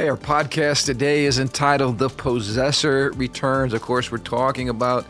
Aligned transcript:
Hey, 0.00 0.08
our 0.08 0.16
podcast 0.16 0.86
today 0.86 1.26
is 1.26 1.38
entitled 1.38 1.98
The 1.98 2.08
Possessor 2.08 3.12
Returns. 3.16 3.74
Of 3.74 3.82
course, 3.82 4.10
we're 4.10 4.16
talking 4.16 4.70
about 4.70 5.04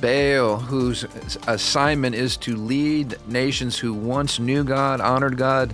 Baal, 0.00 0.56
whose 0.56 1.04
assignment 1.46 2.16
is 2.16 2.36
to 2.38 2.56
lead 2.56 3.16
nations 3.28 3.78
who 3.78 3.94
once 3.94 4.40
knew 4.40 4.64
God, 4.64 5.00
honored 5.00 5.36
God, 5.36 5.72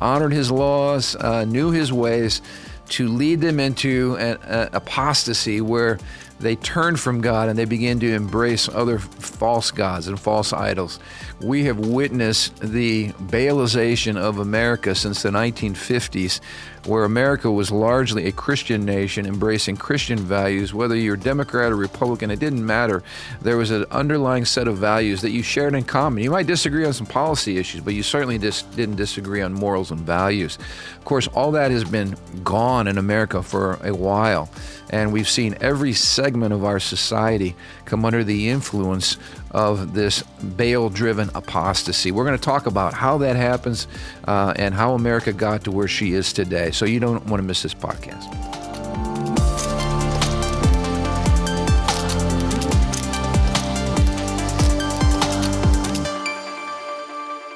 honored 0.00 0.32
his 0.32 0.52
laws, 0.52 1.16
uh, 1.16 1.46
knew 1.46 1.72
his 1.72 1.92
ways, 1.92 2.42
to 2.90 3.08
lead 3.08 3.40
them 3.40 3.58
into 3.58 4.16
an, 4.20 4.38
an 4.42 4.68
apostasy 4.72 5.60
where 5.60 5.98
they 6.38 6.56
turn 6.56 6.96
from 6.96 7.20
God 7.22 7.48
and 7.48 7.58
they 7.58 7.64
begin 7.64 7.98
to 8.00 8.12
embrace 8.12 8.68
other 8.68 8.98
false 8.98 9.70
gods 9.70 10.06
and 10.06 10.20
false 10.20 10.52
idols. 10.52 11.00
We 11.40 11.64
have 11.64 11.78
witnessed 11.78 12.58
the 12.60 13.08
Baalization 13.12 14.16
of 14.16 14.38
America 14.38 14.94
since 14.94 15.22
the 15.22 15.30
1950s, 15.30 16.40
where 16.86 17.04
America 17.04 17.50
was 17.50 17.70
largely 17.70 18.26
a 18.26 18.32
Christian 18.32 18.84
nation 18.84 19.26
embracing 19.26 19.76
Christian 19.76 20.18
values. 20.18 20.72
Whether 20.72 20.96
you're 20.96 21.16
Democrat 21.16 21.72
or 21.72 21.76
Republican, 21.76 22.30
it 22.30 22.38
didn't 22.38 22.64
matter. 22.64 23.02
There 23.42 23.56
was 23.56 23.70
an 23.70 23.84
underlying 23.90 24.44
set 24.44 24.68
of 24.68 24.78
values 24.78 25.22
that 25.22 25.30
you 25.30 25.42
shared 25.42 25.74
in 25.74 25.84
common. 25.84 26.22
You 26.22 26.30
might 26.30 26.46
disagree 26.46 26.84
on 26.84 26.92
some 26.92 27.06
policy 27.06 27.58
issues, 27.58 27.80
but 27.80 27.94
you 27.94 28.02
certainly 28.02 28.38
dis- 28.38 28.62
didn't 28.62 28.96
disagree 28.96 29.42
on 29.42 29.52
morals 29.52 29.90
and 29.90 30.00
values. 30.00 30.58
Of 30.96 31.04
course, 31.04 31.26
all 31.28 31.52
that 31.52 31.70
has 31.70 31.84
been 31.84 32.16
gone 32.44 32.86
in 32.86 32.98
America 32.98 33.42
for 33.42 33.78
a 33.82 33.94
while, 33.94 34.48
and 34.90 35.12
we've 35.12 35.28
seen 35.28 35.56
every 35.60 35.92
segment 35.92 36.52
of 36.52 36.64
our 36.64 36.80
society 36.80 37.56
come 37.84 38.04
under 38.04 38.22
the 38.24 38.48
influence 38.48 39.16
of 39.56 39.94
this 39.94 40.22
Baal 40.42 40.90
driven 40.90 41.30
apostasy. 41.34 42.12
We're 42.12 42.26
going 42.26 42.36
to 42.36 42.44
talk 42.44 42.66
about 42.66 42.92
how 42.92 43.16
that 43.18 43.36
happens 43.36 43.88
uh, 44.28 44.52
and 44.54 44.74
how 44.74 44.92
America 44.92 45.32
got 45.32 45.64
to 45.64 45.72
where 45.72 45.88
she 45.88 46.12
is 46.12 46.34
today. 46.34 46.70
So 46.72 46.84
you 46.84 47.00
don't 47.00 47.24
want 47.26 47.40
to 47.40 47.42
miss 47.42 47.62
this 47.62 47.72
podcast. 47.72 48.26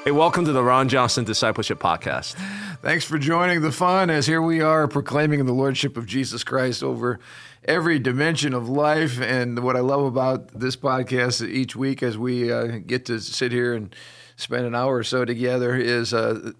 Hey, 0.03 0.09
welcome 0.09 0.45
to 0.45 0.51
the 0.51 0.63
Ron 0.63 0.89
Johnson 0.89 1.23
Discipleship 1.23 1.77
Podcast. 1.77 2.33
Thanks 2.81 3.05
for 3.05 3.19
joining 3.19 3.61
the 3.61 3.71
fun 3.71 4.09
as 4.09 4.25
here 4.25 4.41
we 4.41 4.59
are 4.59 4.87
proclaiming 4.87 5.45
the 5.45 5.53
Lordship 5.53 5.95
of 5.97 6.07
Jesus 6.07 6.43
Christ 6.43 6.81
over 6.81 7.19
every 7.65 7.99
dimension 7.99 8.53
of 8.53 8.69
life. 8.69 9.19
And 9.21 9.59
what 9.59 9.75
I 9.75 9.81
love 9.81 10.03
about 10.03 10.47
this 10.59 10.75
podcast 10.75 11.47
each 11.47 11.75
week 11.75 12.01
as 12.03 12.17
we 12.17 12.51
uh, 12.51 12.79
get 12.85 13.05
to 13.05 13.19
sit 13.19 13.51
here 13.51 13.73
and 13.73 13.95
spend 14.35 14.65
an 14.65 14.75
hour 14.75 14.95
or 14.95 15.03
so 15.03 15.25
together 15.25 15.75
is 15.75 16.13
uh, 16.13 16.51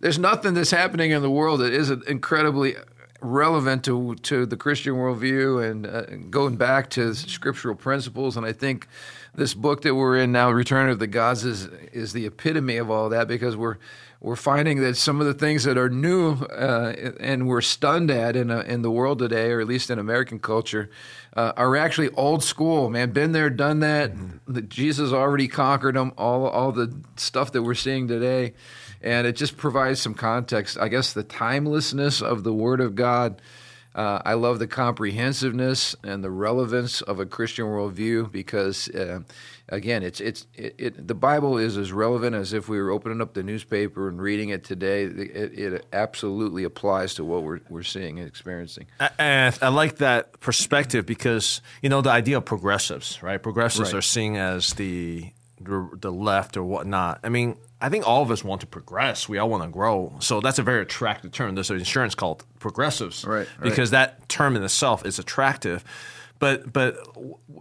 there's 0.00 0.18
nothing 0.18 0.54
that's 0.54 0.72
happening 0.72 1.12
in 1.12 1.22
the 1.22 1.30
world 1.30 1.60
that 1.60 1.72
isn't 1.72 2.06
incredibly 2.06 2.74
relevant 3.22 3.84
to 3.84 4.14
to 4.16 4.46
the 4.46 4.56
Christian 4.56 4.94
worldview 4.94 5.70
and 5.70 5.86
uh, 5.86 6.02
going 6.30 6.56
back 6.56 6.90
to 6.90 7.14
scriptural 7.14 7.74
principles. 7.74 8.36
And 8.36 8.46
I 8.46 8.52
think 8.52 8.88
this 9.34 9.54
book 9.54 9.82
that 9.82 9.94
we're 9.94 10.16
in 10.18 10.32
now, 10.32 10.50
Return 10.50 10.88
of 10.88 10.98
the 10.98 11.06
Gods, 11.06 11.44
is 11.44 11.66
is 11.92 12.12
the 12.12 12.26
epitome 12.26 12.78
of 12.78 12.90
all 12.90 13.08
that 13.10 13.28
because 13.28 13.56
we're 13.56 13.76
we're 14.20 14.36
finding 14.36 14.80
that 14.80 14.98
some 14.98 15.20
of 15.20 15.26
the 15.26 15.32
things 15.32 15.64
that 15.64 15.78
are 15.78 15.88
new 15.88 16.34
uh, 16.34 16.92
and 17.20 17.48
we're 17.48 17.62
stunned 17.62 18.10
at 18.10 18.36
in, 18.36 18.50
a, 18.50 18.60
in 18.60 18.82
the 18.82 18.90
world 18.90 19.18
today, 19.18 19.50
or 19.50 19.60
at 19.60 19.66
least 19.66 19.90
in 19.90 19.98
American 19.98 20.38
culture, 20.38 20.90
uh, 21.34 21.52
are 21.56 21.74
actually 21.76 22.10
old 22.10 22.44
school. 22.44 22.90
Man, 22.90 23.12
been 23.12 23.32
there, 23.32 23.48
done 23.48 23.80
that. 23.80 24.14
Mm-hmm. 24.14 24.68
Jesus 24.68 25.12
already 25.12 25.48
conquered 25.48 25.96
them. 25.96 26.12
All 26.18 26.46
all 26.46 26.70
the 26.70 26.94
stuff 27.16 27.52
that 27.52 27.62
we're 27.62 27.74
seeing 27.74 28.08
today, 28.08 28.52
and 29.00 29.26
it 29.26 29.36
just 29.36 29.56
provides 29.56 30.02
some 30.02 30.14
context. 30.14 30.76
I 30.78 30.88
guess 30.88 31.14
the 31.14 31.22
timelessness 31.22 32.20
of 32.20 32.44
the 32.44 32.52
Word 32.52 32.80
of 32.82 32.94
God. 32.94 33.40
Uh, 33.94 34.20
I 34.24 34.34
love 34.34 34.58
the 34.60 34.68
comprehensiveness 34.68 35.96
and 36.04 36.22
the 36.22 36.30
relevance 36.30 37.00
of 37.02 37.18
a 37.18 37.26
Christian 37.26 37.66
worldview 37.66 38.30
because 38.30 38.88
uh, 38.90 39.20
again, 39.68 40.02
it's 40.02 40.20
it's 40.20 40.46
it, 40.54 40.74
it, 40.78 41.08
the 41.08 41.14
Bible 41.14 41.58
is 41.58 41.76
as 41.76 41.92
relevant 41.92 42.36
as 42.36 42.52
if 42.52 42.68
we 42.68 42.80
were 42.80 42.90
opening 42.90 43.20
up 43.20 43.34
the 43.34 43.42
newspaper 43.42 44.08
and 44.08 44.20
reading 44.20 44.50
it 44.50 44.62
today. 44.64 45.04
It, 45.04 45.58
it 45.58 45.86
absolutely 45.92 46.64
applies 46.64 47.14
to 47.14 47.24
what 47.24 47.42
we're 47.42 47.60
we're 47.68 47.82
seeing 47.82 48.18
and 48.18 48.28
experiencing. 48.28 48.86
And 49.18 49.58
I 49.60 49.68
like 49.68 49.96
that 49.96 50.38
perspective 50.40 51.06
because 51.06 51.60
you 51.82 51.88
know 51.88 52.00
the 52.00 52.10
idea 52.10 52.36
of 52.36 52.44
progressives, 52.44 53.20
right? 53.22 53.42
Progressives 53.42 53.92
Right. 53.92 53.98
are 53.98 54.02
seen 54.02 54.36
as 54.36 54.74
the 54.74 55.32
the 55.60 56.12
left 56.12 56.56
or 56.56 56.64
whatnot. 56.64 57.20
I 57.22 57.28
mean, 57.28 57.56
I 57.80 57.88
think 57.88 58.06
all 58.06 58.22
of 58.22 58.30
us 58.30 58.44
want 58.44 58.60
to 58.60 58.66
progress. 58.66 59.28
We 59.28 59.38
all 59.38 59.48
want 59.48 59.62
to 59.62 59.68
grow. 59.68 60.14
So 60.20 60.40
that's 60.40 60.58
a 60.58 60.62
very 60.62 60.82
attractive 60.82 61.32
term. 61.32 61.54
There's 61.54 61.70
an 61.70 61.78
insurance 61.78 62.14
called 62.14 62.44
progressives, 62.58 63.24
Right, 63.24 63.48
right. 63.58 63.62
Because 63.62 63.90
that 63.90 64.28
term 64.28 64.54
in 64.56 64.62
itself 64.62 65.04
is 65.06 65.18
attractive. 65.18 65.84
But 66.40 66.72
but 66.72 66.96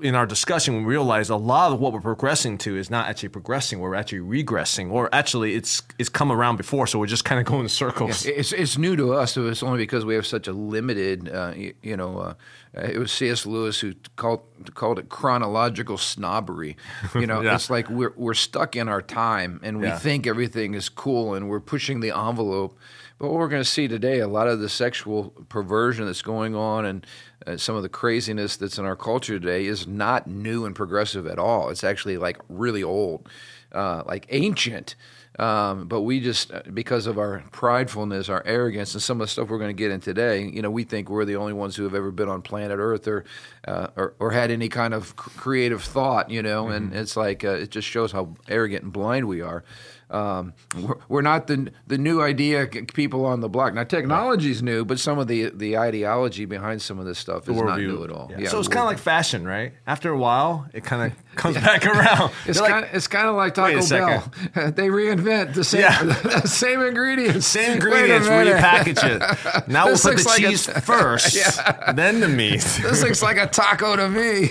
in 0.01 0.15
our 0.15 0.25
discussion, 0.25 0.77
we 0.77 0.83
realized 0.83 1.29
a 1.29 1.35
lot 1.35 1.73
of 1.73 1.79
what 1.81 1.91
we're 1.93 1.99
progressing 2.01 2.57
to 2.59 2.77
is 2.77 2.89
not 2.89 3.07
actually 3.09 3.29
progressing. 3.29 3.79
We're 3.81 3.93
actually 3.93 4.19
regressing, 4.43 4.89
or 4.89 5.13
actually 5.13 5.53
it's 5.53 5.83
it's 5.99 6.07
come 6.09 6.31
around 6.31 6.55
before. 6.55 6.87
So 6.87 6.97
we're 6.97 7.05
just 7.05 7.25
kind 7.25 7.39
of 7.41 7.45
going 7.45 7.63
in 7.63 7.69
circles. 7.69 8.25
It's 8.25 8.53
it's 8.53 8.77
new 8.77 8.95
to 8.95 9.13
us. 9.13 9.35
It's 9.35 9.61
only 9.63 9.79
because 9.79 10.05
we 10.05 10.15
have 10.15 10.25
such 10.25 10.47
a 10.47 10.53
limited, 10.53 11.29
uh, 11.29 11.53
you, 11.55 11.73
you 11.83 11.97
know. 11.97 12.17
Uh, 12.19 12.33
it 12.73 12.97
was 12.99 13.11
C.S. 13.11 13.45
Lewis 13.45 13.79
who 13.81 13.95
called 14.15 14.41
called 14.75 14.97
it 14.99 15.09
chronological 15.09 15.97
snobbery. 15.97 16.77
You 17.15 17.27
know, 17.27 17.41
Yeah. 17.43 17.55
it's 17.55 17.69
like 17.69 17.89
we're 17.89 18.13
we're 18.15 18.33
stuck 18.33 18.75
in 18.77 18.87
our 18.87 19.01
time, 19.01 19.59
and 19.61 19.79
we 19.79 19.87
Yeah. 19.87 19.99
think 19.99 20.25
everything 20.25 20.73
is 20.73 20.87
cool, 20.87 21.33
and 21.33 21.49
we're 21.49 21.59
pushing 21.59 21.99
the 21.99 22.11
envelope. 22.17 22.77
But 23.19 23.27
what 23.27 23.37
we're 23.37 23.49
going 23.49 23.61
to 23.61 23.69
see 23.69 23.89
today, 23.89 24.19
a 24.19 24.27
lot 24.29 24.47
of 24.47 24.61
the 24.61 24.69
sexual 24.69 25.31
perversion 25.49 26.05
that's 26.05 26.21
going 26.21 26.55
on, 26.55 26.85
and 26.85 27.07
uh, 27.45 27.57
some 27.57 27.75
of 27.75 27.83
the 27.83 27.89
craziness 27.89 28.55
that's 28.55 28.77
in 28.77 28.85
our 28.85 28.95
culture 28.95 29.37
today, 29.37 29.65
is 29.65 29.85
not 29.85 30.25
new 30.25 30.65
and 30.65 30.73
progressive 30.73 31.27
at 31.27 31.37
all. 31.37 31.69
It's 31.69 31.83
actually 31.83 32.17
like 32.17 32.37
really 32.47 32.81
old, 32.81 33.27
uh, 33.73 34.03
like 34.05 34.25
ancient. 34.29 34.95
Um, 35.37 35.87
but 35.87 36.01
we 36.01 36.19
just, 36.19 36.51
uh, 36.51 36.63
because 36.73 37.07
of 37.07 37.17
our 37.17 37.43
pridefulness, 37.51 38.29
our 38.29 38.41
arrogance, 38.45 38.93
and 38.93 39.01
some 39.01 39.21
of 39.21 39.27
the 39.27 39.31
stuff 39.31 39.49
we're 39.49 39.57
going 39.57 39.69
to 39.69 39.73
get 39.73 39.91
in 39.91 40.01
today, 40.01 40.43
you 40.45 40.61
know, 40.61 40.71
we 40.71 40.83
think 40.83 41.09
we're 41.09 41.23
the 41.23 41.37
only 41.37 41.53
ones 41.53 41.75
who 41.75 41.83
have 41.83 41.95
ever 41.95 42.11
been 42.11 42.27
on 42.27 42.41
planet 42.41 42.77
Earth 42.79 43.07
or 43.07 43.23
uh, 43.65 43.87
or, 43.95 44.15
or 44.19 44.31
had 44.31 44.49
any 44.49 44.67
kind 44.67 44.93
of 44.93 45.15
creative 45.15 45.81
thought, 45.81 46.29
you 46.29 46.41
know. 46.41 46.67
And 46.67 46.93
it's 46.93 47.15
like 47.15 47.45
uh, 47.45 47.51
it 47.51 47.69
just 47.69 47.87
shows 47.87 48.11
how 48.11 48.35
arrogant 48.49 48.83
and 48.83 48.93
blind 48.93 49.27
we 49.27 49.41
are. 49.41 49.63
Um, 50.09 50.53
we're, 50.81 50.95
we're 51.07 51.21
not 51.21 51.47
the 51.47 51.71
the 51.87 51.97
new 51.97 52.21
idea 52.21 52.67
people 52.67 53.25
on 53.25 53.41
the 53.41 53.49
block. 53.49 53.73
Now, 53.73 53.83
technology's 53.83 54.63
new, 54.63 54.83
but 54.85 54.99
some 54.99 55.19
of 55.19 55.27
the 55.27 55.49
the 55.49 55.77
ideology 55.77 56.45
behind 56.45 56.81
some 56.81 56.99
of 56.99 57.05
this 57.05 57.19
stuff 57.19 57.47
is 57.47 57.55
not 57.55 57.65
worldview. 57.77 57.87
new 57.87 58.03
at 58.03 58.09
all. 58.09 58.31
Yeah. 58.37 58.49
so 58.49 58.59
it's 58.59 58.67
kind 58.67 58.81
of 58.81 58.87
like 58.87 58.97
fashion, 58.97 59.45
right? 59.45 59.73
After 59.85 60.09
a 60.11 60.17
while, 60.17 60.67
it 60.73 60.83
kind 60.83 61.11
of 61.11 61.17
comes 61.35 61.55
back 61.55 61.85
around. 61.85 62.31
It's 62.45 62.59
like, 62.59 62.71
kind 62.71 62.85
of 62.85 62.93
it's 62.93 63.07
kind 63.07 63.27
of 63.27 63.35
like 63.35 63.53
Taco 63.53 63.87
Bell. 63.87 64.23
they 64.71 64.87
reinvent 64.89 65.53
the 65.53 65.63
same 65.63 65.81
Yeah. 65.81 66.03
the 66.03 66.47
same 66.47 66.81
ingredients. 66.81 67.45
same 67.47 67.73
ingredients, 67.73 68.27
repackage 68.27 69.03
it. 69.03 69.67
Now 69.67 69.85
we'll 69.85 69.97
put 69.97 70.17
the 70.17 70.23
like 70.23 70.39
a- 70.39 70.47
cheese 70.49 70.67
first, 70.83 71.37
then 71.95 72.19
the 72.19 72.27
meat. 72.27 72.61
This 72.61 73.03
looks 73.03 73.21
like 73.21 73.37
a 73.37 73.47
taco 73.47 73.95
to 73.95 74.09
me. 74.09 74.49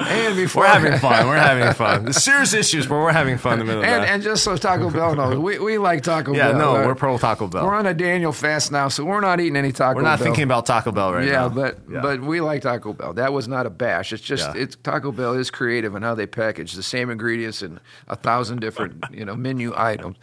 and 0.00 0.36
before 0.36 0.62
We're 0.64 0.68
having 0.68 0.98
fun. 0.98 1.26
We're 1.26 1.38
having 1.38 1.72
fun. 1.74 2.04
The 2.06 2.12
serious 2.12 2.52
issues, 2.54 2.86
but 2.86 2.94
we're 2.96 3.12
having 3.12 3.38
fun 3.38 3.54
in 3.54 3.58
the 3.60 3.64
middle 3.66 3.82
of 3.82 3.88
And, 3.88 4.04
and 4.04 4.22
just 4.22 4.44
so 4.44 4.56
Taco 4.56 4.90
Bell 4.90 5.14
knows, 5.14 5.38
we, 5.38 5.58
we 5.58 5.78
like 5.78 6.02
Taco 6.02 6.32
yeah, 6.32 6.50
Bell. 6.52 6.58
no, 6.58 6.76
Uh, 6.82 6.86
we're 6.86 6.94
pro 6.94 7.18
Taco 7.18 7.46
Bell. 7.46 7.64
we're 7.66 7.74
on 7.74 7.86
a 7.86 7.94
Daniel 7.94 8.32
fast 8.32 8.72
now, 8.72 8.88
so 8.88 9.04
we're 9.04 9.20
not 9.20 9.40
eating 9.40 9.56
any 9.56 9.72
Taco 9.72 9.94
Bell. 9.94 9.96
We're 9.96 10.02
not 10.02 10.18
Bell. 10.18 10.26
thinking 10.26 10.44
about 10.44 10.66
Taco 10.66 10.92
Bell 10.92 11.12
right 11.12 11.26
yeah, 11.26 11.32
now. 11.32 11.48
but 11.48 11.78
Yeah. 11.90 12.00
but 12.00 12.20
we 12.20 12.40
like 12.40 12.62
Taco 12.62 12.92
Bell. 12.92 13.14
That 13.14 13.32
was 13.32 13.48
not 13.48 13.66
a 13.66 13.70
bash. 13.70 14.12
It's 14.12 14.22
just 14.22 14.54
Yeah. 14.54 14.62
it's 14.62 14.76
Taco 14.76 15.09
Bell 15.12 15.34
is 15.34 15.50
creative 15.50 15.94
in 15.94 16.02
how 16.02 16.14
they 16.14 16.26
package 16.26 16.72
the 16.72 16.82
same 16.82 17.10
ingredients 17.10 17.62
in 17.62 17.80
a 18.08 18.16
thousand 18.16 18.60
different 18.60 19.04
you 19.12 19.24
know 19.24 19.36
menu 19.36 19.72
items. 19.76 20.16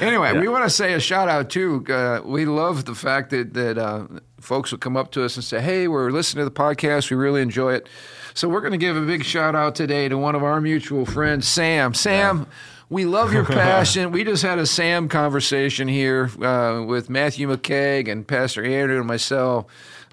Anyway, 0.00 0.38
we 0.38 0.48
want 0.48 0.64
to 0.64 0.70
say 0.70 0.92
a 0.94 1.00
shout 1.00 1.28
out 1.28 1.50
too. 1.50 1.84
Uh, 1.88 2.20
we 2.24 2.44
love 2.44 2.84
the 2.84 2.94
fact 2.94 3.30
that 3.30 3.54
that 3.54 3.78
uh, 3.78 4.06
folks 4.40 4.70
will 4.70 4.78
come 4.78 4.96
up 4.96 5.10
to 5.12 5.24
us 5.24 5.36
and 5.36 5.44
say, 5.44 5.60
"Hey, 5.60 5.88
we're 5.88 6.10
listening 6.10 6.44
to 6.44 6.50
the 6.50 6.54
podcast. 6.54 7.10
We 7.10 7.16
really 7.16 7.42
enjoy 7.42 7.74
it." 7.74 7.88
So 8.34 8.48
we're 8.48 8.60
going 8.60 8.72
to 8.72 8.78
give 8.78 8.96
a 8.96 9.04
big 9.04 9.24
shout 9.24 9.56
out 9.56 9.74
today 9.74 10.08
to 10.08 10.16
one 10.16 10.34
of 10.34 10.44
our 10.44 10.60
mutual 10.60 11.04
friends, 11.04 11.48
Sam. 11.48 11.94
Sam. 11.94 12.46
We 12.90 13.04
love 13.04 13.32
your 13.34 13.44
passion. 13.44 14.12
we 14.12 14.24
just 14.24 14.42
had 14.42 14.58
a 14.58 14.64
Sam 14.66 15.08
conversation 15.08 15.88
here 15.88 16.30
uh, 16.42 16.84
with 16.84 17.10
Matthew 17.10 17.48
McKeag 17.48 18.08
and 18.10 18.26
Pastor 18.26 18.64
Andrew 18.64 18.98
and 18.98 19.06
myself. 19.06 19.66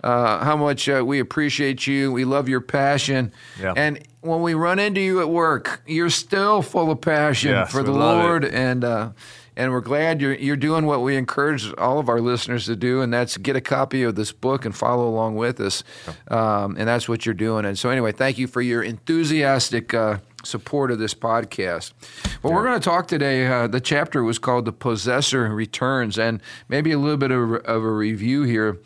Uh, 0.06 0.44
how 0.46 0.56
much 0.56 0.88
uh, 0.88 1.04
we 1.04 1.20
appreciate 1.20 1.88
you. 1.88 2.12
We 2.12 2.26
love 2.26 2.48
your 2.48 2.62
passion. 2.62 3.32
Yeah. 3.60 3.74
And 3.76 4.00
when 4.22 4.42
we 4.44 4.54
run 4.54 4.78
into 4.78 5.02
you 5.02 5.20
at 5.20 5.30
work, 5.30 5.82
you're 5.88 6.12
still 6.12 6.62
full 6.62 6.92
of 6.92 7.02
passion 7.02 7.52
Yes, 7.52 7.72
for 7.72 7.82
the 7.82 7.92
love 7.92 8.20
it. 8.20 8.24
Lord. 8.24 8.46
And 8.46 8.84
uh, 8.84 9.10
and 9.58 9.72
we're 9.72 9.82
glad 9.82 10.22
you're 10.22 10.36
you're 10.36 10.58
doing 10.58 10.86
what 10.86 11.02
we 11.02 11.16
encourage 11.16 11.74
all 11.80 11.98
of 11.98 12.08
our 12.08 12.22
listeners 12.22 12.66
to 12.66 12.76
do, 12.76 13.02
and 13.02 13.12
that's 13.12 13.36
get 13.38 13.56
a 13.56 13.62
copy 13.62 14.04
of 14.04 14.14
this 14.16 14.32
book 14.32 14.64
and 14.66 14.76
follow 14.76 15.08
along 15.08 15.38
with 15.38 15.60
us. 15.60 15.84
Um, 16.28 16.76
and 16.78 16.88
that's 16.88 17.10
what 17.10 17.26
you're 17.26 17.34
doing. 17.34 17.66
And 17.66 17.78
so 17.80 17.90
anyway, 17.90 18.12
thank 18.12 18.38
you 18.38 18.48
for 18.48 18.62
your 18.62 18.84
enthusiastic 18.84 19.94
uh, 19.94 20.18
support 20.46 20.92
of 20.92 21.00
this 21.00 21.14
podcast. 21.14 21.94
Well, 22.42 22.54
we're 22.54 22.64
going 22.64 22.80
to 22.80 22.84
talk 22.84 23.08
today. 23.08 23.48
Uh, 23.48 23.68
the 23.68 23.82
chapter 23.82 24.24
was 24.24 24.40
called 24.40 24.66
"The 24.66 24.72
Possessor 24.72 25.50
Returns," 25.50 26.18
and 26.18 26.42
maybe 26.70 26.92
a 26.92 27.00
little 27.00 27.18
bit 27.18 27.32
of, 27.32 27.54
of 27.54 27.84
a 27.84 27.92
review 27.92 28.44
here. 28.44 28.80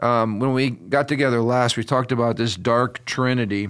Um, 0.00 0.38
when 0.38 0.52
we 0.52 0.70
got 0.70 1.08
together 1.08 1.40
last, 1.40 1.76
we 1.76 1.84
talked 1.84 2.12
about 2.12 2.36
this 2.36 2.56
dark 2.56 3.04
trinity 3.04 3.68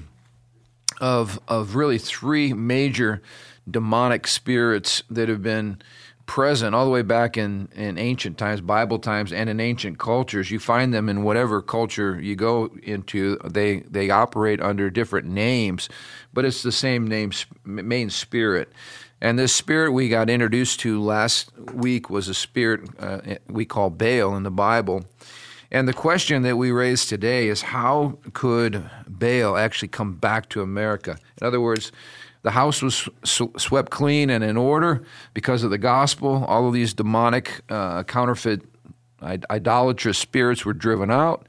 of 1.00 1.38
of 1.48 1.74
really 1.74 1.98
three 1.98 2.52
major 2.52 3.22
demonic 3.68 4.26
spirits 4.26 5.02
that 5.10 5.28
have 5.28 5.42
been 5.42 5.78
present 6.26 6.74
all 6.74 6.84
the 6.84 6.90
way 6.90 7.02
back 7.02 7.36
in, 7.36 7.68
in 7.74 7.98
ancient 7.98 8.36
times, 8.36 8.60
Bible 8.60 8.98
times, 8.98 9.32
and 9.32 9.48
in 9.48 9.60
ancient 9.60 9.98
cultures. 9.98 10.50
You 10.50 10.58
find 10.58 10.92
them 10.92 11.08
in 11.08 11.22
whatever 11.22 11.62
culture 11.62 12.20
you 12.20 12.36
go 12.36 12.70
into. 12.82 13.38
They 13.44 13.80
they 13.80 14.10
operate 14.10 14.60
under 14.60 14.90
different 14.90 15.28
names, 15.28 15.88
but 16.34 16.44
it's 16.44 16.62
the 16.62 16.72
same 16.72 17.06
name, 17.06 17.32
main 17.64 18.10
spirit. 18.10 18.72
And 19.20 19.38
this 19.38 19.54
spirit 19.54 19.92
we 19.92 20.08
got 20.08 20.28
introduced 20.28 20.80
to 20.80 21.02
last 21.02 21.50
week 21.72 22.10
was 22.10 22.28
a 22.28 22.34
spirit 22.34 22.82
uh, 22.98 23.20
we 23.48 23.64
call 23.64 23.90
Baal 23.90 24.36
in 24.36 24.42
the 24.42 24.50
Bible. 24.50 25.04
And 25.70 25.88
the 25.88 25.94
question 25.94 26.42
that 26.42 26.56
we 26.56 26.70
raise 26.70 27.06
today 27.06 27.48
is 27.48 27.62
how 27.62 28.18
could 28.34 28.88
Baal 29.08 29.56
actually 29.56 29.88
come 29.88 30.14
back 30.14 30.48
to 30.50 30.62
America? 30.62 31.18
In 31.40 31.46
other 31.46 31.60
words, 31.60 31.92
the 32.46 32.52
house 32.52 32.80
was 32.80 33.08
swept 33.24 33.90
clean 33.90 34.30
and 34.30 34.44
in 34.44 34.56
order 34.56 35.02
because 35.34 35.64
of 35.64 35.70
the 35.70 35.78
gospel. 35.78 36.44
All 36.44 36.68
of 36.68 36.72
these 36.72 36.94
demonic, 36.94 37.60
uh, 37.68 38.04
counterfeit, 38.04 38.62
idolatrous 39.50 40.16
spirits 40.16 40.64
were 40.64 40.72
driven 40.72 41.10
out. 41.10 41.44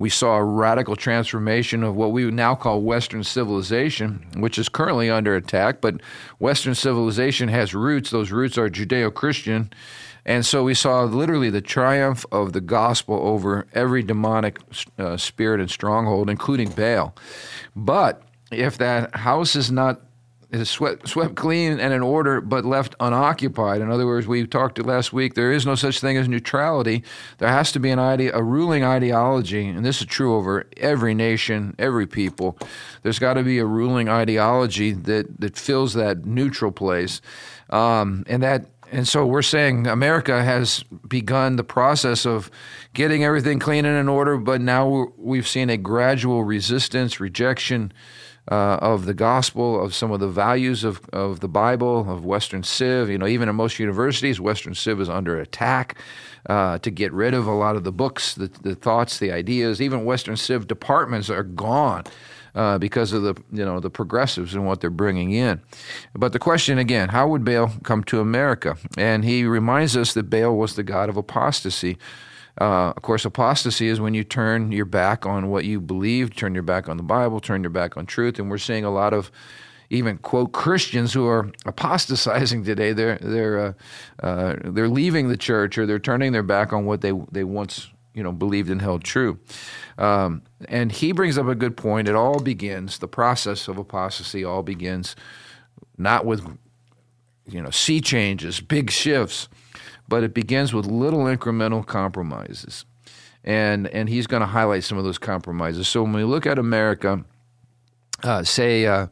We 0.00 0.10
saw 0.10 0.34
a 0.34 0.42
radical 0.42 0.96
transformation 0.96 1.84
of 1.84 1.94
what 1.94 2.10
we 2.10 2.28
now 2.28 2.56
call 2.56 2.80
Western 2.80 3.22
civilization, 3.22 4.26
which 4.34 4.58
is 4.58 4.68
currently 4.68 5.08
under 5.08 5.36
attack. 5.36 5.80
But 5.80 6.00
Western 6.40 6.74
civilization 6.74 7.48
has 7.48 7.72
roots. 7.72 8.10
Those 8.10 8.32
roots 8.32 8.58
are 8.58 8.68
Judeo 8.68 9.14
Christian. 9.14 9.72
And 10.24 10.44
so 10.44 10.64
we 10.64 10.74
saw 10.74 11.04
literally 11.04 11.50
the 11.50 11.60
triumph 11.60 12.26
of 12.32 12.52
the 12.52 12.60
gospel 12.60 13.14
over 13.14 13.68
every 13.74 14.02
demonic 14.02 14.58
uh, 14.98 15.16
spirit 15.16 15.60
and 15.60 15.70
stronghold, 15.70 16.28
including 16.28 16.70
Baal. 16.70 17.14
But 17.76 18.24
if 18.50 18.76
that 18.78 19.14
house 19.14 19.54
is 19.54 19.70
not 19.70 20.00
is 20.52 20.68
swept, 20.68 21.08
swept 21.08 21.34
clean 21.34 21.80
and 21.80 21.94
in 21.94 22.02
order, 22.02 22.40
but 22.40 22.64
left 22.64 22.94
unoccupied. 23.00 23.80
In 23.80 23.90
other 23.90 24.06
words, 24.06 24.26
we 24.26 24.46
talked 24.46 24.78
last 24.78 25.12
week. 25.12 25.34
There 25.34 25.50
is 25.50 25.64
no 25.64 25.74
such 25.74 26.00
thing 26.00 26.16
as 26.18 26.28
neutrality. 26.28 27.02
There 27.38 27.48
has 27.48 27.72
to 27.72 27.80
be 27.80 27.90
an 27.90 27.98
idea, 27.98 28.32
a 28.34 28.42
ruling 28.42 28.84
ideology, 28.84 29.66
and 29.66 29.84
this 29.84 30.00
is 30.00 30.06
true 30.06 30.36
over 30.36 30.66
every 30.76 31.14
nation, 31.14 31.74
every 31.78 32.06
people. 32.06 32.58
There's 33.02 33.18
got 33.18 33.34
to 33.34 33.42
be 33.42 33.58
a 33.58 33.66
ruling 33.66 34.08
ideology 34.08 34.92
that 34.92 35.40
that 35.40 35.56
fills 35.56 35.94
that 35.94 36.26
neutral 36.26 36.70
place, 36.70 37.20
um, 37.70 38.24
and 38.28 38.42
that. 38.42 38.66
And 38.90 39.08
so 39.08 39.24
we're 39.24 39.40
saying 39.40 39.86
America 39.86 40.44
has 40.44 40.82
begun 41.08 41.56
the 41.56 41.64
process 41.64 42.26
of 42.26 42.50
getting 42.92 43.24
everything 43.24 43.58
clean 43.58 43.86
and 43.86 43.96
in 43.96 44.06
order, 44.06 44.36
but 44.36 44.60
now 44.60 45.06
we've 45.16 45.48
seen 45.48 45.70
a 45.70 45.78
gradual 45.78 46.44
resistance, 46.44 47.18
rejection, 47.18 47.90
uh, 48.50 48.78
of 48.80 49.04
the 49.04 49.14
gospel, 49.14 49.82
of 49.82 49.94
some 49.94 50.10
of 50.10 50.20
the 50.20 50.28
values 50.28 50.84
of, 50.84 51.00
of 51.12 51.40
the 51.40 51.48
Bible, 51.48 52.10
of 52.10 52.24
Western 52.24 52.62
Civ. 52.62 53.08
You 53.08 53.18
know, 53.18 53.26
even 53.26 53.48
in 53.48 53.54
most 53.54 53.78
universities, 53.78 54.40
Western 54.40 54.74
Civ 54.74 55.00
is 55.00 55.08
under 55.08 55.40
attack 55.40 55.96
uh, 56.48 56.78
to 56.78 56.90
get 56.90 57.12
rid 57.12 57.34
of 57.34 57.46
a 57.46 57.52
lot 57.52 57.76
of 57.76 57.84
the 57.84 57.92
books, 57.92 58.34
the, 58.34 58.48
the 58.48 58.74
thoughts, 58.74 59.18
the 59.18 59.30
ideas. 59.30 59.80
Even 59.80 60.04
Western 60.04 60.36
Civ 60.36 60.66
departments 60.66 61.30
are 61.30 61.44
gone. 61.44 62.04
Uh, 62.54 62.76
because 62.76 63.14
of 63.14 63.22
the 63.22 63.34
you 63.50 63.64
know 63.64 63.80
the 63.80 63.88
progressives 63.88 64.54
and 64.54 64.66
what 64.66 64.82
they're 64.82 64.90
bringing 64.90 65.32
in, 65.32 65.58
but 66.14 66.34
the 66.34 66.38
question 66.38 66.76
again: 66.76 67.08
How 67.08 67.26
would 67.26 67.46
Baal 67.46 67.72
come 67.82 68.04
to 68.04 68.20
America? 68.20 68.76
And 68.98 69.24
he 69.24 69.44
reminds 69.44 69.96
us 69.96 70.12
that 70.12 70.28
Baal 70.28 70.54
was 70.58 70.76
the 70.76 70.82
god 70.82 71.08
of 71.08 71.16
apostasy. 71.16 71.96
Uh, 72.60 72.92
of 72.96 73.02
course, 73.02 73.24
apostasy 73.24 73.88
is 73.88 74.00
when 74.00 74.14
you 74.14 74.24
turn 74.24 74.72
your 74.72 74.84
back 74.84 75.24
on 75.24 75.48
what 75.48 75.64
you 75.64 75.80
believe, 75.80 76.34
turn 76.34 76.54
your 76.54 76.62
back 76.62 76.88
on 76.88 76.96
the 76.96 77.02
Bible, 77.02 77.40
turn 77.40 77.62
your 77.62 77.70
back 77.70 77.96
on 77.96 78.04
truth. 78.04 78.38
And 78.38 78.50
we're 78.50 78.58
seeing 78.58 78.84
a 78.84 78.90
lot 78.90 79.14
of 79.14 79.30
even 79.88 80.18
quote 80.18 80.52
Christians 80.52 81.12
who 81.12 81.26
are 81.26 81.50
apostatizing 81.66 82.64
today. 82.64 82.92
They're 82.92 83.18
they're 83.18 83.58
uh, 83.58 83.72
uh, 84.22 84.56
they're 84.64 84.88
leaving 84.88 85.28
the 85.28 85.36
church 85.36 85.78
or 85.78 85.86
they're 85.86 85.98
turning 85.98 86.32
their 86.32 86.42
back 86.42 86.72
on 86.72 86.84
what 86.84 87.00
they 87.00 87.12
they 87.30 87.44
once 87.44 87.88
you 88.14 88.22
know 88.22 88.32
believed 88.32 88.70
and 88.70 88.82
held 88.82 89.04
true. 89.04 89.38
Um, 89.98 90.42
and 90.68 90.92
he 90.92 91.12
brings 91.12 91.38
up 91.38 91.46
a 91.46 91.54
good 91.54 91.76
point. 91.76 92.08
It 92.08 92.14
all 92.14 92.40
begins 92.40 92.98
the 92.98 93.08
process 93.08 93.68
of 93.68 93.78
apostasy. 93.78 94.44
All 94.44 94.62
begins 94.62 95.16
not 95.96 96.26
with 96.26 96.46
you 97.46 97.62
know 97.62 97.70
sea 97.70 98.00
changes, 98.00 98.60
big 98.60 98.90
shifts 98.90 99.48
but 100.12 100.22
it 100.22 100.34
begins 100.34 100.74
with 100.74 100.84
little 100.84 101.20
incremental 101.20 101.86
compromises. 101.86 102.84
And, 103.44 103.88
and 103.88 104.10
he's 104.10 104.26
going 104.26 104.42
to 104.42 104.46
highlight 104.46 104.84
some 104.84 104.98
of 104.98 105.04
those 105.04 105.16
compromises. 105.16 105.88
So 105.88 106.02
when 106.02 106.12
we 106.12 106.24
look 106.24 106.44
at 106.44 106.58
America, 106.58 107.24
uh, 108.22 108.42
say 108.42 108.84
uh, 108.84 109.06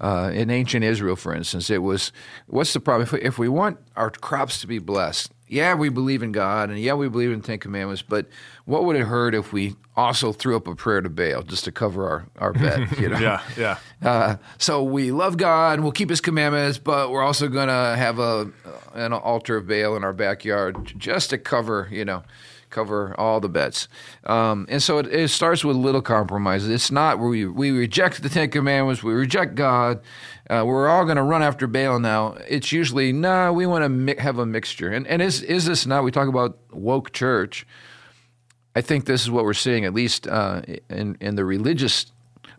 uh, 0.00 0.30
in 0.32 0.50
ancient 0.50 0.84
Israel, 0.84 1.16
for 1.16 1.34
instance, 1.34 1.70
it 1.70 1.82
was 1.82 2.12
what's 2.46 2.72
the 2.72 2.78
problem? 2.78 3.02
If 3.02 3.10
we, 3.10 3.20
if 3.22 3.36
we 3.36 3.48
want 3.48 3.78
our 3.96 4.10
crops 4.10 4.60
to 4.60 4.68
be 4.68 4.78
blessed, 4.78 5.32
yeah, 5.48 5.74
we 5.74 5.88
believe 5.88 6.22
in 6.22 6.30
God 6.30 6.70
and 6.70 6.78
yeah, 6.78 6.94
we 6.94 7.08
believe 7.08 7.32
in 7.32 7.40
the 7.40 7.46
Ten 7.48 7.58
Commandments, 7.58 8.02
but 8.02 8.26
what 8.64 8.84
would 8.84 8.96
it 8.96 9.04
hurt 9.04 9.34
if 9.34 9.52
we 9.52 9.76
also 9.96 10.32
threw 10.32 10.56
up 10.56 10.66
a 10.66 10.74
prayer 10.74 11.00
to 11.00 11.10
Baal 11.10 11.42
just 11.42 11.64
to 11.64 11.72
cover 11.72 12.08
our, 12.08 12.26
our 12.38 12.52
bet? 12.54 12.98
You 12.98 13.10
know? 13.10 13.18
yeah, 13.18 13.42
yeah. 13.56 13.78
Uh, 14.02 14.36
so 14.58 14.82
we 14.82 15.12
love 15.12 15.36
God, 15.36 15.80
we'll 15.80 15.92
keep 15.92 16.10
His 16.10 16.20
commandments, 16.20 16.78
but 16.78 17.10
we're 17.10 17.22
also 17.22 17.48
going 17.48 17.68
to 17.68 17.96
have 17.96 18.18
a 18.18 18.50
an 18.94 19.12
altar 19.12 19.56
of 19.56 19.66
Baal 19.66 19.96
in 19.96 20.04
our 20.04 20.12
backyard 20.12 20.94
just 20.96 21.30
to 21.30 21.38
cover, 21.38 21.88
you 21.90 22.04
know, 22.04 22.22
cover 22.74 23.18
all 23.18 23.40
the 23.40 23.48
bets. 23.48 23.88
Um, 24.24 24.66
and 24.68 24.82
so 24.82 24.98
it, 24.98 25.06
it, 25.06 25.28
starts 25.28 25.64
with 25.64 25.76
little 25.76 26.02
compromises. 26.02 26.68
It's 26.68 26.90
not 26.90 27.18
where 27.18 27.28
we, 27.28 27.46
we 27.46 27.70
reject 27.70 28.22
the 28.22 28.28
Ten 28.28 28.50
Commandments, 28.50 29.02
we 29.02 29.14
reject 29.14 29.54
God, 29.54 30.00
uh, 30.50 30.64
we're 30.66 30.88
all 30.88 31.04
going 31.04 31.16
to 31.16 31.22
run 31.22 31.42
after 31.42 31.66
Baal 31.66 31.98
now. 31.98 32.36
It's 32.48 32.72
usually, 32.72 33.12
no, 33.12 33.28
nah, 33.28 33.52
we 33.52 33.66
want 33.66 33.84
to 33.84 33.88
mi- 33.88 34.16
have 34.18 34.38
a 34.38 34.44
mixture. 34.44 34.90
And, 34.90 35.06
and 35.06 35.22
is, 35.22 35.42
is 35.42 35.64
this 35.64 35.86
now, 35.86 36.02
we 36.02 36.10
talk 36.10 36.28
about 36.28 36.58
woke 36.70 37.12
church. 37.12 37.66
I 38.74 38.80
think 38.80 39.04
this 39.04 39.22
is 39.22 39.30
what 39.30 39.44
we're 39.44 39.54
seeing, 39.54 39.84
at 39.84 39.94
least 39.94 40.26
uh, 40.26 40.62
in, 40.90 41.16
in 41.20 41.36
the 41.36 41.44
religious 41.44 42.06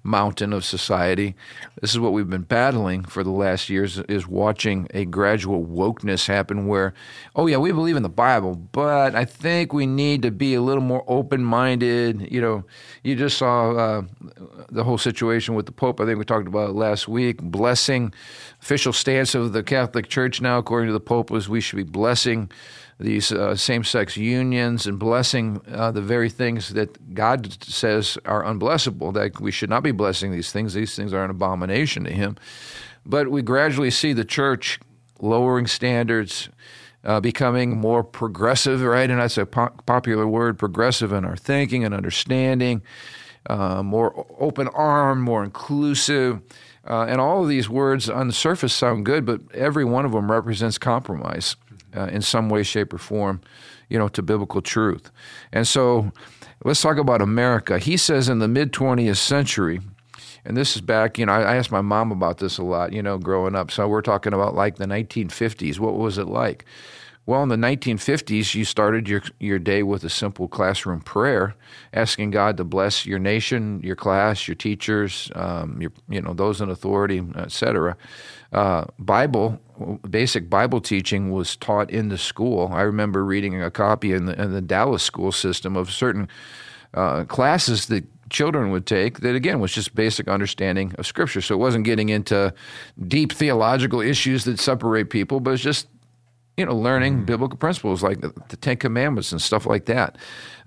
mountain 0.05 0.53
of 0.53 0.63
society. 0.63 1.35
This 1.81 1.91
is 1.91 1.99
what 1.99 2.13
we've 2.13 2.29
been 2.29 2.43
battling 2.43 3.03
for 3.05 3.23
the 3.23 3.31
last 3.31 3.69
years 3.69 3.97
is 3.97 4.27
watching 4.27 4.87
a 4.93 5.03
gradual 5.03 5.65
wokeness 5.65 6.27
happen 6.27 6.67
where, 6.67 6.93
oh 7.35 7.47
yeah, 7.47 7.57
we 7.57 7.71
believe 7.71 7.95
in 7.95 8.03
the 8.03 8.09
Bible, 8.09 8.55
but 8.55 9.15
I 9.15 9.25
think 9.25 9.73
we 9.73 9.87
need 9.87 10.21
to 10.21 10.31
be 10.31 10.53
a 10.53 10.61
little 10.61 10.83
more 10.83 11.03
open-minded. 11.07 12.31
You 12.31 12.39
know, 12.39 12.63
you 13.03 13.15
just 13.15 13.37
saw 13.37 13.71
uh, 13.71 14.01
the 14.69 14.83
whole 14.83 14.99
situation 14.99 15.55
with 15.55 15.65
the 15.65 15.71
Pope. 15.71 15.99
I 15.99 16.05
think 16.05 16.19
we 16.19 16.25
talked 16.25 16.47
about 16.47 16.69
it 16.69 16.73
last 16.73 17.07
week. 17.07 17.41
Blessing, 17.41 18.13
official 18.61 18.93
stance 18.93 19.33
of 19.33 19.53
the 19.53 19.63
Catholic 19.63 20.07
Church 20.07 20.39
now, 20.39 20.59
according 20.59 20.87
to 20.87 20.93
the 20.93 20.99
Pope, 20.99 21.31
was 21.31 21.49
we 21.49 21.61
should 21.61 21.77
be 21.77 21.83
blessing 21.83 22.51
these 22.99 23.31
uh, 23.31 23.55
same 23.55 23.83
sex 23.83 24.15
unions 24.15 24.87
and 24.87 24.97
blessing 24.97 25.61
uh, 25.71 25.91
the 25.91 26.01
very 26.01 26.29
things 26.29 26.69
that 26.69 27.13
God 27.13 27.61
says 27.61 28.17
are 28.25 28.43
unblessable, 28.43 29.13
that 29.13 29.39
we 29.41 29.51
should 29.51 29.69
not 29.69 29.83
be 29.83 29.91
blessing 29.91 30.31
these 30.31 30.51
things. 30.51 30.73
These 30.73 30.95
things 30.95 31.13
are 31.13 31.23
an 31.23 31.29
abomination 31.29 32.05
to 32.05 32.11
Him. 32.11 32.37
But 33.05 33.29
we 33.29 33.41
gradually 33.41 33.91
see 33.91 34.13
the 34.13 34.23
church 34.23 34.79
lowering 35.19 35.67
standards, 35.67 36.49
uh, 37.03 37.19
becoming 37.19 37.77
more 37.77 38.03
progressive, 38.03 38.81
right? 38.81 39.09
And 39.09 39.19
that's 39.19 39.37
a 39.37 39.45
po- 39.45 39.73
popular 39.85 40.25
word, 40.25 40.57
progressive 40.57 41.11
in 41.11 41.25
our 41.25 41.35
thinking 41.35 41.83
and 41.83 41.93
understanding, 41.93 42.81
uh, 43.47 43.83
more 43.83 44.25
open 44.39 44.69
arm, 44.69 45.21
more 45.21 45.43
inclusive. 45.43 46.41
Uh, 46.87 47.05
and 47.09 47.19
all 47.19 47.43
of 47.43 47.49
these 47.49 47.67
words 47.67 48.09
on 48.09 48.27
the 48.27 48.33
surface 48.33 48.73
sound 48.73 49.05
good, 49.05 49.25
but 49.25 49.41
every 49.53 49.83
one 49.83 50.05
of 50.05 50.11
them 50.11 50.31
represents 50.31 50.77
compromise 50.77 51.55
uh, 51.95 52.07
in 52.07 52.21
some 52.21 52.49
way, 52.49 52.63
shape, 52.63 52.93
or 52.93 52.97
form, 52.97 53.41
you 53.89 53.97
know, 53.97 54.07
to 54.09 54.21
biblical 54.21 54.61
truth. 54.61 55.11
And 55.51 55.67
so 55.67 56.11
let's 56.63 56.81
talk 56.81 56.97
about 56.97 57.21
America. 57.21 57.79
He 57.79 57.97
says 57.97 58.29
in 58.29 58.39
the 58.39 58.47
mid 58.47 58.71
20th 58.71 59.17
century, 59.17 59.81
and 60.45 60.55
this 60.55 60.75
is 60.75 60.81
back, 60.81 61.17
you 61.17 61.25
know, 61.25 61.33
I, 61.33 61.55
asked 61.55 61.71
my 61.71 61.81
mom 61.81 62.11
about 62.11 62.37
this 62.37 62.57
a 62.59 62.63
lot, 62.63 62.93
you 62.93 63.01
know, 63.01 63.17
growing 63.17 63.55
up. 63.55 63.71
So 63.71 63.87
we're 63.87 64.01
talking 64.01 64.33
about 64.33 64.53
like 64.53 64.75
the 64.75 64.85
1950s. 64.85 65.79
What 65.79 65.95
was 65.95 66.17
it 66.17 66.27
like? 66.27 66.65
Well, 67.27 67.41
in 67.41 67.49
the 67.49 67.55
1950s, 67.55 68.53
you 68.53 68.65
started 68.65 69.09
your 69.09 69.23
your 69.39 69.57
day 69.57 69.81
with 69.81 70.03
a 70.03 70.09
simple 70.11 70.47
classroom 70.47 71.01
prayer, 71.01 71.55
asking 71.91 72.29
God 72.29 72.55
to 72.57 72.63
bless 72.63 73.03
your 73.03 73.17
nation, 73.17 73.81
your 73.83 73.95
class, 73.95 74.47
your 74.47 74.53
teachers, 74.53 75.31
um, 75.33 75.81
your 75.81 75.91
you 76.07 76.21
know 76.21 76.35
those 76.35 76.61
in 76.61 76.69
authority, 76.69 77.23
etc. 77.35 77.97
Uh, 78.55 78.85
Bible, 78.99 79.59
basic 80.09 80.49
Bible 80.49 80.79
teaching 80.79 81.29
was 81.29 81.57
taught 81.57 81.91
in 81.91 82.07
the 82.07 82.17
school. 82.17 82.69
I 82.71 82.83
remember 82.83 83.25
reading 83.25 83.61
a 83.61 83.69
copy 83.69 84.13
in 84.13 84.27
the, 84.27 84.41
in 84.41 84.53
the 84.53 84.61
Dallas 84.61 85.03
school 85.03 85.33
system 85.33 85.75
of 85.75 85.91
certain 85.91 86.29
uh, 86.93 87.25
classes 87.25 87.87
that 87.87 88.05
children 88.29 88.71
would 88.71 88.85
take 88.85 89.19
that 89.19 89.35
again 89.35 89.59
was 89.59 89.73
just 89.73 89.93
basic 89.93 90.27
understanding 90.27 90.95
of 90.97 91.05
scripture 91.05 91.41
so 91.41 91.53
it 91.53 91.59
wasn't 91.59 91.85
getting 91.85 92.09
into 92.09 92.51
deep 93.07 93.31
theological 93.31 94.01
issues 94.01 94.45
that 94.45 94.59
separate 94.59 95.11
people 95.11 95.39
but 95.39 95.51
it's 95.51 95.61
just 95.61 95.87
you 96.57 96.65
know 96.65 96.75
learning 96.75 97.21
mm. 97.21 97.25
biblical 97.25 97.55
principles 97.55 98.01
like 98.01 98.21
the, 98.21 98.33
the, 98.49 98.57
ten 98.57 98.77
commandments 98.77 99.31
and 99.31 99.39
stuff 99.39 99.67
like 99.67 99.85
that 99.85 100.17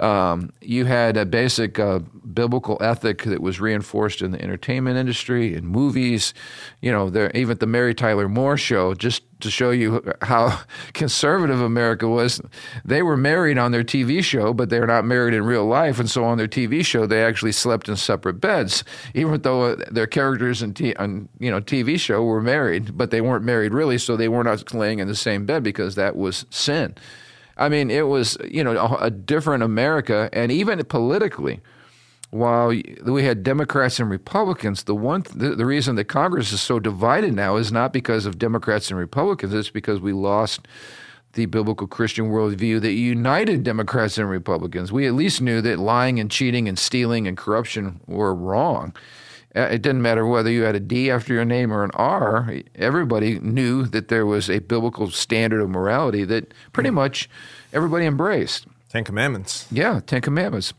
um, 0.01 0.51
you 0.61 0.85
had 0.85 1.17
a 1.17 1.27
basic 1.27 1.79
uh, 1.79 2.01
biblical 2.33 2.79
ethic 2.81 3.23
that 3.25 3.41
was 3.41 3.61
reinforced 3.61 4.23
in 4.23 4.31
the 4.33 4.43
entertainment 4.43 4.97
industry 4.97 5.55
in 5.55 5.67
movies 5.67 6.35
you 6.81 6.93
know 6.93 7.11
there 7.11 7.31
even 7.35 7.59
the 7.59 7.67
mary 7.67 7.95
tyler 7.95 8.29
moore 8.29 8.57
show 8.57 8.95
just 8.95 9.23
to 9.41 9.51
show 9.51 9.71
you 9.71 10.03
how 10.23 10.61
conservative 10.93 11.61
America 11.61 12.09
was. 12.09 12.41
They 12.85 13.03
were 13.03 13.17
married 13.17 13.59
on 13.59 13.73
their 13.73 13.85
TV 13.85 14.23
show, 14.23 14.53
but 14.53 14.69
they're 14.71 14.87
not 14.87 15.05
married 15.05 15.35
in 15.35 15.45
real 15.45 15.67
life. 15.67 15.99
And 15.99 16.11
so 16.11 16.25
on 16.25 16.39
their 16.39 16.49
TV 16.49 16.85
show, 16.85 17.07
they 17.07 17.23
actually 17.23 17.53
slept 17.53 17.89
in 17.89 17.97
separate 17.97 18.41
beds, 18.41 18.85
even 19.15 19.41
though 19.43 19.77
their 19.77 20.07
characters 20.07 20.63
in 20.63 20.75
t- 20.75 20.95
on 20.97 21.29
you 21.39 21.51
know 21.51 21.61
TV 21.61 21.99
show 21.99 22.23
were 22.23 22.43
married, 22.43 22.97
but 22.97 23.11
they 23.11 23.21
weren't 23.21 23.45
married 23.45 23.73
really. 23.73 23.99
So 23.99 24.17
they 24.17 24.29
were 24.29 24.45
not 24.45 24.75
laying 24.75 24.99
in 24.99 25.09
the 25.09 25.17
same 25.17 25.47
bed 25.47 25.63
because 25.63 25.95
that 25.95 26.17
was 26.17 26.47
sin. 26.51 26.95
I 27.59 27.69
mean, 27.69 27.91
it 27.91 28.07
was 28.09 28.37
you 28.49 28.65
know 28.65 28.77
a, 28.77 29.07
a 29.07 29.11
different 29.11 29.63
America, 29.63 30.29
and 30.33 30.51
even 30.53 30.85
politically 30.85 31.61
while 32.31 32.69
we 33.05 33.25
had 33.25 33.43
Democrats 33.43 33.99
and 33.99 34.11
Republicans, 34.11 34.85
the 34.85 34.95
one 34.95 35.25
the, 35.35 35.55
the, 35.55 35.65
reason 35.65 35.97
that 35.97 36.05
Congress 36.05 36.53
is 36.53 36.61
so 36.61 36.79
divided 36.79 37.33
now 37.33 37.57
is 37.57 37.73
not 37.73 37.93
because 37.93 38.27
of 38.27 38.39
Democrats 38.39 38.91
and 38.91 38.99
Republicans. 38.99 39.55
It's 39.55 39.71
because 39.71 40.01
we 40.01 40.13
lost 40.13 40.69
the 41.33 41.47
biblical 41.47 41.87
Christian 41.87 42.31
worldview 42.31 42.81
that 42.83 42.93
united 42.93 43.63
Democrats 43.63 44.19
and 44.19 44.29
Republicans. 44.29 44.93
We 44.93 45.07
at 45.07 45.15
least 45.15 45.41
knew 45.41 45.61
that 45.63 45.79
lying 45.79 46.21
and 46.21 46.31
cheating 46.31 46.69
and 46.69 46.79
stealing 46.79 47.27
and 47.27 47.37
corruption 47.37 48.01
were 48.07 48.35
wrong. 48.35 48.95
Uh, 49.57 49.61
it 49.63 49.83
didn't 49.83 50.03
matter 50.03 50.27
whether 50.27 50.51
you 50.51 50.63
had 50.63 50.75
a 50.75 50.81
D 50.81 51.11
after 51.11 51.33
your 51.33 51.45
name 51.45 51.73
or 51.73 51.83
an 51.85 51.91
R. 51.95 52.55
Everybody 52.75 53.39
knew 53.41 53.87
that 53.87 54.09
there 54.09 54.27
was 54.27 54.51
a 54.51 54.59
biblical 54.59 55.11
standard 55.11 55.61
of 55.61 55.71
morality 55.71 56.25
that 56.25 56.53
pretty 56.73 56.91
much 56.91 57.29
everybody 57.73 58.05
embraced. 58.05 58.67
Ten 58.91 59.05
Commandments. 59.05 59.67
Yeah, 59.71 60.01
Ten 60.07 60.21
Commandments. 60.21 60.75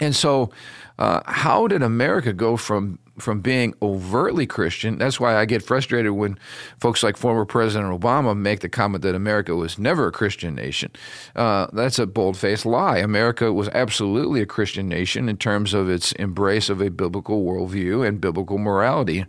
And 0.00 0.14
so, 0.14 0.50
uh, 0.98 1.20
how 1.26 1.66
did 1.66 1.82
America 1.82 2.32
go 2.32 2.56
from 2.56 2.98
from 3.18 3.40
being 3.40 3.74
overtly 3.82 4.46
Christian? 4.46 4.98
That's 4.98 5.18
why 5.18 5.36
I 5.36 5.44
get 5.44 5.62
frustrated 5.62 6.12
when 6.12 6.38
folks 6.78 7.02
like 7.02 7.16
former 7.16 7.44
President 7.44 7.98
Obama 7.98 8.36
make 8.36 8.60
the 8.60 8.68
comment 8.68 9.02
that 9.02 9.14
America 9.14 9.54
was 9.54 9.78
never 9.78 10.08
a 10.08 10.12
Christian 10.12 10.54
nation. 10.54 10.90
Uh, 11.34 11.66
that's 11.72 11.98
a 11.98 12.06
bold 12.06 12.36
faced 12.36 12.66
lie. 12.66 12.98
America 12.98 13.52
was 13.52 13.68
absolutely 13.70 14.40
a 14.40 14.46
Christian 14.46 14.88
nation 14.88 15.28
in 15.28 15.36
terms 15.36 15.74
of 15.74 15.88
its 15.88 16.12
embrace 16.12 16.68
of 16.68 16.80
a 16.80 16.90
biblical 16.90 17.44
worldview 17.44 18.06
and 18.06 18.20
biblical 18.20 18.58
morality. 18.58 19.24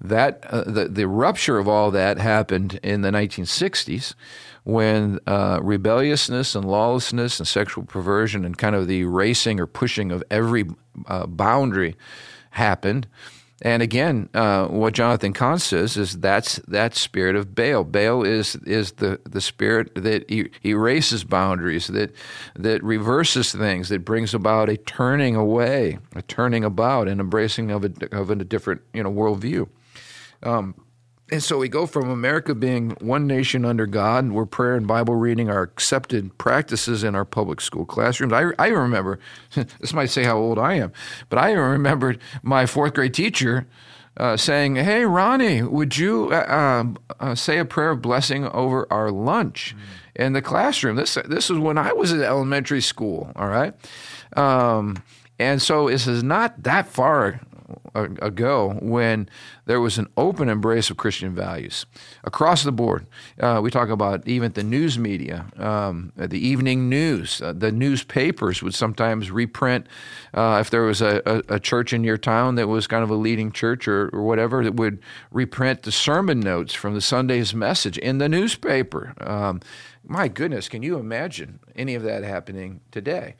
That 0.00 0.44
uh, 0.50 0.64
the 0.64 0.88
the 0.88 1.06
rupture 1.06 1.58
of 1.58 1.68
all 1.68 1.90
that 1.92 2.18
happened 2.18 2.80
in 2.82 3.02
the 3.02 3.10
1960s 3.10 4.14
when 4.64 5.18
uh, 5.26 5.58
rebelliousness 5.62 6.54
and 6.54 6.64
lawlessness 6.64 7.38
and 7.40 7.48
sexual 7.48 7.84
perversion 7.84 8.44
and 8.44 8.56
kind 8.56 8.76
of 8.76 8.86
the 8.86 9.00
erasing 9.00 9.58
or 9.58 9.66
pushing 9.66 10.12
of 10.12 10.22
every 10.30 10.64
uh, 11.06 11.26
boundary 11.26 11.96
happened. 12.52 13.06
And 13.64 13.80
again, 13.80 14.28
uh, 14.34 14.66
what 14.66 14.92
Jonathan 14.92 15.32
Cahn 15.32 15.60
says 15.60 15.96
is 15.96 16.18
that's 16.18 16.56
that 16.66 16.96
spirit 16.96 17.36
of 17.36 17.54
Baal. 17.54 17.84
Baal 17.84 18.24
is 18.24 18.56
is 18.56 18.92
the, 18.92 19.20
the 19.24 19.40
spirit 19.40 19.94
that 19.94 20.28
erases 20.66 21.22
boundaries, 21.22 21.86
that 21.86 22.12
that 22.56 22.82
reverses 22.82 23.52
things, 23.52 23.88
that 23.88 24.04
brings 24.04 24.34
about 24.34 24.68
a 24.68 24.76
turning 24.76 25.36
away, 25.36 25.98
a 26.16 26.22
turning 26.22 26.64
about, 26.64 27.06
and 27.06 27.20
embracing 27.20 27.70
of 27.70 27.84
a 27.84 27.92
of 28.10 28.30
a 28.30 28.36
different 28.36 28.82
you 28.92 29.04
know 29.04 29.12
worldview. 29.12 29.68
Um, 30.42 30.74
and 31.32 31.42
so 31.42 31.56
we 31.56 31.68
go 31.70 31.86
from 31.86 32.10
America 32.10 32.54
being 32.54 32.90
one 33.00 33.26
nation 33.26 33.64
under 33.64 33.86
God, 33.86 34.30
where 34.30 34.44
prayer 34.44 34.76
and 34.76 34.86
Bible 34.86 35.16
reading 35.16 35.48
are 35.48 35.62
accepted 35.62 36.36
practices 36.36 37.02
in 37.02 37.14
our 37.14 37.24
public 37.24 37.62
school 37.62 37.86
classrooms. 37.86 38.34
I, 38.34 38.50
I 38.58 38.68
remember, 38.68 39.18
this 39.80 39.94
might 39.94 40.10
say 40.10 40.24
how 40.24 40.36
old 40.36 40.58
I 40.58 40.74
am, 40.74 40.92
but 41.30 41.38
I 41.38 41.52
remembered 41.52 42.20
my 42.42 42.66
fourth 42.66 42.92
grade 42.92 43.14
teacher 43.14 43.66
uh, 44.18 44.36
saying, 44.36 44.76
Hey, 44.76 45.06
Ronnie, 45.06 45.62
would 45.62 45.96
you 45.96 46.30
uh, 46.34 46.54
um, 46.54 46.98
uh, 47.18 47.34
say 47.34 47.56
a 47.56 47.64
prayer 47.64 47.92
of 47.92 48.02
blessing 48.02 48.44
over 48.48 48.86
our 48.92 49.10
lunch 49.10 49.74
mm. 49.74 50.22
in 50.22 50.34
the 50.34 50.42
classroom? 50.42 50.96
This, 50.96 51.14
this 51.14 51.48
was 51.48 51.58
when 51.58 51.78
I 51.78 51.94
was 51.94 52.12
in 52.12 52.20
elementary 52.22 52.82
school, 52.82 53.32
all 53.36 53.48
right? 53.48 53.72
Um, 54.36 55.02
and 55.38 55.62
so 55.62 55.88
this 55.88 56.06
is 56.06 56.22
not 56.22 56.62
that 56.64 56.88
far 56.88 57.40
ago 57.94 58.78
when 58.80 59.28
there 59.66 59.80
was 59.80 59.98
an 59.98 60.08
open 60.16 60.48
embrace 60.48 60.90
of 60.90 60.96
Christian 60.96 61.34
values 61.34 61.86
across 62.24 62.62
the 62.62 62.72
board. 62.72 63.06
Uh, 63.38 63.60
we 63.62 63.70
talk 63.70 63.88
about 63.88 64.26
even 64.26 64.52
the 64.52 64.62
news 64.62 64.98
media, 64.98 65.46
um, 65.56 66.12
the 66.16 66.38
evening 66.38 66.88
news, 66.88 67.40
uh, 67.42 67.52
the 67.52 67.72
newspapers 67.72 68.62
would 68.62 68.74
sometimes 68.74 69.30
reprint 69.30 69.86
uh, 70.34 70.58
if 70.60 70.70
there 70.70 70.82
was 70.82 71.00
a, 71.00 71.22
a, 71.26 71.54
a, 71.56 71.60
church 71.60 71.92
in 71.92 72.04
your 72.04 72.16
town 72.16 72.54
that 72.56 72.66
was 72.66 72.86
kind 72.86 73.04
of 73.04 73.10
a 73.10 73.14
leading 73.14 73.52
church 73.52 73.86
or, 73.86 74.08
or, 74.12 74.22
whatever 74.22 74.64
that 74.64 74.74
would 74.74 74.98
reprint 75.30 75.82
the 75.82 75.92
sermon 75.92 76.40
notes 76.40 76.74
from 76.74 76.94
the 76.94 77.00
Sunday's 77.00 77.54
message 77.54 77.98
in 77.98 78.18
the 78.18 78.28
newspaper. 78.28 79.14
Um, 79.20 79.60
my 80.04 80.28
goodness, 80.28 80.68
can 80.68 80.82
you 80.82 80.98
imagine 80.98 81.60
any 81.76 81.94
of 81.94 82.02
that 82.02 82.24
happening 82.24 82.80
today? 82.90 83.34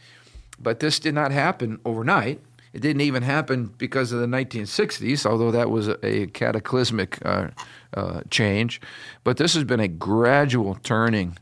But 0.58 0.80
this 0.80 0.98
did 0.98 1.14
not 1.14 1.32
happen 1.32 1.80
overnight. 1.84 2.40
It 2.72 2.80
didn't 2.80 3.02
even 3.02 3.22
happen 3.22 3.66
because 3.76 4.12
of 4.12 4.20
the 4.20 4.26
1960s, 4.26 5.26
although 5.26 5.50
that 5.50 5.70
was 5.70 5.88
a, 5.88 6.26
cataclysmic 6.28 7.18
uh, 7.24 7.48
uh, 7.94 8.22
change. 8.30 8.80
But 9.24 9.36
this 9.36 9.54
has 9.54 9.64
been 9.64 9.80
a 9.80 9.88
gradual 9.88 10.76
turning 10.82 11.36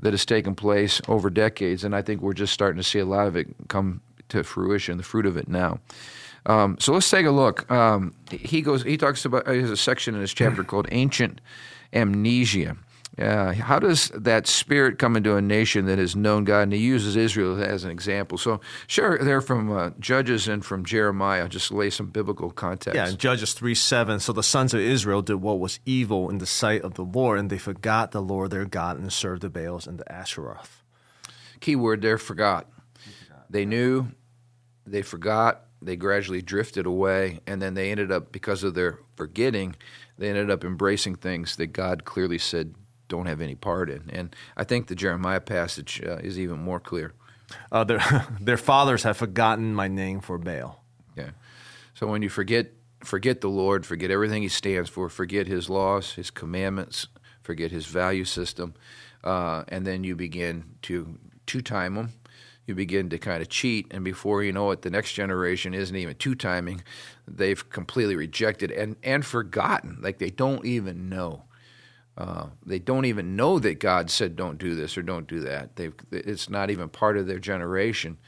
that 0.00 0.12
has 0.12 0.26
taken 0.26 0.54
place 0.54 1.00
over 1.06 1.30
decades, 1.30 1.84
and 1.84 1.94
I 1.94 2.02
think 2.02 2.20
we're 2.20 2.32
just 2.32 2.52
starting 2.52 2.78
to 2.78 2.82
see 2.82 2.98
a 2.98 3.04
lot 3.04 3.28
of 3.28 3.36
it 3.36 3.46
come 3.68 4.00
to 4.30 4.42
fruition, 4.42 4.96
the 4.96 5.04
fruit 5.04 5.26
of 5.26 5.36
it 5.36 5.48
now. 5.48 5.78
Um, 6.46 6.76
so 6.80 6.92
let's 6.92 7.08
take 7.08 7.26
a 7.26 7.30
look. 7.30 7.70
Um, 7.70 8.14
he 8.30 8.62
goes. 8.62 8.82
He 8.82 8.96
talks 8.96 9.24
about. 9.24 9.48
He 9.48 9.60
has 9.60 9.70
a 9.70 9.76
section 9.76 10.16
in 10.16 10.20
his 10.20 10.34
chapter 10.34 10.64
called 10.64 10.88
"Ancient 10.90 11.40
Amnesia." 11.92 12.76
Uh, 13.18 13.52
how 13.52 13.78
does 13.78 14.08
that 14.14 14.46
spirit 14.46 14.98
come 14.98 15.16
into 15.16 15.36
a 15.36 15.42
nation 15.42 15.84
that 15.84 15.98
has 15.98 16.16
known 16.16 16.44
God? 16.44 16.62
And 16.62 16.72
he 16.72 16.78
uses 16.78 17.14
Israel 17.14 17.62
as 17.62 17.84
an 17.84 17.90
example. 17.90 18.38
So, 18.38 18.60
sure, 18.86 19.18
they're 19.18 19.42
from 19.42 19.70
uh, 19.70 19.90
Judges 20.00 20.48
and 20.48 20.64
from 20.64 20.82
Jeremiah. 20.84 21.46
Just 21.46 21.70
lay 21.70 21.90
some 21.90 22.06
biblical 22.06 22.50
context. 22.50 22.96
Yeah, 22.96 23.08
in 23.08 23.18
Judges 23.18 23.52
3 23.52 23.74
7. 23.74 24.20
So 24.20 24.32
the 24.32 24.42
sons 24.42 24.72
of 24.72 24.80
Israel 24.80 25.20
did 25.20 25.34
what 25.34 25.60
was 25.60 25.78
evil 25.84 26.30
in 26.30 26.38
the 26.38 26.46
sight 26.46 26.80
of 26.82 26.94
the 26.94 27.04
Lord, 27.04 27.38
and 27.38 27.50
they 27.50 27.58
forgot 27.58 28.12
the 28.12 28.22
Lord 28.22 28.50
their 28.50 28.64
God 28.64 28.98
and 28.98 29.12
served 29.12 29.42
the 29.42 29.50
Baals 29.50 29.86
and 29.86 29.98
the 29.98 30.04
Asheroth. 30.04 30.80
Key 31.60 31.76
word 31.76 32.00
there 32.00 32.18
forgot. 32.18 32.66
They 33.50 33.66
knew, 33.66 34.08
they 34.86 35.02
forgot, 35.02 35.66
they 35.82 35.96
gradually 35.96 36.40
drifted 36.40 36.86
away, 36.86 37.40
and 37.46 37.60
then 37.60 37.74
they 37.74 37.90
ended 37.90 38.10
up, 38.10 38.32
because 38.32 38.64
of 38.64 38.72
their 38.72 39.00
forgetting, 39.16 39.76
they 40.16 40.30
ended 40.30 40.50
up 40.50 40.64
embracing 40.64 41.16
things 41.16 41.56
that 41.56 41.68
God 41.68 42.06
clearly 42.06 42.38
said 42.38 42.74
don't 43.08 43.26
have 43.26 43.40
any 43.40 43.54
part 43.54 43.90
in. 43.90 44.10
And 44.10 44.34
I 44.56 44.64
think 44.64 44.86
the 44.86 44.94
Jeremiah 44.94 45.40
passage 45.40 46.02
uh, 46.04 46.16
is 46.16 46.38
even 46.38 46.58
more 46.58 46.80
clear. 46.80 47.12
Uh, 47.70 47.84
their, 47.84 48.26
their 48.40 48.56
fathers 48.56 49.02
have 49.02 49.16
forgotten 49.16 49.74
my 49.74 49.88
name 49.88 50.20
for 50.20 50.38
Baal. 50.38 50.82
Yeah. 51.16 51.30
So 51.94 52.06
when 52.06 52.22
you 52.22 52.28
forget 52.28 52.72
forget 53.04 53.40
the 53.40 53.48
Lord, 53.48 53.84
forget 53.84 54.10
everything 54.10 54.42
He 54.42 54.48
stands 54.48 54.88
for, 54.88 55.08
forget 55.08 55.46
His 55.46 55.68
laws, 55.68 56.12
His 56.12 56.30
commandments, 56.30 57.06
forget 57.42 57.70
His 57.70 57.86
value 57.86 58.24
system, 58.24 58.74
uh, 59.24 59.64
and 59.68 59.86
then 59.86 60.04
you 60.04 60.16
begin 60.16 60.76
to 60.82 61.18
two 61.46 61.60
time 61.60 61.94
them. 61.96 62.12
You 62.66 62.76
begin 62.76 63.10
to 63.10 63.18
kind 63.18 63.42
of 63.42 63.48
cheat, 63.48 63.88
and 63.90 64.04
before 64.04 64.44
you 64.44 64.52
know 64.52 64.70
it, 64.70 64.82
the 64.82 64.90
next 64.90 65.14
generation 65.14 65.74
isn't 65.74 65.96
even 65.96 66.14
two 66.14 66.36
timing. 66.36 66.84
They've 67.26 67.68
completely 67.70 68.14
rejected 68.14 68.70
and, 68.70 68.96
and 69.02 69.26
forgotten. 69.26 69.98
Like 70.00 70.18
they 70.18 70.30
don't 70.30 70.64
even 70.64 71.08
know. 71.08 71.44
Uh, 72.16 72.46
they 72.66 72.78
don't 72.78 73.06
even 73.06 73.36
know 73.36 73.58
that 73.58 73.80
God 73.80 74.10
said 74.10 74.36
don't 74.36 74.58
do 74.58 74.74
this 74.74 74.98
or 74.98 75.02
don't 75.02 75.26
do 75.26 75.40
that. 75.40 75.76
They've, 75.76 75.94
it's 76.10 76.50
not 76.50 76.70
even 76.70 76.88
part 76.90 77.16
of 77.16 77.26
their 77.26 77.38
generation, 77.38 78.18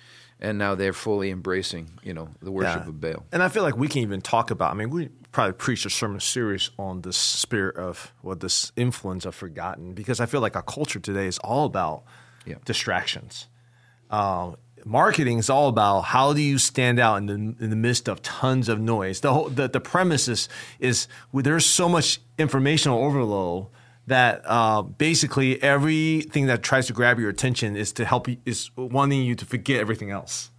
and 0.41 0.57
now 0.57 0.75
they're 0.75 0.95
fully 0.95 1.31
embracing, 1.31 1.91
you 2.03 2.15
know, 2.15 2.29
the 2.41 2.51
worship 2.51 2.83
yeah. 2.83 2.89
of 2.89 3.01
Baal. 3.01 3.27
And 3.31 3.43
I 3.43 3.49
feel 3.49 3.63
like 3.63 3.77
we 3.77 3.89
can 3.89 4.01
even 4.03 4.23
talk 4.23 4.51
about. 4.51 4.71
I 4.71 4.75
mean, 4.75 4.89
we 4.89 5.11
probably 5.33 5.53
preach 5.53 5.85
a 5.85 5.91
sermon 5.91 6.21
series 6.21 6.71
on 6.79 7.03
this 7.03 7.17
spirit 7.17 7.77
of 7.77 8.15
what 8.23 8.41
this 8.41 8.73
influence 8.75 9.27
of 9.27 9.35
forgotten, 9.35 9.93
because 9.93 10.19
I 10.19 10.27
feel 10.27 10.41
like 10.41 10.57
our 10.57 10.63
culture 10.63 11.01
today 11.01 11.27
is 11.27 11.39
all 11.39 11.67
about 11.67 12.05
yeah. 12.47 12.57
distractions. 12.65 13.49
Uh, 14.11 14.53
marketing 14.85 15.39
is 15.39 15.51
all 15.51 15.69
about 15.69 16.03
how 16.03 16.33
do 16.33 16.43
you 16.43 16.59
stand 16.59 16.99
out 16.99 17.17
in 17.17 17.27
the, 17.27 17.35
in 17.35 17.71
the 17.71 17.77
midst 17.77 18.09
of 18.09 18.23
tons 18.23 18.69
of 18.69 18.81
noise. 18.81 19.21
The 19.21 19.33
whole 19.33 19.49
the, 19.49 19.69
the 19.69 19.81
premise 19.81 20.29
is, 20.29 20.49
is 20.79 21.09
there's 21.33 21.67
so 21.67 21.89
much 21.89 22.21
informational 22.39 23.03
overload 23.03 23.67
that 24.07 24.43
uh, 24.45 24.83
basically 24.83 25.63
everything 25.63 26.47
that 26.47 26.63
tries 26.63 26.87
to 26.89 26.93
grab 26.93 27.19
your 27.19 27.31
attention 27.31 27.77
is 27.77 27.93
to 27.93 28.05
help 28.05 28.29
you 28.29 28.37
is 28.45 28.71
wanting 28.77 29.23
you 29.23 29.35
to 29.35 29.45
forget 29.45 29.81
everything 29.81 30.11
else, 30.11 30.51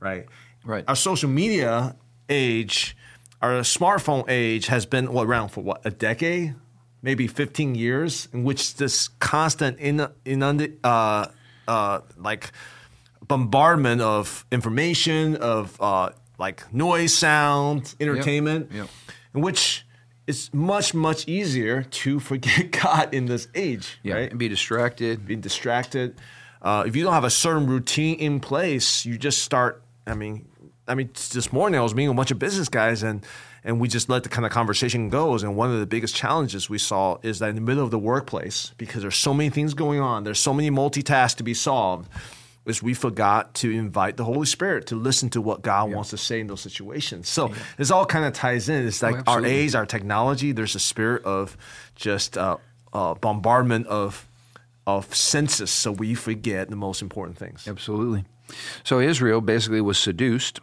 right? 0.00 0.26
Right. 0.64 0.84
Our 0.88 0.96
social 0.96 1.30
media 1.30 1.96
age, 2.28 2.96
our 3.40 3.60
smartphone 3.60 4.24
age 4.28 4.66
has 4.66 4.84
been 4.84 5.12
what, 5.12 5.26
around 5.26 5.50
for 5.50 5.62
what 5.62 5.80
a 5.84 5.90
decade, 5.90 6.56
maybe 7.02 7.28
15 7.28 7.74
years, 7.74 8.28
in 8.32 8.42
which 8.42 8.74
this 8.74 9.08
constant 9.20 9.78
in, 9.78 10.08
inund, 10.24 10.76
uh, 10.82 11.26
uh, 11.68 12.00
like 12.16 12.50
bombardment 13.28 14.00
of 14.00 14.44
information, 14.50 15.36
of 15.36 15.80
uh, 15.80 16.10
like 16.38 16.72
noise, 16.72 17.14
sound, 17.14 17.94
entertainment, 18.00 18.70
Yep. 18.72 18.88
in 19.34 19.40
which 19.42 19.84
it's 20.26 20.52
much 20.52 20.94
much 20.94 21.26
easier 21.28 21.82
to 21.82 22.20
forget 22.30 22.70
God 22.70 23.14
in 23.14 23.26
this 23.26 23.48
age, 23.54 23.98
Yeah, 24.02 24.14
right? 24.14 24.30
and 24.30 24.38
be 24.38 24.48
distracted. 24.48 25.26
being 25.26 25.40
distracted. 25.40 26.16
Uh, 26.60 26.84
if 26.86 26.96
you 26.96 27.04
don't 27.04 27.12
have 27.14 27.24
a 27.24 27.30
certain 27.30 27.66
routine 27.68 28.18
in 28.18 28.40
place, 28.40 29.04
you 29.06 29.16
just 29.18 29.42
start. 29.42 29.82
I 30.06 30.14
mean, 30.14 30.48
I 30.88 30.94
mean, 30.94 31.10
this 31.32 31.52
morning 31.52 31.78
I 31.78 31.82
was 31.82 31.94
meeting 31.94 32.10
a 32.10 32.14
bunch 32.14 32.30
of 32.30 32.38
business 32.38 32.68
guys, 32.68 33.02
and 33.02 33.24
and 33.64 33.80
we 33.80 33.88
just 33.88 34.08
let 34.08 34.22
the 34.22 34.28
kind 34.28 34.46
of 34.46 34.52
conversation 34.52 35.08
goes. 35.10 35.42
And 35.42 35.54
one 35.56 35.70
of 35.70 35.78
the 35.80 35.86
biggest 35.86 36.14
challenges 36.14 36.68
we 36.70 36.78
saw 36.78 37.18
is 37.22 37.38
that 37.40 37.50
in 37.50 37.54
the 37.56 37.60
middle 37.60 37.84
of 37.84 37.90
the 37.90 37.98
workplace, 37.98 38.72
because 38.78 39.02
there's 39.02 39.16
so 39.16 39.34
many 39.34 39.50
things 39.50 39.74
going 39.74 40.00
on, 40.00 40.24
there's 40.24 40.38
so 40.38 40.52
many 40.54 40.70
multitasks 40.70 41.36
to 41.36 41.42
be 41.42 41.54
solved, 41.54 42.08
is 42.68 42.82
we 42.82 42.94
forgot 42.94 43.54
to 43.54 43.70
invite 43.70 44.16
the 44.16 44.24
Holy 44.24 44.46
Spirit 44.46 44.86
to 44.86 44.96
listen 44.96 45.30
to 45.30 45.40
what 45.40 45.62
God 45.62 45.90
wants 45.92 46.10
to 46.10 46.18
say 46.18 46.40
in 46.40 46.46
those 46.46 46.60
situations. 46.60 47.28
So 47.28 47.52
this 47.76 47.90
all 47.90 48.06
kind 48.06 48.24
of 48.24 48.32
ties 48.32 48.68
in. 48.68 48.86
It's 48.86 49.02
like 49.02 49.14
our 49.14 49.38
absolutely. 49.38 49.50
age, 49.50 49.74
our 49.74 49.86
technology. 49.86 50.52
There's 50.52 50.74
a 50.74 50.80
spirit 50.80 51.24
of 51.24 51.56
just 51.94 52.36
uh, 52.36 52.58
uh, 52.92 53.14
bombardment 53.14 53.86
of 53.86 54.26
of 54.86 55.14
senses, 55.14 55.70
so 55.70 55.92
we 55.92 56.14
forget 56.14 56.70
the 56.70 56.76
most 56.76 57.02
important 57.02 57.36
things. 57.36 57.68
Absolutely. 57.68 58.24
So 58.82 59.00
Israel 59.00 59.42
basically 59.42 59.82
was 59.82 59.98
seduced, 59.98 60.60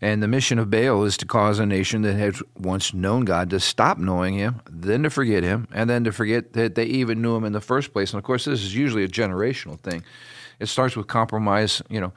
and 0.00 0.20
the 0.20 0.26
mission 0.26 0.58
of 0.58 0.70
Baal 0.70 1.04
is 1.04 1.16
to 1.18 1.26
cause 1.26 1.60
a 1.60 1.66
nation 1.66 2.02
that 2.02 2.14
had 2.14 2.34
once 2.58 2.92
known 2.92 3.24
God 3.24 3.48
to 3.50 3.60
stop 3.60 3.96
knowing 3.98 4.34
Him, 4.34 4.60
then 4.68 5.04
to 5.04 5.10
forget 5.10 5.44
Him, 5.44 5.68
and 5.72 5.88
then 5.88 6.02
to 6.02 6.10
forget 6.10 6.54
that 6.54 6.74
they 6.74 6.84
even 6.86 7.22
knew 7.22 7.36
Him 7.36 7.44
in 7.44 7.52
the 7.52 7.60
first 7.60 7.92
place. 7.92 8.12
And 8.12 8.18
of 8.18 8.24
course, 8.24 8.44
this 8.44 8.64
is 8.64 8.74
usually 8.74 9.04
a 9.04 9.08
generational 9.08 9.78
thing. 9.78 10.02
It 10.60 10.66
starts 10.66 10.94
with 10.96 11.08
compromise. 11.08 11.82
You 11.88 12.00
know, 12.00 12.12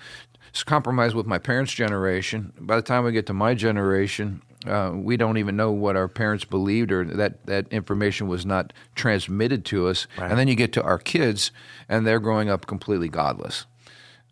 it's 0.50 0.64
compromise 0.64 1.16
with 1.16 1.26
my 1.26 1.40
parents' 1.40 1.74
generation. 1.74 2.54
By 2.60 2.76
the 2.76 2.82
time 2.84 3.04
we 3.04 3.12
get 3.12 3.26
to 3.28 3.34
my 3.34 3.56
generation, 3.56 4.42
uh, 4.68 4.92
we 4.94 5.18
don't 5.18 5.38
even 5.38 5.56
know 5.56 5.72
what 5.72 5.96
our 5.96 6.08
parents 6.08 6.46
believed, 6.46 6.92
or 6.92 7.04
that 7.04 7.46
that 7.48 7.68
information 7.70 8.28
was 8.28 8.46
not 8.46 8.72
transmitted 8.96 9.66
to 9.66 9.88
us. 9.88 10.08
And 10.30 10.38
then 10.38 10.48
you 10.48 10.56
get 10.56 10.72
to 10.74 10.84
our 10.84 11.00
kids, 11.00 11.52
and 11.90 12.06
they're 12.06 12.20
growing 12.20 12.50
up 12.50 12.68
completely 12.68 13.10
godless. 13.10 13.66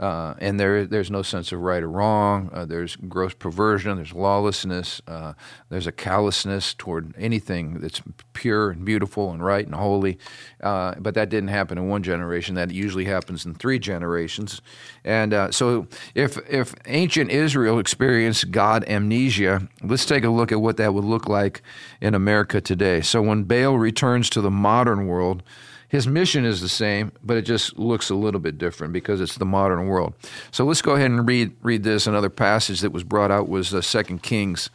Uh, 0.02 0.34
and 0.40 0.60
there, 0.60 0.88
there's 0.88 1.12
no 1.12 1.22
sense 1.22 1.52
of 1.52 1.62
right 1.62 1.84
or 1.84 1.90
wrong. 1.90 2.50
Uh, 2.52 2.66
there's 2.66 2.96
gross 2.96 3.36
perversion. 3.36 3.98
There's 3.98 4.14
lawlessness. 4.14 5.00
Uh, 5.08 5.34
there's 5.70 5.86
a 5.86 5.92
callousness 5.92 6.74
toward 6.74 7.14
anything 7.20 7.80
that's 7.80 8.02
pure 8.34 8.72
and 8.72 8.84
beautiful 8.84 9.32
and 9.32 9.46
right 9.46 9.64
and 9.64 9.76
holy. 9.76 10.18
Uh, 10.64 10.96
but 10.98 11.14
that 11.14 11.30
didn't 11.30 11.50
happen 11.50 11.78
in 11.78 11.88
one 11.88 12.02
generation. 12.02 12.56
That 12.56 12.72
usually 12.72 13.06
happens 13.06 13.46
in 13.46 13.54
three 13.54 13.78
generations. 13.78 14.60
And 15.04 15.36
uh, 15.36 15.52
so, 15.52 15.88
if 16.16 16.38
if 16.50 16.74
ancient 16.88 17.30
Israel 17.30 17.78
experienced 17.78 18.50
God 18.50 18.84
amnesia, 18.88 19.68
let's 19.84 20.06
take 20.08 20.24
a 20.24 20.30
look 20.30 20.52
at 20.52 20.62
what 20.62 20.78
that 20.78 20.96
would 20.96 21.06
look 21.06 21.30
like 21.30 21.62
in 22.02 22.16
America 22.16 22.60
today. 22.60 23.02
So, 23.02 23.22
when 23.22 23.44
Baal 23.44 23.78
returns 23.78 24.32
to 24.32 24.42
the 24.42 24.52
modern 24.52 25.06
world. 25.06 25.44
His 25.92 26.08
mission 26.08 26.46
is 26.46 26.62
the 26.62 26.70
same, 26.70 27.12
but 27.22 27.36
it 27.36 27.42
just 27.42 27.78
looks 27.78 28.10
a 28.10 28.16
little 28.16 28.40
bit 28.40 28.58
different 28.58 28.94
because 28.94 29.20
it's 29.20 29.36
the 29.36 29.46
modern 29.46 29.88
world. 29.88 30.14
So 30.50 30.64
let's 30.64 30.82
go 30.82 30.94
ahead 30.94 31.12
and 31.12 31.28
read 31.28 31.52
read 31.62 31.84
this. 31.84 32.08
Another 32.08 32.30
passage 32.30 32.80
that 32.80 32.94
was 32.94 33.04
brought 33.04 33.30
out 33.30 33.50
was 33.50 33.74
uh, 33.74 33.82
2 33.82 34.20
Kings 34.20 34.70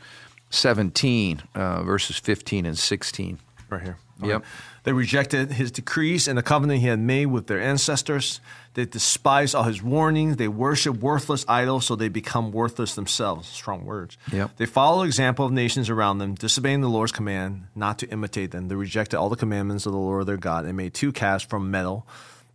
17, 0.50 1.42
uh, 1.54 1.82
verses 1.84 2.18
15 2.18 2.66
and 2.66 2.78
16. 2.78 3.38
Right 3.70 3.82
here. 3.82 3.96
Yep. 4.22 4.44
They 4.84 4.92
rejected 4.92 5.52
his 5.52 5.70
decrees 5.70 6.28
and 6.28 6.36
the 6.36 6.42
covenant 6.42 6.80
he 6.80 6.86
had 6.86 7.00
made 7.00 7.26
with 7.26 7.46
their 7.46 7.62
ancestors. 7.62 8.42
They 8.76 8.84
despise 8.84 9.54
all 9.54 9.62
his 9.62 9.82
warnings. 9.82 10.36
They 10.36 10.48
worship 10.48 10.98
worthless 10.98 11.46
idols, 11.48 11.86
so 11.86 11.96
they 11.96 12.10
become 12.10 12.52
worthless 12.52 12.94
themselves. 12.94 13.48
Strong 13.48 13.86
words. 13.86 14.18
Yep. 14.30 14.58
They 14.58 14.66
follow 14.66 15.00
the 15.00 15.06
example 15.06 15.46
of 15.46 15.52
nations 15.52 15.88
around 15.88 16.18
them, 16.18 16.34
disobeying 16.34 16.82
the 16.82 16.90
Lord's 16.90 17.10
command 17.10 17.68
not 17.74 17.98
to 18.00 18.10
imitate 18.10 18.50
them. 18.50 18.68
They 18.68 18.74
rejected 18.74 19.16
all 19.16 19.30
the 19.30 19.36
commandments 19.36 19.86
of 19.86 19.92
the 19.92 19.98
Lord 19.98 20.26
their 20.26 20.36
God 20.36 20.66
and 20.66 20.76
made 20.76 20.92
two 20.92 21.10
calves 21.10 21.42
from 21.42 21.70
metal. 21.70 22.06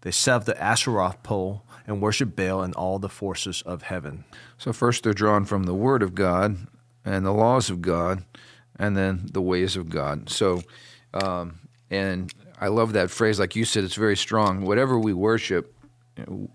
They 0.02 0.12
set 0.12 0.36
up 0.36 0.46
the 0.46 0.54
Asheroth 0.54 1.24
pole 1.24 1.64
and 1.88 2.04
worship 2.04 2.36
Baal 2.36 2.62
and 2.62 2.76
all 2.76 3.00
the 3.00 3.10
forces 3.10 3.64
of 3.64 3.82
heaven. 3.82 4.24
So 4.60 4.74
first 4.74 5.02
they're 5.02 5.14
drawn 5.14 5.46
from 5.46 5.64
the 5.64 5.74
Word 5.74 6.04
of 6.04 6.14
God 6.14 6.56
and 7.04 7.26
the 7.26 7.34
laws 7.34 7.72
of 7.72 7.82
God, 7.82 8.24
and 8.78 8.96
then 8.96 9.28
the 9.32 9.42
ways 9.42 9.76
of 9.76 9.90
God. 9.90 10.30
So, 10.30 10.62
um, 11.16 11.62
and 11.90 12.32
I 12.60 12.68
love 12.68 12.94
that 12.94 13.10
phrase, 13.10 13.40
like 13.40 13.56
you 13.56 13.66
said, 13.66 13.84
it's 13.84 13.96
very 13.96 14.16
strong. 14.16 14.66
Whatever 14.66 15.00
we 15.00 15.14
worship, 15.14 15.74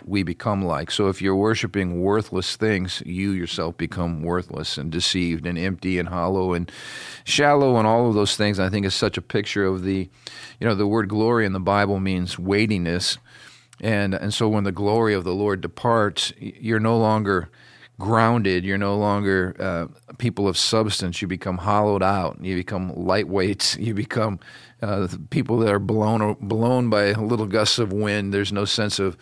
we 0.04 0.22
become 0.22 0.64
like. 0.64 0.90
So 0.90 1.08
if 1.08 1.22
you're 1.22 1.36
worshiping 1.36 2.00
worthless 2.00 2.56
things, 2.56 3.02
you 3.06 3.30
yourself 3.30 3.76
become 3.76 4.22
worthless 4.22 4.76
and 4.76 4.90
deceived 4.90 5.46
and 5.46 5.58
empty 5.58 5.98
and 5.98 6.08
hollow 6.08 6.52
and 6.52 6.70
shallow 7.24 7.76
and 7.76 7.86
all 7.86 8.08
of 8.08 8.14
those 8.14 8.36
things. 8.36 8.60
I 8.60 8.68
think 8.68 8.86
is 8.86 8.94
such 8.94 9.16
a 9.16 9.22
picture 9.22 9.64
of 9.64 9.82
the, 9.82 10.08
you 10.60 10.66
know, 10.66 10.74
the 10.74 10.86
word 10.86 11.08
glory 11.08 11.46
in 11.46 11.52
the 11.52 11.60
Bible 11.60 12.00
means 12.00 12.38
weightiness. 12.38 13.18
And 13.80 14.14
and 14.14 14.32
so 14.32 14.48
when 14.48 14.64
the 14.64 14.72
glory 14.72 15.14
of 15.14 15.24
the 15.24 15.34
Lord 15.34 15.60
departs, 15.60 16.32
you're 16.38 16.80
no 16.80 16.98
longer 16.98 17.50
grounded. 17.98 18.64
You're 18.64 18.78
no 18.78 18.96
longer 18.96 19.56
uh, 19.58 20.14
people 20.18 20.48
of 20.48 20.56
substance. 20.56 21.22
You 21.22 21.28
become 21.28 21.58
hollowed 21.58 22.02
out. 22.02 22.38
You 22.42 22.54
become 22.54 22.92
lightweights. 22.92 23.76
You 23.86 23.94
become 23.94 24.40
uh, 24.82 25.08
people 25.30 25.58
that 25.58 25.72
are 25.72 25.78
blown 25.78 26.36
blown 26.40 26.90
by 26.90 27.12
little 27.12 27.46
gusts 27.46 27.78
of 27.78 27.92
wind. 27.92 28.34
There's 28.34 28.52
no 28.52 28.64
sense 28.64 28.98
of 28.98 29.16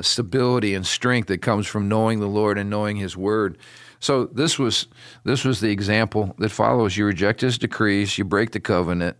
stability 0.00 0.74
and 0.74 0.86
strength 0.86 1.28
that 1.28 1.42
comes 1.42 1.66
from 1.66 1.88
knowing 1.88 2.20
the 2.20 2.26
Lord 2.26 2.58
and 2.58 2.70
knowing 2.70 2.96
His 2.96 3.16
Word. 3.16 3.58
So 4.00 4.26
this 4.26 4.58
was 4.58 4.86
this 5.24 5.44
was 5.44 5.60
the 5.60 5.70
example 5.70 6.34
that 6.38 6.50
follows. 6.50 6.96
You 6.96 7.04
reject 7.04 7.40
His 7.40 7.58
decrees. 7.58 8.16
You 8.16 8.24
break 8.24 8.52
the 8.52 8.60
covenant. 8.60 9.16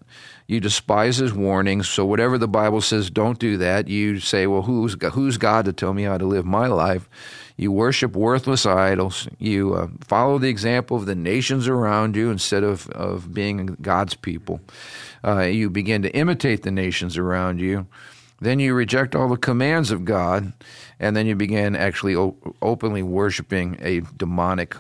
You 0.46 0.60
despise 0.60 1.16
His 1.16 1.32
warnings. 1.32 1.88
So 1.88 2.04
whatever 2.04 2.38
the 2.38 2.48
Bible 2.48 2.80
says, 2.80 3.10
don't 3.10 3.38
do 3.38 3.56
that. 3.56 3.88
You 3.88 4.20
say, 4.20 4.46
well, 4.46 4.62
who's 4.62 4.96
who's 5.12 5.36
God 5.36 5.64
to 5.64 5.72
tell 5.72 5.94
me 5.94 6.04
how 6.04 6.16
to 6.16 6.26
live 6.26 6.46
my 6.46 6.68
life? 6.68 7.08
You 7.56 7.72
worship 7.72 8.14
worthless 8.14 8.64
idols. 8.64 9.28
You 9.38 9.74
uh, 9.74 9.88
follow 10.00 10.38
the 10.38 10.48
example 10.48 10.96
of 10.96 11.06
the 11.06 11.16
nations 11.16 11.66
around 11.66 12.14
you 12.14 12.30
instead 12.30 12.62
of, 12.62 12.88
of 12.90 13.34
being 13.34 13.76
God's 13.82 14.14
people. 14.14 14.60
Uh, 15.24 15.40
you 15.40 15.68
begin 15.68 16.02
to 16.02 16.14
imitate 16.14 16.62
the 16.62 16.70
nations 16.70 17.18
around 17.18 17.60
you. 17.60 17.88
Then 18.40 18.60
you 18.60 18.74
reject 18.74 19.14
all 19.14 19.28
the 19.28 19.36
commands 19.36 19.90
of 19.90 20.04
God, 20.04 20.52
and 21.00 21.16
then 21.16 21.26
you 21.26 21.34
begin 21.34 21.74
actually 21.74 22.14
o- 22.14 22.36
openly 22.62 23.02
worshiping 23.02 23.76
a 23.80 24.00
demonic, 24.16 24.76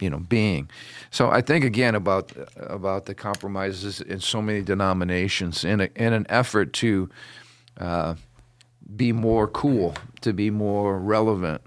you 0.00 0.08
know, 0.08 0.18
being. 0.18 0.70
So 1.10 1.30
I 1.30 1.42
think 1.42 1.64
again 1.64 1.94
about 1.94 2.32
about 2.56 3.04
the 3.04 3.14
compromises 3.14 4.00
in 4.00 4.20
so 4.20 4.40
many 4.40 4.62
denominations 4.62 5.64
in 5.64 5.80
a, 5.80 5.88
in 5.96 6.12
an 6.12 6.26
effort 6.28 6.72
to 6.74 7.10
uh, 7.78 8.14
be 8.96 9.12
more 9.12 9.46
cool, 9.46 9.94
to 10.22 10.32
be 10.32 10.50
more 10.50 10.98
relevant, 10.98 11.60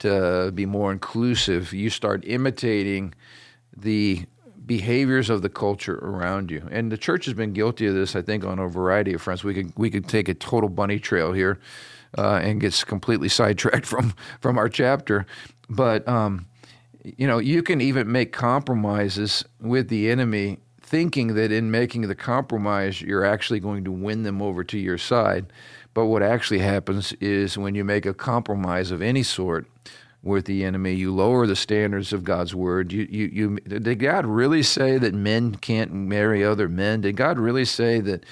to 0.00 0.52
be 0.54 0.66
more 0.66 0.92
inclusive. 0.92 1.72
You 1.72 1.90
start 1.90 2.24
imitating 2.24 3.14
the 3.76 4.26
behaviors 4.68 5.30
of 5.30 5.42
the 5.42 5.48
culture 5.48 5.96
around 5.96 6.52
you. 6.52 6.68
And 6.70 6.92
the 6.92 6.98
church 6.98 7.24
has 7.24 7.34
been 7.34 7.52
guilty 7.52 7.86
of 7.86 7.94
this, 7.94 8.14
I 8.14 8.22
think, 8.22 8.44
on 8.44 8.60
a 8.60 8.68
variety 8.68 9.14
of 9.14 9.22
fronts. 9.22 9.42
We 9.42 9.54
could 9.54 9.72
we 9.76 9.90
could 9.90 10.08
take 10.08 10.28
a 10.28 10.34
total 10.34 10.68
bunny 10.68 11.00
trail 11.00 11.32
here 11.32 11.58
uh, 12.16 12.40
and 12.42 12.60
get 12.60 12.84
completely 12.86 13.28
sidetracked 13.28 13.86
from 13.92 14.14
from 14.40 14.58
our 14.58 14.68
chapter, 14.68 15.26
but 15.68 16.06
um, 16.06 16.46
you 17.02 17.26
know 17.26 17.38
you 17.38 17.64
can 17.64 17.80
even 17.80 18.12
make 18.12 18.32
compromises 18.32 19.44
with 19.60 19.88
the 19.88 20.08
enemy. 20.08 20.60
Thinking 20.80 21.34
that 21.34 21.52
in 21.52 21.70
making 21.70 22.08
the 22.08 22.14
compromise, 22.14 23.02
you're 23.02 23.26
actually 23.26 23.60
going 23.60 23.84
to 23.84 23.92
win 23.92 24.22
them 24.22 24.40
over 24.40 24.64
to 24.64 24.78
your 24.78 24.96
side. 24.96 25.52
But 25.92 26.06
what 26.06 26.22
actually 26.22 26.60
happens 26.60 27.12
is 27.20 27.58
when 27.58 27.74
you 27.74 27.84
make 27.84 28.06
a 28.06 28.14
compromise 28.14 28.90
of 28.90 29.02
any 29.02 29.22
sort, 29.22 29.66
with 30.22 30.46
the 30.46 30.64
enemy. 30.64 30.94
You 30.94 31.14
lower 31.14 31.46
the 31.46 31.56
standards 31.56 32.12
of 32.12 32.24
God's 32.24 32.54
word. 32.54 32.92
You, 32.92 33.06
you, 33.10 33.26
you, 33.26 33.56
did 33.56 34.00
God 34.00 34.26
really 34.26 34.62
say 34.62 34.98
that 34.98 35.14
men 35.14 35.54
can't 35.54 35.92
marry 35.92 36.44
other 36.44 36.68
men? 36.68 37.00
Did 37.00 37.16
God 37.16 37.38
really 37.38 37.64
say 37.64 38.00
that 38.00 38.24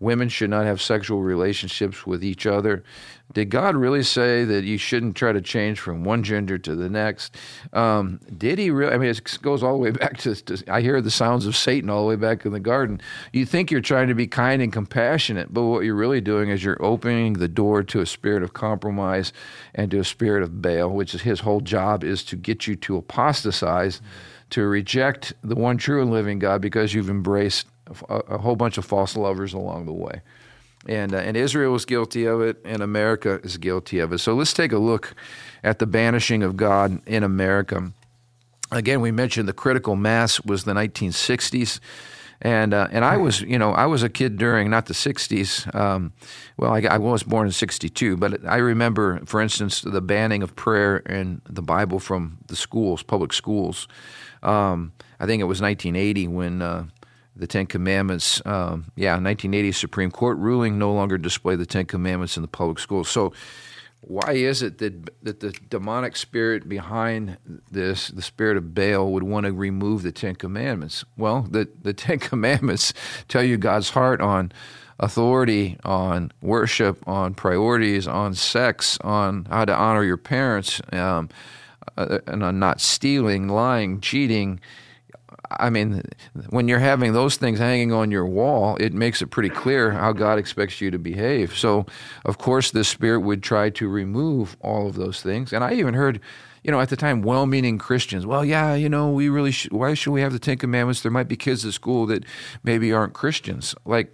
women 0.00 0.30
should 0.30 0.50
not 0.50 0.64
have 0.64 0.80
sexual 0.80 1.22
relationships 1.22 2.06
with 2.06 2.24
each 2.24 2.46
other. 2.46 2.82
Did 3.32 3.48
God 3.48 3.76
really 3.76 4.02
say 4.02 4.44
that 4.44 4.64
you 4.64 4.76
shouldn't 4.76 5.16
try 5.16 5.32
to 5.32 5.40
change 5.40 5.78
from 5.78 6.02
one 6.02 6.22
gender 6.24 6.58
to 6.58 6.74
the 6.74 6.90
next? 6.90 7.36
Um, 7.72 8.20
did 8.36 8.58
He 8.58 8.70
really? 8.70 8.92
I 8.92 8.98
mean, 8.98 9.08
it 9.08 9.38
goes 9.42 9.62
all 9.62 9.72
the 9.72 9.78
way 9.78 9.90
back 9.92 10.16
to, 10.18 10.34
to, 10.34 10.64
I 10.72 10.80
hear 10.80 11.00
the 11.00 11.10
sounds 11.10 11.46
of 11.46 11.56
Satan 11.56 11.90
all 11.90 12.02
the 12.02 12.08
way 12.08 12.16
back 12.16 12.44
in 12.44 12.52
the 12.52 12.60
garden. 12.60 13.00
You 13.32 13.46
think 13.46 13.70
you're 13.70 13.80
trying 13.80 14.08
to 14.08 14.14
be 14.14 14.26
kind 14.26 14.60
and 14.60 14.72
compassionate, 14.72 15.54
but 15.54 15.62
what 15.62 15.84
you're 15.84 15.94
really 15.94 16.20
doing 16.20 16.50
is 16.50 16.64
you're 16.64 16.82
opening 16.84 17.34
the 17.34 17.48
door 17.48 17.82
to 17.84 18.00
a 18.00 18.06
spirit 18.06 18.42
of 18.42 18.52
compromise 18.52 19.32
and 19.74 19.90
to 19.92 20.00
a 20.00 20.04
spirit 20.04 20.42
of 20.42 20.60
Baal, 20.60 20.90
which 20.90 21.14
is 21.14 21.22
his 21.22 21.40
whole 21.40 21.60
job 21.60 22.02
is 22.02 22.24
to 22.24 22.36
get 22.36 22.66
you 22.66 22.74
to 22.76 22.96
apostatize. 22.96 24.00
To 24.50 24.66
reject 24.66 25.32
the 25.44 25.54
one 25.54 25.76
true 25.76 26.02
and 26.02 26.10
living 26.10 26.40
God 26.40 26.60
because 26.60 26.92
you've 26.92 27.08
embraced 27.08 27.68
a, 28.08 28.14
a 28.16 28.38
whole 28.38 28.56
bunch 28.56 28.78
of 28.78 28.84
false 28.84 29.16
lovers 29.16 29.52
along 29.52 29.86
the 29.86 29.92
way. 29.92 30.22
And, 30.86 31.14
uh, 31.14 31.18
and 31.18 31.36
Israel 31.36 31.72
was 31.72 31.84
guilty 31.84 32.24
of 32.24 32.40
it, 32.40 32.56
and 32.64 32.82
America 32.82 33.40
is 33.42 33.58
guilty 33.58 33.98
of 33.98 34.12
it. 34.12 34.18
So 34.18 34.34
let's 34.34 34.54
take 34.54 34.72
a 34.72 34.78
look 34.78 35.14
at 35.62 35.78
the 35.78 35.86
banishing 35.86 36.42
of 36.42 36.56
God 36.56 37.00
in 37.06 37.22
America. 37.22 37.92
Again, 38.72 39.00
we 39.00 39.10
mentioned 39.10 39.48
the 39.48 39.52
critical 39.52 39.96
mass 39.96 40.40
was 40.40 40.64
the 40.64 40.72
1960s. 40.72 41.80
And 42.42 42.72
uh, 42.72 42.88
and 42.90 43.04
I 43.04 43.18
was 43.18 43.42
you 43.42 43.58
know 43.58 43.72
I 43.72 43.84
was 43.84 44.02
a 44.02 44.08
kid 44.08 44.38
during 44.38 44.70
not 44.70 44.86
the 44.86 44.94
'60s. 44.94 45.74
Um, 45.74 46.14
well, 46.56 46.72
I, 46.72 46.80
I, 46.80 46.96
was 46.96 47.22
born 47.22 47.46
in 47.46 47.52
'62, 47.52 48.16
but 48.16 48.40
I 48.46 48.56
remember, 48.56 49.20
for 49.26 49.42
instance, 49.42 49.82
the 49.82 50.00
banning 50.00 50.42
of 50.42 50.56
prayer 50.56 51.02
and 51.04 51.42
the 51.46 51.60
Bible 51.60 51.98
from 51.98 52.38
the 52.46 52.56
schools, 52.56 53.02
public 53.02 53.34
schools. 53.34 53.88
Um, 54.42 54.92
I 55.18 55.26
think 55.26 55.42
it 55.42 55.44
was 55.44 55.60
1980 55.60 56.28
when 56.28 56.62
uh, 56.62 56.86
the 57.40 57.46
Ten 57.46 57.66
Commandments, 57.66 58.42
um, 58.44 58.92
yeah, 58.96 59.12
1980 59.12 59.72
Supreme 59.72 60.10
Court 60.10 60.36
ruling 60.36 60.78
no 60.78 60.92
longer 60.92 61.16
display 61.16 61.56
the 61.56 61.64
Ten 61.64 61.86
Commandments 61.86 62.36
in 62.36 62.42
the 62.42 62.48
public 62.48 62.78
schools. 62.78 63.08
So, 63.08 63.32
why 64.02 64.32
is 64.32 64.62
it 64.62 64.78
that 64.78 65.24
that 65.24 65.40
the 65.40 65.50
demonic 65.68 66.16
spirit 66.16 66.68
behind 66.68 67.38
this, 67.70 68.08
the 68.08 68.22
spirit 68.22 68.58
of 68.58 68.74
Baal, 68.74 69.10
would 69.12 69.22
want 69.22 69.46
to 69.46 69.52
remove 69.52 70.02
the 70.02 70.12
Ten 70.12 70.34
Commandments? 70.34 71.02
Well, 71.16 71.42
the 71.50 71.66
the 71.82 71.94
Ten 71.94 72.18
Commandments 72.30 72.92
tell 73.28 73.42
you 73.42 73.56
God's 73.56 73.90
heart 73.90 74.20
on 74.20 74.52
authority, 74.98 75.78
on 75.82 76.30
worship, 76.42 77.02
on 77.08 77.32
priorities, 77.32 78.06
on 78.06 78.34
sex, 78.34 78.98
on 79.00 79.46
how 79.46 79.64
to 79.64 79.74
honor 79.74 80.04
your 80.04 80.18
parents. 80.18 80.82
Um, 80.92 81.30
uh, 81.96 82.18
and 82.26 82.42
on 82.42 82.58
not 82.58 82.80
stealing, 82.80 83.48
lying, 83.48 84.00
cheating. 84.00 84.60
I 85.58 85.70
mean, 85.70 86.02
when 86.50 86.68
you're 86.68 86.78
having 86.78 87.12
those 87.12 87.36
things 87.36 87.58
hanging 87.58 87.92
on 87.92 88.10
your 88.10 88.26
wall, 88.26 88.76
it 88.78 88.92
makes 88.92 89.20
it 89.20 89.26
pretty 89.28 89.48
clear 89.48 89.90
how 89.90 90.12
God 90.12 90.38
expects 90.38 90.80
you 90.80 90.90
to 90.90 90.98
behave. 90.98 91.56
So, 91.56 91.86
of 92.24 92.38
course, 92.38 92.70
the 92.70 92.84
Spirit 92.84 93.20
would 93.20 93.42
try 93.42 93.70
to 93.70 93.88
remove 93.88 94.56
all 94.60 94.86
of 94.86 94.94
those 94.94 95.22
things. 95.22 95.52
And 95.52 95.64
I 95.64 95.72
even 95.72 95.94
heard, 95.94 96.20
you 96.62 96.70
know, 96.70 96.80
at 96.80 96.88
the 96.88 96.96
time, 96.96 97.22
well 97.22 97.46
meaning 97.46 97.78
Christians, 97.78 98.26
well, 98.26 98.44
yeah, 98.44 98.74
you 98.74 98.88
know, 98.88 99.10
we 99.10 99.28
really 99.28 99.50
should, 99.50 99.72
why 99.72 99.94
should 99.94 100.12
we 100.12 100.20
have 100.20 100.32
the 100.32 100.38
Ten 100.38 100.58
Commandments? 100.58 101.02
There 101.02 101.10
might 101.10 101.28
be 101.28 101.36
kids 101.36 101.64
at 101.64 101.72
school 101.72 102.06
that 102.06 102.24
maybe 102.62 102.92
aren't 102.92 103.14
Christians. 103.14 103.74
Like, 103.84 104.12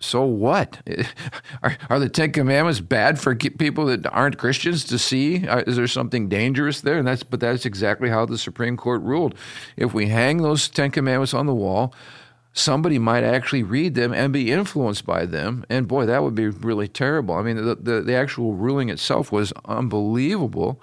so 0.00 0.24
what? 0.24 0.80
Are, 1.62 1.76
are, 1.90 1.98
the 1.98 2.08
Ten 2.08 2.32
Commandments 2.32 2.80
bad 2.80 3.20
for 3.20 3.34
people 3.34 3.84
that 3.86 4.06
aren't 4.06 4.38
Christians 4.38 4.82
to 4.84 4.98
see? 4.98 5.46
Uh, 5.46 5.58
is 5.66 5.76
there 5.76 5.86
something 5.86 6.26
dangerous 6.28 6.80
there? 6.80 6.98
And 6.98 7.06
that's 7.06 7.22
but 7.22 7.40
that's 7.40 7.66
exactly 7.66 8.08
how 8.08 8.24
the 8.24 8.38
Supreme 8.38 8.78
Court 8.78 9.02
ruled. 9.02 9.34
If 9.76 9.92
we 9.92 10.08
hang 10.08 10.38
those 10.38 10.68
Ten 10.68 10.90
Commandments 10.90 11.34
on 11.34 11.44
the 11.44 11.54
wall, 11.54 11.94
somebody 12.60 12.98
might 12.98 13.24
actually 13.24 13.62
read 13.62 13.94
them 13.94 14.12
and 14.12 14.32
be 14.32 14.52
influenced 14.52 15.04
by 15.06 15.26
them. 15.26 15.64
And 15.68 15.88
boy, 15.88 16.06
that 16.06 16.22
would 16.22 16.34
be 16.34 16.48
really 16.48 16.88
terrible. 16.88 17.34
I 17.34 17.42
mean, 17.42 17.56
the, 17.56 17.74
the, 17.74 18.00
the 18.02 18.14
actual 18.14 18.54
ruling 18.54 18.88
itself 18.88 19.32
was 19.32 19.52
unbelievable. 19.64 20.80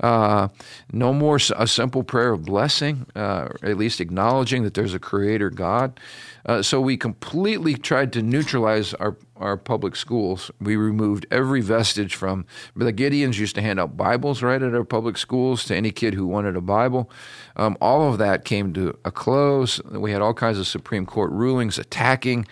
Uh, 0.00 0.48
no 0.92 1.12
more 1.12 1.38
a 1.56 1.66
simple 1.66 2.02
prayer 2.02 2.32
of 2.32 2.44
blessing, 2.44 3.06
uh, 3.14 3.48
at 3.62 3.76
least 3.76 4.00
acknowledging 4.00 4.62
that 4.62 4.74
there's 4.74 4.94
a 4.94 4.98
creator 4.98 5.50
God. 5.50 6.00
Uh, 6.46 6.62
so 6.62 6.80
we 6.80 6.96
completely 6.96 7.74
tried 7.74 8.12
to 8.12 8.22
neutralize 8.22 8.94
our, 8.94 9.16
our 9.38 9.56
public 9.56 9.96
schools. 9.96 10.50
We 10.60 10.76
removed 10.76 11.26
every 11.30 11.60
vestige 11.60 12.14
from 12.14 12.46
the 12.76 12.92
Gideons 12.92 13.38
used 13.38 13.54
to 13.56 13.62
hand 13.62 13.80
out 13.80 13.96
Bibles 13.96 14.42
right 14.42 14.62
at 14.62 14.74
our 14.74 14.84
public 14.84 15.16
schools 15.16 15.64
to 15.64 15.76
any 15.76 15.90
kid 15.90 16.14
who 16.14 16.26
wanted 16.26 16.56
a 16.56 16.60
Bible. 16.60 17.10
Um, 17.56 17.76
all 17.80 18.10
of 18.10 18.18
that 18.18 18.44
came 18.44 18.72
to 18.74 18.98
a 19.04 19.10
close. 19.10 19.82
We 19.84 20.12
had 20.12 20.22
all 20.22 20.34
kinds 20.34 20.58
of 20.58 20.66
Supreme 20.66 21.06
Court 21.06 21.30
rulings 21.32 21.78
attacking 21.78 22.46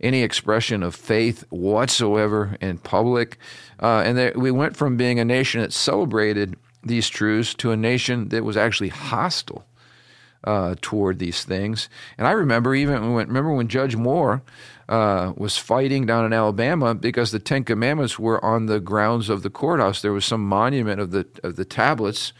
any 0.00 0.22
expression 0.22 0.82
of 0.82 0.94
faith 0.94 1.44
whatsoever 1.50 2.56
in 2.60 2.78
public. 2.78 3.38
Uh, 3.80 4.02
and 4.04 4.18
there, 4.18 4.32
we 4.34 4.50
went 4.50 4.76
from 4.76 4.96
being 4.96 5.20
a 5.20 5.24
nation 5.24 5.60
that 5.60 5.72
celebrated 5.72 6.56
these 6.82 7.08
truths 7.08 7.54
to 7.54 7.70
a 7.70 7.76
nation 7.76 8.28
that 8.30 8.44
was 8.44 8.56
actually 8.56 8.88
hostile 8.88 9.64
uh, 10.44 10.74
toward 10.80 11.18
these 11.18 11.44
things. 11.44 11.88
And 12.18 12.26
I 12.26 12.32
remember 12.32 12.74
even 12.74 13.14
when, 13.14 13.28
remember 13.28 13.52
when 13.52 13.68
Judge 13.68 13.96
Moore 13.96 14.42
uh, 14.88 15.32
was 15.36 15.56
fighting 15.56 16.06
down 16.06 16.24
in 16.24 16.32
Alabama 16.32 16.94
because 16.94 17.30
the 17.30 17.38
Ten 17.38 17.64
Commandments 17.64 18.18
were 18.18 18.44
on 18.44 18.66
the 18.66 18.80
grounds 18.80 19.28
of 19.28 19.42
the 19.42 19.50
courthouse. 19.50 20.02
There 20.02 20.12
was 20.12 20.24
some 20.24 20.46
monument 20.46 21.00
of 21.00 21.10
the 21.10 21.26
of 21.42 21.56
the 21.56 21.64
tablets 21.64 22.32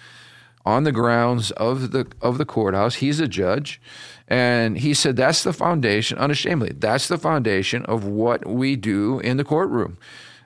on 0.65 0.85
the 0.85 0.93
grounds 0.93 1.51
of 1.53 1.93
the 1.93 2.07
of 2.21 2.39
the 2.39 2.45
courthouse. 2.45 2.97
He's 2.97 3.21
a 3.21 3.29
judge, 3.29 3.81
and 4.29 4.79
he 4.79 4.95
said 4.95 5.17
that's 5.17 5.43
the 5.43 5.53
foundation, 5.53 6.19
unashamedly, 6.19 6.75
that's 6.79 7.09
the 7.09 7.19
foundation 7.19 7.85
of 7.87 8.05
what 8.05 8.47
we 8.47 8.77
do 8.77 9.21
in 9.21 9.37
the 9.37 9.45
courtroom. 9.45 9.99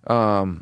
Um, 0.06 0.60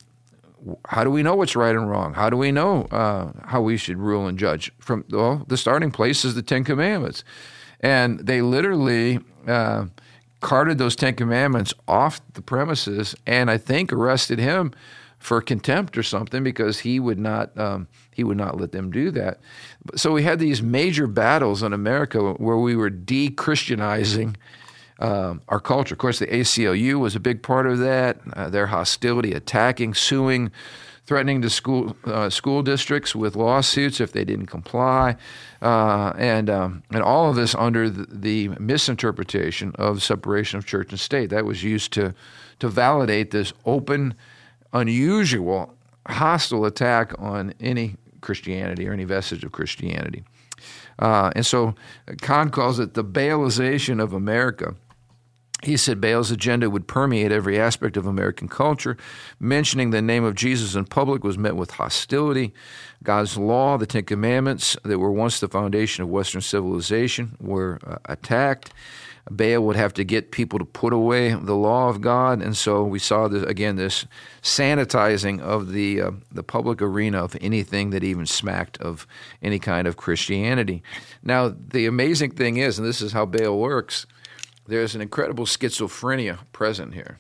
how 0.87 1.05
do 1.05 1.11
we 1.11 1.23
know 1.23 1.35
what's 1.35 1.55
right 1.55 1.75
and 1.75 1.91
wrong? 1.91 2.15
How 2.15 2.31
do 2.31 2.37
we 2.37 2.51
know 2.51 2.85
uh, 2.85 3.33
how 3.45 3.61
we 3.61 3.77
should 3.77 3.99
rule 3.99 4.27
and 4.27 4.39
judge? 4.39 4.73
From 4.79 5.05
well, 5.11 5.45
the 5.49 5.57
starting 5.57 5.91
place 5.91 6.25
is 6.25 6.35
the 6.35 6.43
Ten 6.43 6.65
Commandments, 6.65 7.23
and 7.81 8.21
they 8.21 8.41
literally 8.41 9.21
uh, 9.47 9.87
carted 10.45 10.77
those 10.77 10.95
Ten 10.95 11.15
Commandments 11.15 11.73
off 11.89 12.21
the 12.35 12.43
premises, 12.43 13.17
and 13.27 13.51
I 13.51 13.57
think 13.57 13.91
arrested 13.91 14.39
him 14.39 14.73
for 15.19 15.41
contempt 15.41 15.97
or 15.97 16.03
something 16.03 16.45
because 16.45 16.81
he 16.81 17.01
would 17.01 17.19
not 17.19 17.59
um, 17.59 17.89
he 18.13 18.23
would 18.23 18.37
not 18.37 18.61
let 18.61 18.71
them 18.71 18.91
do 18.91 19.11
that. 19.13 19.41
So 19.97 20.13
we 20.13 20.23
had 20.23 20.39
these 20.39 20.63
major 20.63 21.07
battles 21.07 21.63
in 21.63 21.73
America 21.73 22.35
where 22.35 22.59
we 22.59 22.77
were 22.77 22.91
de-Christianizing 22.91 24.37
um, 24.99 25.41
our 25.49 25.61
culture. 25.61 25.95
Of 25.95 25.99
course, 25.99 26.19
the 26.19 26.27
ACLU 26.27 27.01
was 27.01 27.17
a 27.17 27.21
big 27.21 27.43
part 27.43 27.67
of 27.67 27.79
that. 27.79 28.19
Uh, 28.35 28.51
their 28.51 28.67
hostility, 28.67 29.33
attacking, 29.33 29.95
suing, 29.95 30.53
threatening 31.07 31.43
to 31.43 31.51
school 31.51 31.97
uh, 32.05 32.31
school 32.31 32.63
districts 32.63 33.15
with 33.15 33.37
lawsuits 33.37 34.01
if 34.01 34.13
they 34.13 34.25
didn't 34.25 34.47
comply, 34.47 35.17
uh, 35.63 36.13
and 36.17 36.49
um, 36.49 36.83
and 36.91 37.03
all 37.03 37.31
of 37.31 37.37
this 37.37 37.55
under 37.55 37.91
the, 37.91 38.07
the, 38.11 38.49
misinterpretation 38.61 39.73
of 39.77 40.03
separation 40.03 40.59
of 40.59 40.67
church 40.67 40.91
and 40.91 41.01
state. 41.01 41.31
That 41.31 41.45
was 41.45 41.63
used 41.63 41.93
to 41.95 42.15
to 42.59 42.69
validate 42.69 43.31
this 43.31 43.53
open, 43.65 44.15
unusual, 44.73 45.75
hostile 46.07 46.65
attack 46.65 47.13
on 47.19 47.55
any 47.61 47.97
Christianity 48.21 48.89
or 48.89 48.93
any 48.93 49.05
vestige 49.05 49.45
of 49.45 49.53
Christianity. 49.53 50.25
Uh, 50.99 51.31
and 51.35 51.45
so 51.45 51.75
Cahn 52.23 52.51
calls 52.51 52.79
it 52.79 52.95
the 52.95 53.05
Baalization 53.05 54.01
of 54.01 54.13
America. 54.13 54.75
He 55.63 55.77
said 55.79 56.01
Baal's 56.01 56.31
agenda 56.31 56.69
would 56.69 56.87
permeate 56.87 57.33
every 57.33 57.59
aspect 57.59 57.97
of 57.97 58.07
American 58.07 58.49
culture. 58.49 58.97
Mentioning 59.41 59.91
the 59.91 60.03
name 60.03 60.25
of 60.25 60.35
Jesus 60.35 60.75
in 60.75 60.85
public 60.85 61.25
was 61.25 61.39
met 61.39 61.57
with 61.57 61.71
hostility. 61.73 62.53
God's 63.03 63.39
law, 63.39 63.79
the 63.79 63.87
Ten 63.87 64.05
Commandments, 64.05 64.77
that 64.85 64.99
were 64.99 65.13
once 65.13 65.41
the 65.41 65.49
foundation 65.49 66.03
of 66.03 66.11
Western 66.11 66.41
civilization, 66.41 67.37
were 67.41 67.79
uh, 67.87 67.97
attacked. 68.07 68.73
Baal 69.31 69.61
would 69.61 69.77
have 69.77 69.95
to 69.95 70.05
get 70.05 70.33
people 70.33 70.59
to 70.59 70.67
put 70.67 70.93
away 70.93 71.35
the 71.35 71.55
law 71.55 71.89
of 71.89 72.03
God, 72.03 72.43
and 72.43 72.55
so 72.55 72.85
we 72.85 72.99
saw 72.99 73.27
this 73.27 73.43
again 73.45 73.77
this 73.77 74.07
sanitizing 74.43 75.41
of 75.41 75.73
the 75.73 76.03
uh, 76.03 76.11
the 76.31 76.43
public 76.43 76.83
arena 76.83 77.25
of 77.25 77.35
anything 77.41 77.89
that 77.91 78.05
even 78.05 78.27
smacked 78.27 78.77
of 78.79 79.07
any 79.41 79.59
kind 79.59 79.87
of 79.89 79.97
Christianity. 79.97 80.83
Now, 81.23 81.49
the 81.49 81.87
amazing 81.87 82.33
thing 82.33 82.59
is, 82.59 82.79
and 82.79 82.87
this 82.87 83.01
is 83.01 83.13
how 83.13 83.25
Baal 83.25 83.59
works 83.59 84.05
there's 84.67 84.95
an 84.95 85.01
incredible 85.01 85.45
schizophrenia 85.45 86.39
present 86.53 86.95
here. 86.95 87.19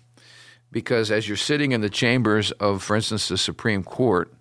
Because 0.70 1.10
as 1.10 1.28
you're 1.28 1.36
sitting 1.36 1.72
in 1.72 1.82
the 1.82 1.90
chambers 1.90 2.50
of, 2.52 2.82
for 2.82 2.96
instance, 2.96 3.28
the 3.28 3.38
Supreme 3.38 3.84
Court, 3.84 4.32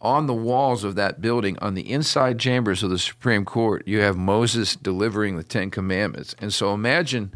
on 0.00 0.26
the 0.26 0.34
walls 0.34 0.84
of 0.84 0.94
that 0.94 1.20
building, 1.20 1.58
on 1.60 1.74
the 1.74 1.90
inside 1.90 2.38
chambers 2.38 2.82
of 2.82 2.90
the 2.90 2.98
Supreme 2.98 3.44
Court, 3.44 3.82
you 3.86 4.00
have 4.00 4.16
Moses 4.16 4.76
delivering 4.76 5.36
the 5.36 5.42
Ten 5.42 5.70
Commandments. 5.70 6.36
And 6.38 6.52
so 6.52 6.72
imagine 6.72 7.34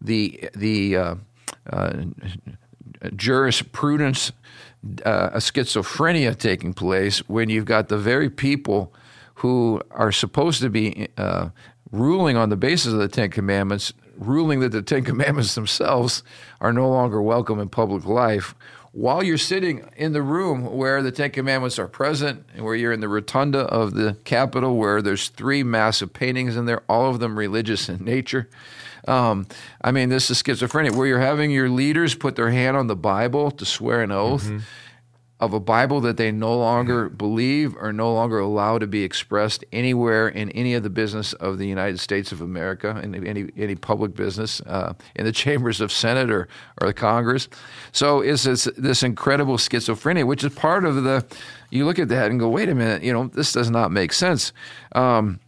the, 0.00 0.50
the 0.54 0.96
uh, 0.96 1.14
uh, 1.72 2.04
jurisprudence, 3.16 4.32
uh, 5.06 5.30
a 5.32 5.38
schizophrenia 5.38 6.36
taking 6.36 6.74
place 6.74 7.20
when 7.28 7.48
you've 7.48 7.64
got 7.64 7.88
the 7.88 7.96
very 7.96 8.28
people 8.28 8.92
who 9.36 9.80
are 9.90 10.12
supposed 10.12 10.60
to 10.60 10.68
be 10.68 11.08
uh, 11.16 11.48
ruling 11.90 12.36
on 12.36 12.50
the 12.50 12.56
basis 12.56 12.92
of 12.92 12.98
the 12.98 13.08
Ten 13.08 13.30
Commandments 13.30 13.92
ruling 14.16 14.60
that 14.60 14.72
the 14.72 14.82
Ten 14.82 15.04
Commandments 15.04 15.54
themselves 15.54 16.22
are 16.60 16.72
no 16.72 16.88
longer 16.88 17.20
welcome 17.20 17.60
in 17.60 17.68
public 17.68 18.04
life, 18.04 18.54
while 18.92 19.24
you're 19.24 19.36
sitting 19.36 19.88
in 19.96 20.12
the 20.12 20.22
room 20.22 20.76
where 20.76 21.02
the 21.02 21.10
Ten 21.10 21.30
Commandments 21.30 21.78
are 21.78 21.88
present, 21.88 22.44
and 22.54 22.64
where 22.64 22.76
you're 22.76 22.92
in 22.92 23.00
the 23.00 23.08
rotunda 23.08 23.60
of 23.60 23.94
the 23.94 24.16
Capitol, 24.24 24.76
where 24.76 25.02
there's 25.02 25.28
three 25.28 25.62
massive 25.62 26.12
paintings 26.12 26.56
in 26.56 26.66
there, 26.66 26.82
all 26.88 27.10
of 27.10 27.18
them 27.18 27.36
religious 27.36 27.88
in 27.88 28.04
nature. 28.04 28.48
Um, 29.08 29.46
I 29.82 29.90
mean, 29.90 30.08
this 30.08 30.30
is 30.30 30.42
schizophrenic, 30.44 30.94
where 30.94 31.06
you're 31.06 31.18
having 31.18 31.50
your 31.50 31.68
leaders 31.68 32.14
put 32.14 32.36
their 32.36 32.50
hand 32.50 32.76
on 32.76 32.86
the 32.86 32.96
Bible 32.96 33.50
to 33.50 33.64
swear 33.64 34.02
an 34.02 34.12
oath. 34.12 34.44
Mm-hmm 34.44 34.58
of 35.40 35.52
a 35.52 35.60
Bible 35.60 36.00
that 36.00 36.16
they 36.16 36.30
no 36.30 36.56
longer 36.56 37.08
believe 37.08 37.76
or 37.76 37.92
no 37.92 38.12
longer 38.12 38.38
allow 38.38 38.78
to 38.78 38.86
be 38.86 39.02
expressed 39.02 39.64
anywhere 39.72 40.28
in 40.28 40.50
any 40.50 40.74
of 40.74 40.84
the 40.84 40.90
business 40.90 41.32
of 41.34 41.58
the 41.58 41.66
United 41.66 41.98
States 41.98 42.30
of 42.30 42.40
America, 42.40 43.00
in 43.02 43.26
any 43.26 43.50
any 43.56 43.74
public 43.74 44.14
business, 44.14 44.60
uh, 44.62 44.94
in 45.16 45.24
the 45.24 45.32
chambers 45.44 45.80
of 45.80 45.90
Senate 45.90 46.30
or, 46.30 46.48
or 46.80 46.88
the 46.88 46.94
Congress. 46.94 47.48
So 47.92 48.20
it's 48.20 48.44
this, 48.44 48.68
this 48.76 49.02
incredible 49.02 49.56
schizophrenia, 49.56 50.24
which 50.26 50.44
is 50.44 50.54
part 50.54 50.84
of 50.84 51.02
the. 51.02 51.26
You 51.70 51.84
look 51.84 51.98
at 51.98 52.08
that 52.10 52.30
and 52.30 52.38
go, 52.38 52.48
wait 52.48 52.68
a 52.68 52.74
minute, 52.74 53.02
you 53.02 53.12
know, 53.12 53.26
this 53.26 53.52
does 53.52 53.68
not 53.68 53.90
make 53.90 54.12
sense. 54.12 54.52
Um, 54.92 55.40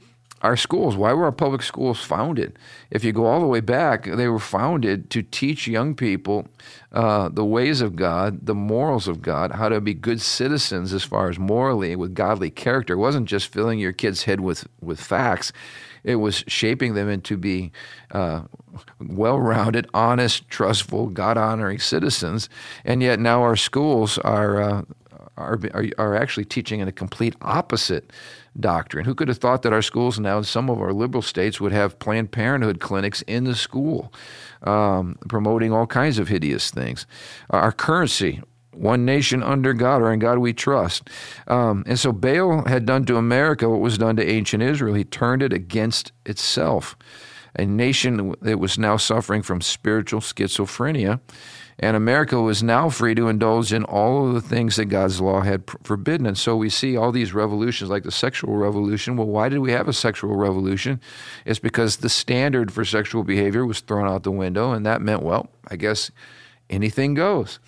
our 0.46 0.56
schools. 0.56 0.96
Why 0.96 1.12
were 1.12 1.24
our 1.24 1.32
public 1.32 1.62
schools 1.62 2.00
founded? 2.00 2.56
If 2.88 3.02
you 3.02 3.12
go 3.12 3.26
all 3.26 3.40
the 3.40 3.46
way 3.46 3.60
back, 3.60 4.04
they 4.04 4.28
were 4.28 4.38
founded 4.38 5.10
to 5.10 5.22
teach 5.22 5.66
young 5.66 5.96
people 5.96 6.46
uh, 6.92 7.28
the 7.28 7.44
ways 7.44 7.80
of 7.80 7.96
God, 7.96 8.46
the 8.46 8.54
morals 8.54 9.08
of 9.08 9.20
God, 9.20 9.50
how 9.50 9.68
to 9.68 9.80
be 9.80 9.92
good 9.92 10.20
citizens 10.20 10.92
as 10.92 11.02
far 11.02 11.28
as 11.28 11.36
morally 11.36 11.96
with 11.96 12.14
godly 12.14 12.50
character. 12.50 12.94
It 12.94 12.98
wasn't 12.98 13.28
just 13.28 13.52
filling 13.52 13.80
your 13.80 13.92
kid's 13.92 14.22
head 14.22 14.40
with, 14.40 14.68
with 14.80 15.00
facts, 15.00 15.52
it 16.04 16.16
was 16.16 16.44
shaping 16.46 16.94
them 16.94 17.08
into 17.08 17.36
be 17.36 17.72
uh, 18.12 18.42
well 19.00 19.40
rounded, 19.40 19.88
honest, 19.92 20.48
trustful, 20.48 21.08
God 21.08 21.36
honoring 21.36 21.80
citizens. 21.80 22.48
And 22.84 23.02
yet 23.02 23.18
now 23.18 23.42
our 23.42 23.56
schools 23.56 24.16
are. 24.18 24.62
Uh, 24.62 24.82
are, 25.38 25.58
are, 25.74 25.84
are 25.98 26.16
actually 26.16 26.46
teaching 26.46 26.80
in 26.80 26.88
a 26.88 26.92
complete 26.92 27.36
opposite 27.42 28.10
doctrine. 28.58 29.04
Who 29.04 29.14
could 29.14 29.28
have 29.28 29.38
thought 29.38 29.62
that 29.62 29.72
our 29.72 29.82
schools 29.82 30.18
now, 30.18 30.38
in 30.38 30.44
some 30.44 30.70
of 30.70 30.80
our 30.80 30.92
liberal 30.92 31.22
states, 31.22 31.60
would 31.60 31.72
have 31.72 31.98
Planned 31.98 32.32
Parenthood 32.32 32.80
clinics 32.80 33.22
in 33.22 33.44
the 33.44 33.54
school, 33.54 34.12
um, 34.62 35.18
promoting 35.28 35.72
all 35.72 35.86
kinds 35.86 36.18
of 36.18 36.28
hideous 36.28 36.70
things? 36.70 37.06
Our 37.50 37.72
currency, 37.72 38.42
one 38.72 39.04
nation 39.04 39.42
under 39.42 39.72
God, 39.72 40.02
or 40.02 40.12
in 40.12 40.18
God 40.18 40.38
we 40.38 40.52
trust. 40.52 41.08
Um, 41.46 41.84
and 41.86 41.98
so 41.98 42.12
Baal 42.12 42.64
had 42.66 42.86
done 42.86 43.04
to 43.06 43.16
America 43.16 43.68
what 43.68 43.80
was 43.80 43.98
done 43.98 44.16
to 44.16 44.26
ancient 44.26 44.62
Israel. 44.62 44.94
He 44.94 45.04
turned 45.04 45.42
it 45.42 45.52
against 45.52 46.12
itself. 46.24 46.96
A 47.58 47.64
nation 47.64 48.34
that 48.42 48.58
was 48.58 48.78
now 48.78 48.98
suffering 48.98 49.42
from 49.42 49.62
spiritual 49.62 50.20
schizophrenia 50.20 51.20
and 51.78 51.96
America 51.96 52.40
was 52.40 52.62
now 52.62 52.88
free 52.88 53.14
to 53.14 53.28
indulge 53.28 53.72
in 53.72 53.84
all 53.84 54.26
of 54.26 54.34
the 54.34 54.40
things 54.40 54.76
that 54.76 54.86
God's 54.86 55.20
law 55.20 55.42
had 55.42 55.64
forbidden. 55.82 56.26
And 56.26 56.38
so 56.38 56.56
we 56.56 56.70
see 56.70 56.96
all 56.96 57.12
these 57.12 57.34
revolutions, 57.34 57.90
like 57.90 58.02
the 58.02 58.10
sexual 58.10 58.56
revolution. 58.56 59.16
Well, 59.16 59.26
why 59.26 59.50
did 59.50 59.58
we 59.58 59.72
have 59.72 59.86
a 59.86 59.92
sexual 59.92 60.36
revolution? 60.36 61.00
It's 61.44 61.58
because 61.58 61.98
the 61.98 62.08
standard 62.08 62.72
for 62.72 62.84
sexual 62.84 63.24
behavior 63.24 63.66
was 63.66 63.80
thrown 63.80 64.08
out 64.08 64.22
the 64.22 64.30
window, 64.30 64.72
and 64.72 64.86
that 64.86 65.02
meant, 65.02 65.22
well, 65.22 65.50
I 65.68 65.76
guess 65.76 66.10
anything 66.70 67.12
goes. 67.12 67.58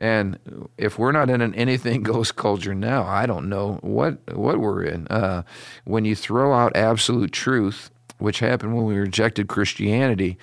And 0.00 0.38
if 0.76 0.98
we're 0.98 1.12
not 1.12 1.30
in 1.30 1.40
an 1.40 1.54
anything 1.54 2.02
goes 2.02 2.32
culture 2.32 2.74
now, 2.74 3.04
I 3.04 3.26
don't 3.26 3.48
know 3.48 3.78
what 3.82 4.18
what 4.34 4.58
we're 4.58 4.82
in. 4.82 5.06
Uh, 5.06 5.44
when 5.84 6.04
you 6.04 6.16
throw 6.16 6.52
out 6.52 6.76
absolute 6.76 7.30
truth, 7.30 7.90
which 8.18 8.40
happened 8.40 8.74
when 8.74 8.84
we 8.84 8.96
rejected 8.96 9.46
Christianity, 9.46 10.38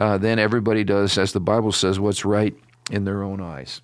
uh, 0.00 0.18
then 0.18 0.40
everybody 0.40 0.82
does, 0.82 1.16
as 1.16 1.32
the 1.32 1.40
Bible 1.40 1.70
says, 1.70 2.00
what's 2.00 2.24
right 2.24 2.54
in 2.90 3.04
their 3.04 3.22
own 3.22 3.40
eyes. 3.40 3.82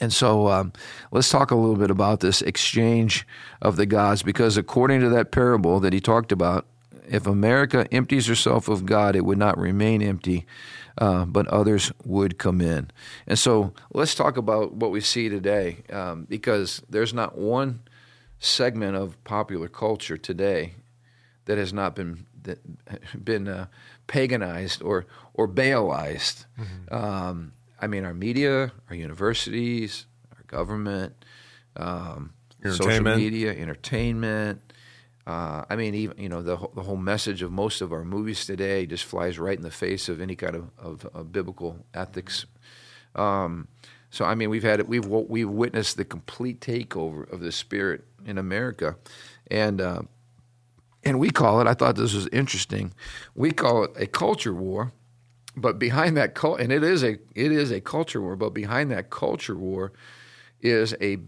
And 0.00 0.12
so 0.12 0.48
um, 0.48 0.72
let's 1.10 1.30
talk 1.30 1.50
a 1.50 1.56
little 1.56 1.76
bit 1.76 1.90
about 1.90 2.20
this 2.20 2.42
exchange 2.42 3.26
of 3.62 3.76
the 3.76 3.86
gods, 3.86 4.22
because 4.22 4.56
according 4.56 5.00
to 5.00 5.08
that 5.08 5.32
parable 5.32 5.80
that 5.80 5.92
he 5.92 6.00
talked 6.00 6.30
about, 6.30 6.66
if 7.08 7.26
America 7.26 7.86
empties 7.92 8.26
herself 8.26 8.68
of 8.68 8.86
God, 8.86 9.14
it 9.14 9.24
would 9.24 9.38
not 9.38 9.58
remain 9.58 10.02
empty, 10.02 10.46
uh, 10.98 11.24
but 11.24 11.46
others 11.48 11.92
would 12.04 12.38
come 12.38 12.60
in. 12.60 12.90
And 13.26 13.38
so 13.38 13.72
let's 13.92 14.14
talk 14.14 14.36
about 14.36 14.72
what 14.74 14.90
we 14.90 15.00
see 15.00 15.28
today, 15.28 15.84
um, 15.90 16.26
because 16.28 16.82
there's 16.88 17.14
not 17.14 17.36
one 17.36 17.80
segment 18.38 18.96
of 18.96 19.22
popular 19.24 19.68
culture 19.68 20.16
today 20.16 20.74
that 21.44 21.58
has 21.58 21.72
not 21.72 21.94
been 21.94 22.26
been 23.24 23.48
uh, 23.48 23.66
paganized 24.06 24.84
or 24.84 25.06
or 25.34 25.46
Baalized. 25.46 26.46
Mm-hmm. 26.58 26.94
Um, 26.94 27.52
I 27.80 27.86
mean, 27.86 28.04
our 28.04 28.14
media, 28.14 28.72
our 28.88 28.96
universities, 28.96 30.06
our 30.32 30.42
government, 30.46 31.14
um, 31.76 32.32
social 32.62 33.02
media, 33.16 33.52
entertainment. 33.52 34.60
Uh, 35.26 35.64
I 35.70 35.76
mean, 35.76 35.94
even 35.94 36.18
you 36.18 36.28
know 36.28 36.42
the 36.42 36.56
the 36.74 36.82
whole 36.82 36.96
message 36.96 37.42
of 37.42 37.50
most 37.50 37.80
of 37.80 37.92
our 37.92 38.04
movies 38.04 38.44
today 38.44 38.86
just 38.86 39.04
flies 39.04 39.38
right 39.38 39.56
in 39.56 39.62
the 39.62 39.70
face 39.70 40.08
of 40.08 40.20
any 40.20 40.36
kind 40.36 40.54
of, 40.54 40.70
of, 40.78 41.06
of 41.14 41.32
biblical 41.32 41.84
ethics. 41.94 42.44
Um, 43.14 43.68
so 44.10 44.24
I 44.24 44.34
mean, 44.34 44.50
we've 44.50 44.62
had 44.62 44.86
we've 44.86 45.06
we've 45.06 45.48
witnessed 45.48 45.96
the 45.96 46.04
complete 46.04 46.60
takeover 46.60 47.30
of 47.32 47.40
the 47.40 47.52
spirit 47.52 48.04
in 48.26 48.38
America, 48.38 48.96
and 49.50 49.80
uh, 49.80 50.02
and 51.04 51.18
we 51.18 51.30
call 51.30 51.60
it. 51.60 51.66
I 51.66 51.74
thought 51.74 51.96
this 51.96 52.14
was 52.14 52.26
interesting. 52.28 52.92
We 53.34 53.50
call 53.50 53.84
it 53.84 53.92
a 53.96 54.06
culture 54.06 54.54
war, 54.54 54.92
but 55.56 55.78
behind 55.78 56.16
that 56.16 56.34
cult, 56.34 56.60
and 56.60 56.72
it 56.72 56.82
is 56.82 57.02
a 57.02 57.18
it 57.34 57.52
is 57.52 57.70
a 57.70 57.80
culture 57.80 58.20
war. 58.20 58.36
But 58.36 58.50
behind 58.50 58.90
that 58.90 59.10
culture 59.10 59.56
war 59.56 59.92
is 60.60 60.94
a 61.00 61.18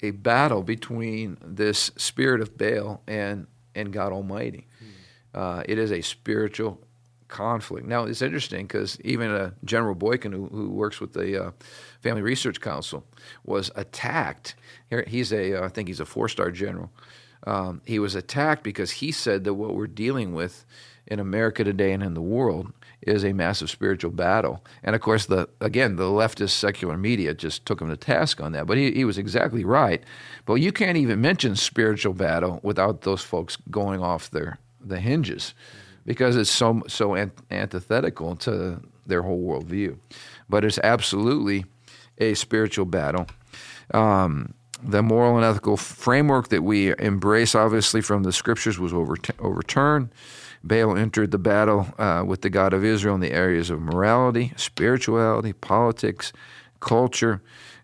a 0.00 0.12
battle 0.12 0.62
between 0.62 1.38
this 1.42 1.90
spirit 1.96 2.40
of 2.40 2.56
Baal 2.56 3.02
and 3.06 3.46
and 3.74 3.92
God 3.92 4.12
Almighty. 4.12 4.66
Hmm. 4.78 5.38
Uh, 5.38 5.62
it 5.66 5.78
is 5.78 5.92
a 5.92 6.00
spiritual 6.00 6.80
conflict. 7.28 7.86
Now 7.86 8.04
it's 8.04 8.22
interesting 8.22 8.66
because 8.66 8.98
even 9.02 9.30
uh, 9.30 9.50
General 9.64 9.94
Boykin, 9.94 10.32
who, 10.32 10.46
who 10.46 10.70
works 10.70 11.00
with 11.00 11.12
the 11.12 11.46
uh, 11.46 11.50
Family 12.00 12.22
Research 12.22 12.60
Council, 12.60 13.04
was 13.44 13.70
attacked. 13.76 14.54
Here, 14.90 15.04
he's 15.06 15.32
a 15.32 15.62
uh, 15.62 15.66
I 15.66 15.68
think 15.68 15.88
he's 15.88 16.00
a 16.00 16.06
four 16.06 16.28
star 16.28 16.50
general 16.50 16.90
um, 17.46 17.80
he 17.84 17.98
was 17.98 18.14
attacked 18.14 18.62
because 18.62 18.90
he 18.90 19.12
said 19.12 19.44
that 19.44 19.54
what 19.54 19.74
we're 19.74 19.86
dealing 19.86 20.34
with 20.34 20.64
in 21.06 21.18
America 21.18 21.64
today 21.64 21.92
and 21.92 22.02
in 22.02 22.14
the 22.14 22.22
world 22.22 22.72
is 23.00 23.24
a 23.24 23.32
massive 23.32 23.70
spiritual 23.70 24.10
battle. 24.10 24.62
And 24.82 24.94
of 24.94 25.00
course, 25.00 25.26
the 25.26 25.48
again, 25.60 25.96
the 25.96 26.04
leftist 26.04 26.50
secular 26.50 26.96
media 26.96 27.34
just 27.34 27.64
took 27.64 27.80
him 27.80 27.88
to 27.88 27.96
task 27.96 28.40
on 28.40 28.52
that. 28.52 28.66
But 28.66 28.76
he, 28.76 28.92
he 28.92 29.04
was 29.04 29.18
exactly 29.18 29.64
right. 29.64 30.02
But 30.44 30.54
you 30.54 30.72
can't 30.72 30.98
even 30.98 31.20
mention 31.20 31.56
spiritual 31.56 32.14
battle 32.14 32.60
without 32.62 33.02
those 33.02 33.22
folks 33.22 33.56
going 33.70 34.02
off 34.02 34.30
their 34.30 34.58
the 34.80 35.00
hinges 35.00 35.54
because 36.04 36.36
it's 36.36 36.50
so 36.50 36.82
so 36.88 37.16
antithetical 37.50 38.36
to 38.36 38.80
their 39.06 39.22
whole 39.22 39.42
worldview. 39.42 39.96
But 40.48 40.64
it's 40.64 40.78
absolutely 40.82 41.64
a 42.18 42.34
spiritual 42.34 42.84
battle. 42.84 43.26
Um, 43.94 44.54
the 44.82 45.02
moral 45.02 45.36
and 45.36 45.44
ethical 45.44 45.76
framework 45.76 46.48
that 46.48 46.62
we 46.62 46.96
embrace, 46.98 47.54
obviously, 47.54 48.00
from 48.00 48.22
the 48.22 48.32
scriptures 48.32 48.78
was 48.78 48.92
overturned. 48.92 50.10
Baal 50.62 50.96
entered 50.96 51.30
the 51.30 51.38
battle 51.38 51.88
uh, 51.98 52.24
with 52.26 52.42
the 52.42 52.50
God 52.50 52.72
of 52.72 52.84
Israel 52.84 53.14
in 53.14 53.20
the 53.20 53.32
areas 53.32 53.70
of 53.70 53.80
morality, 53.80 54.52
spirituality, 54.56 55.52
politics, 55.52 56.32
culture. 56.80 57.40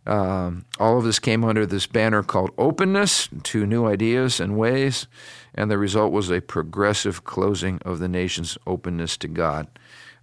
Um, 0.06 0.66
all 0.78 0.98
of 0.98 1.04
this 1.04 1.18
came 1.18 1.44
under 1.44 1.64
this 1.64 1.86
banner 1.86 2.22
called 2.22 2.50
openness 2.58 3.28
to 3.44 3.64
new 3.64 3.86
ideas 3.86 4.38
and 4.38 4.56
ways, 4.56 5.06
and 5.54 5.70
the 5.70 5.78
result 5.78 6.12
was 6.12 6.30
a 6.30 6.40
progressive 6.40 7.24
closing 7.24 7.80
of 7.84 8.00
the 8.00 8.08
nation's 8.08 8.58
openness 8.66 9.16
to 9.18 9.28
God. 9.28 9.66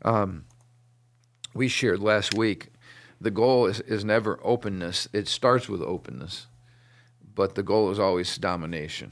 Um, 0.03 0.45
we 1.53 1.67
shared 1.67 1.99
last 1.99 2.33
week 2.35 2.67
the 3.19 3.31
goal 3.31 3.65
is, 3.65 3.79
is 3.81 4.03
never 4.05 4.39
openness, 4.43 5.07
it 5.13 5.27
starts 5.27 5.69
with 5.69 5.81
openness 5.81 6.47
but 7.35 7.55
the 7.55 7.63
goal 7.63 7.91
is 7.91 7.99
always 7.99 8.37
domination. 8.37 9.11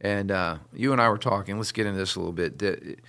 And 0.00 0.30
uh, 0.30 0.58
you 0.72 0.92
and 0.92 1.00
I 1.00 1.08
were 1.08 1.18
talking. 1.18 1.56
Let's 1.56 1.72
get 1.72 1.86
into 1.86 1.98
this 1.98 2.14
a 2.14 2.20
little 2.20 2.32
bit. 2.32 3.00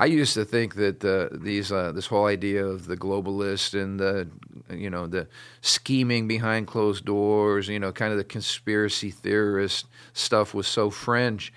I 0.00 0.06
used 0.06 0.34
to 0.34 0.44
think 0.44 0.76
that 0.76 1.04
uh, 1.04 1.28
these 1.32 1.72
uh, 1.72 1.90
this 1.90 2.06
whole 2.06 2.26
idea 2.26 2.64
of 2.64 2.86
the 2.86 2.96
globalist 2.96 3.80
and 3.80 3.98
the 3.98 4.28
you 4.70 4.88
know 4.88 5.08
the 5.08 5.26
scheming 5.60 6.28
behind 6.28 6.68
closed 6.68 7.04
doors, 7.04 7.66
you 7.66 7.80
know, 7.80 7.90
kind 7.90 8.12
of 8.12 8.18
the 8.18 8.24
conspiracy 8.24 9.10
theorist 9.10 9.86
stuff 10.12 10.54
was 10.54 10.68
so 10.68 10.90
fringe. 10.90 11.52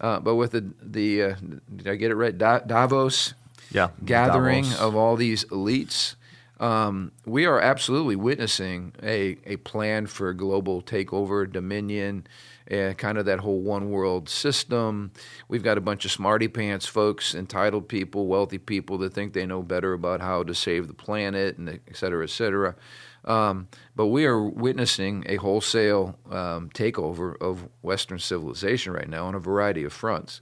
Uh, 0.00 0.18
but 0.20 0.36
with 0.36 0.52
the 0.52 0.72
the 0.82 1.22
uh, 1.22 1.34
did 1.76 1.86
I 1.86 1.96
get 1.96 2.10
it 2.10 2.14
right? 2.14 2.36
Davos, 2.36 3.34
yeah, 3.70 3.90
gathering 4.02 4.64
Davos. 4.64 4.80
of 4.80 4.96
all 4.96 5.16
these 5.16 5.44
elites 5.46 6.16
um, 6.62 7.10
we 7.26 7.44
are 7.44 7.60
absolutely 7.60 8.14
witnessing 8.14 8.94
a, 9.02 9.36
a 9.44 9.56
plan 9.56 10.06
for 10.06 10.32
global 10.32 10.80
takeover, 10.80 11.50
dominion, 11.50 12.26
and 12.68 12.96
kind 12.96 13.18
of 13.18 13.24
that 13.26 13.40
whole 13.40 13.60
one 13.60 13.90
world 13.90 14.28
system. 14.28 15.10
We've 15.48 15.64
got 15.64 15.76
a 15.76 15.80
bunch 15.80 16.04
of 16.04 16.12
smarty 16.12 16.46
pants 16.46 16.86
folks, 16.86 17.34
entitled 17.34 17.88
people, 17.88 18.28
wealthy 18.28 18.58
people 18.58 18.96
that 18.98 19.12
think 19.12 19.32
they 19.32 19.44
know 19.44 19.62
better 19.62 19.92
about 19.92 20.20
how 20.20 20.44
to 20.44 20.54
save 20.54 20.86
the 20.86 20.94
planet, 20.94 21.58
and 21.58 21.68
et 21.68 21.96
cetera, 21.96 22.22
et 22.22 22.30
cetera. 22.30 22.76
Um, 23.24 23.68
but 23.96 24.06
we 24.06 24.24
are 24.26 24.40
witnessing 24.40 25.24
a 25.28 25.36
wholesale 25.36 26.16
um, 26.30 26.70
takeover 26.70 27.34
of 27.40 27.68
Western 27.82 28.18
civilization 28.18 28.92
right 28.92 29.08
now 29.08 29.26
on 29.26 29.34
a 29.34 29.40
variety 29.40 29.84
of 29.84 29.92
fronts. 29.92 30.40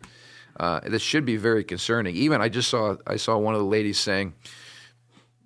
Uh, 0.58 0.80
this 0.86 1.02
should 1.02 1.24
be 1.24 1.36
very 1.36 1.64
concerning. 1.64 2.14
Even 2.14 2.42
I 2.42 2.50
just 2.50 2.68
saw 2.68 2.96
I 3.06 3.16
saw 3.16 3.38
one 3.38 3.54
of 3.54 3.60
the 3.60 3.66
ladies 3.66 3.98
saying, 3.98 4.34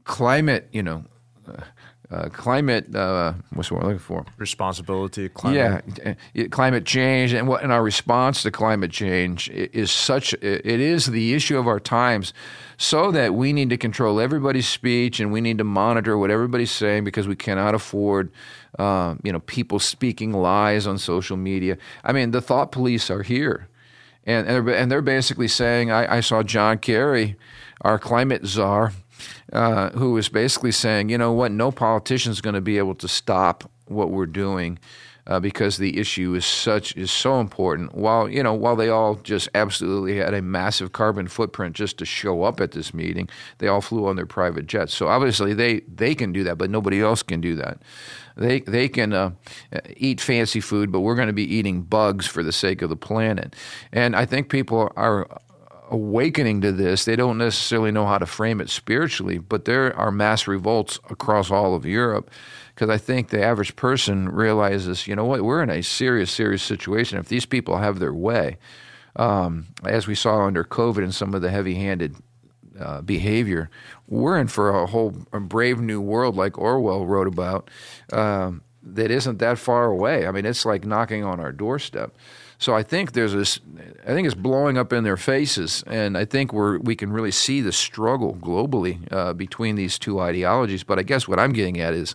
"Climate, 0.05 0.69
you 0.73 0.83
know, 0.83 1.05
uh, 1.49 1.63
uh, 2.11 2.29
climate. 2.29 2.95
Uh, 2.95 3.35
what's 3.55 3.71
what 3.71 3.83
we're 3.83 3.89
looking 3.89 3.99
for? 3.99 4.25
Responsibility, 4.37 5.29
climate. 5.29 5.85
Yeah, 6.05 6.15
uh, 6.45 6.49
climate 6.51 6.85
change, 6.85 7.33
and 7.33 7.49
what 7.49 7.63
and 7.63 7.73
our 7.73 7.83
response 7.83 8.43
to 8.43 8.51
climate 8.51 8.91
change 8.91 9.49
is 9.51 9.91
such. 9.91 10.35
It 10.35 10.67
is 10.67 11.07
the 11.07 11.35
issue 11.35 11.59
of 11.59 11.67
our 11.67 11.81
times, 11.81 12.33
so 12.77 13.11
that 13.11 13.35
we 13.35 13.53
need 13.53 13.71
to 13.71 13.77
control 13.77 14.21
everybody's 14.21 14.69
speech 14.69 15.19
and 15.19 15.33
we 15.33 15.41
need 15.41 15.59
to 15.59 15.65
monitor 15.65 16.17
what 16.19 16.31
everybody's 16.31 16.71
saying 16.71 17.05
because 17.05 17.27
we 17.27 17.37
cannot 17.37 17.75
afford. 17.75 18.31
Uh, 18.79 19.15
you 19.23 19.33
know, 19.33 19.41
people 19.41 19.79
speaking 19.79 20.33
lies 20.33 20.87
on 20.87 20.99
social 20.99 21.37
media. 21.37 21.79
I 22.03 22.13
mean, 22.13 22.33
the 22.33 22.41
thought 22.41 22.71
police 22.71 23.09
are 23.11 23.23
here, 23.23 23.69
and 24.25 24.47
and 24.47 24.67
they're, 24.67 24.77
and 24.77 24.93
they're 24.93 25.03
basically 25.03 25.49
saying. 25.49 25.91
I, 25.91 26.17
I 26.17 26.21
saw 26.21 26.43
John 26.43 26.79
Kerry, 26.79 27.37
our 27.81 27.99
climate 27.99 28.47
czar 28.47 28.93
uh, 29.53 29.91
who 29.91 30.13
was 30.13 30.29
basically 30.29 30.73
saying, 30.73 31.09
you 31.09 31.19
know 31.19 31.33
what, 31.33 31.53
no 31.53 31.71
politician 31.71 32.33
is 32.33 32.41
going 32.41 32.55
to 32.55 32.61
be 32.61 32.79
able 32.79 32.95
to 32.97 33.09
stop 33.09 33.71
what 33.87 34.11
we're 34.11 34.27
doing. 34.27 34.79
Uh, 35.27 35.41
because 35.41 35.79
the 35.79 35.99
issue 35.99 36.35
is 36.35 36.45
such 36.45 36.95
is 36.99 37.11
so 37.11 37.41
important. 37.41 37.95
While 37.95 38.29
you 38.29 38.43
know, 38.43 38.53
while 38.53 38.77
they 38.77 38.91
all 38.91 39.15
just 39.15 39.49
absolutely 39.55 40.19
had 40.19 40.35
a 40.35 40.43
massive 40.43 40.93
carbon 40.93 41.29
footprint 41.29 41.75
just 41.75 41.97
to 41.97 42.05
show 42.05 42.43
up 42.43 42.61
at 42.61 42.73
this 42.73 42.93
meeting, 42.93 43.31
they 43.57 43.67
all 43.67 43.81
flew 43.81 44.07
on 44.07 44.17
their 44.17 44.27
private 44.27 44.67
jets. 44.67 44.93
So 44.93 45.09
obviously 45.09 45.55
they 45.55 45.81
they 45.81 46.15
can 46.15 46.31
do 46.31 46.45
that, 46.45 46.59
but 46.59 46.69
nobody 46.69 47.01
else 47.01 47.23
can 47.23 47.41
do 47.41 47.57
that. 47.57 47.81
They 48.37 48.61
they 48.61 48.87
can 48.87 49.15
uh, 49.15 49.31
eat 49.97 50.21
fancy 50.21 50.61
food, 50.61 50.93
but 50.93 51.01
we're 51.01 51.15
going 51.15 51.29
to 51.29 51.33
be 51.33 51.55
eating 51.55 51.81
bugs 51.81 52.27
for 52.27 52.43
the 52.43 52.53
sake 52.53 52.83
of 52.83 52.91
the 52.91 52.97
planet. 52.97 53.57
And 53.93 54.15
I 54.15 54.27
think 54.27 54.51
people 54.51 54.93
are 54.95 55.27
awakening 55.91 56.61
to 56.63 56.73
this. 56.73 57.05
They 57.05 57.17
don't 57.17 57.39
necessarily 57.39 57.93
know 57.93 58.07
how 58.07 58.19
to 58.19 58.27
frame 58.27 58.61
it 58.61 58.71
spiritually, 58.71 59.39
but 59.39 59.65
there 59.65 59.95
are 59.97 60.11
mass 60.11 60.47
revolts 60.47 60.99
across 61.11 61.51
all 61.51 61.75
of 61.75 61.85
Europe 61.85 62.31
because 62.75 62.91
I 62.91 62.99
think 62.99 63.29
the 63.29 63.43
average 63.43 63.77
person 63.77 64.29
realizes, 64.29 65.07
you 65.07 65.15
know 65.15 65.25
what, 65.25 65.43
we're 65.43 65.63
in 65.63 65.71
a 65.71 65.83
serious, 65.83 66.31
serious 66.31 66.63
situation. 66.63 67.19
If 67.19 67.29
these 67.29 67.47
people 67.47 67.79
have 67.79 67.99
their 67.99 68.15
way, 68.15 68.59
um, 69.17 69.67
as 69.85 70.07
we 70.07 70.15
saw 70.15 70.47
under 70.47 70.65
COVID 70.65 71.05
and 71.05 71.15
some 71.15 71.35
of 71.35 71.43
the 71.43 71.51
heavy 71.51 71.75
handed 71.75 72.17
uh, 72.79 73.01
behavior, 73.03 73.71
we're 74.09 74.39
in 74.39 74.49
for 74.49 74.71
a 74.71 74.87
whole 74.87 75.15
a 75.33 75.39
brave 75.39 75.81
new 75.81 76.01
world 76.01 76.35
like 76.37 76.59
Orwell 76.59 77.07
wrote 77.07 77.29
about 77.29 77.71
um, 78.13 78.63
that 78.83 79.11
isn't 79.11 79.39
that 79.39 79.59
far 79.59 79.87
away. 79.87 80.27
I 80.27 80.33
mean, 80.33 80.45
it's 80.45 80.67
like 80.67 80.85
knocking 80.85 81.25
on 81.25 81.39
our 81.39 81.53
doorstep. 81.53 82.15
So 82.65 82.75
I 82.75 82.83
think 82.83 83.13
there's 83.13 83.35
this. 83.35 83.61
I 84.05 84.15
think 84.15 84.25
it's 84.25 84.35
blowing 84.35 84.79
up 84.79 84.91
in 84.91 85.05
their 85.05 85.19
faces, 85.19 85.85
and 85.87 86.17
I 86.17 86.25
think 86.25 86.51
we're 86.51 86.79
we 86.79 86.97
can 86.97 87.13
really 87.13 87.31
see 87.31 87.61
the 87.61 87.73
struggle 87.73 88.37
globally 88.37 89.07
uh, 89.13 89.35
between 89.35 89.77
these 89.77 89.99
two 89.99 90.19
ideologies. 90.19 90.83
But 90.83 90.99
I 90.99 91.03
guess 91.03 91.29
what 91.29 91.39
I'm 91.39 91.53
getting 91.53 91.79
at 91.79 91.93
is 91.93 92.15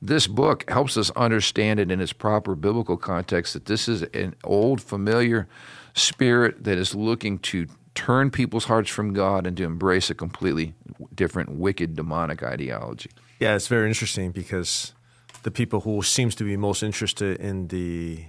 this 0.00 0.28
book 0.28 0.70
helps 0.70 0.96
us 0.96 1.10
understand 1.16 1.80
it 1.80 1.90
in 1.90 2.00
its 2.00 2.12
proper 2.12 2.54
biblical 2.54 2.96
context. 2.96 3.54
That 3.54 3.64
this 3.64 3.88
is 3.88 4.02
an 4.14 4.36
old, 4.44 4.80
familiar 4.80 5.48
spirit 5.94 6.62
that 6.62 6.78
is 6.78 6.94
looking 6.94 7.40
to 7.50 7.66
turn 7.96 8.30
people's 8.30 8.66
hearts 8.66 8.90
from 8.90 9.14
God 9.14 9.48
and 9.48 9.56
to 9.56 9.64
embrace 9.64 10.10
a 10.10 10.14
completely 10.14 10.74
different, 11.12 11.50
wicked, 11.50 11.96
demonic 11.96 12.44
ideology. 12.44 13.10
Yeah, 13.40 13.56
it's 13.56 13.66
very 13.66 13.88
interesting 13.88 14.30
because 14.30 14.94
the 15.42 15.50
people 15.50 15.80
who 15.80 16.02
seems 16.02 16.36
to 16.36 16.44
be 16.44 16.56
most 16.56 16.84
interested 16.84 17.40
in 17.40 17.66
the 17.66 18.26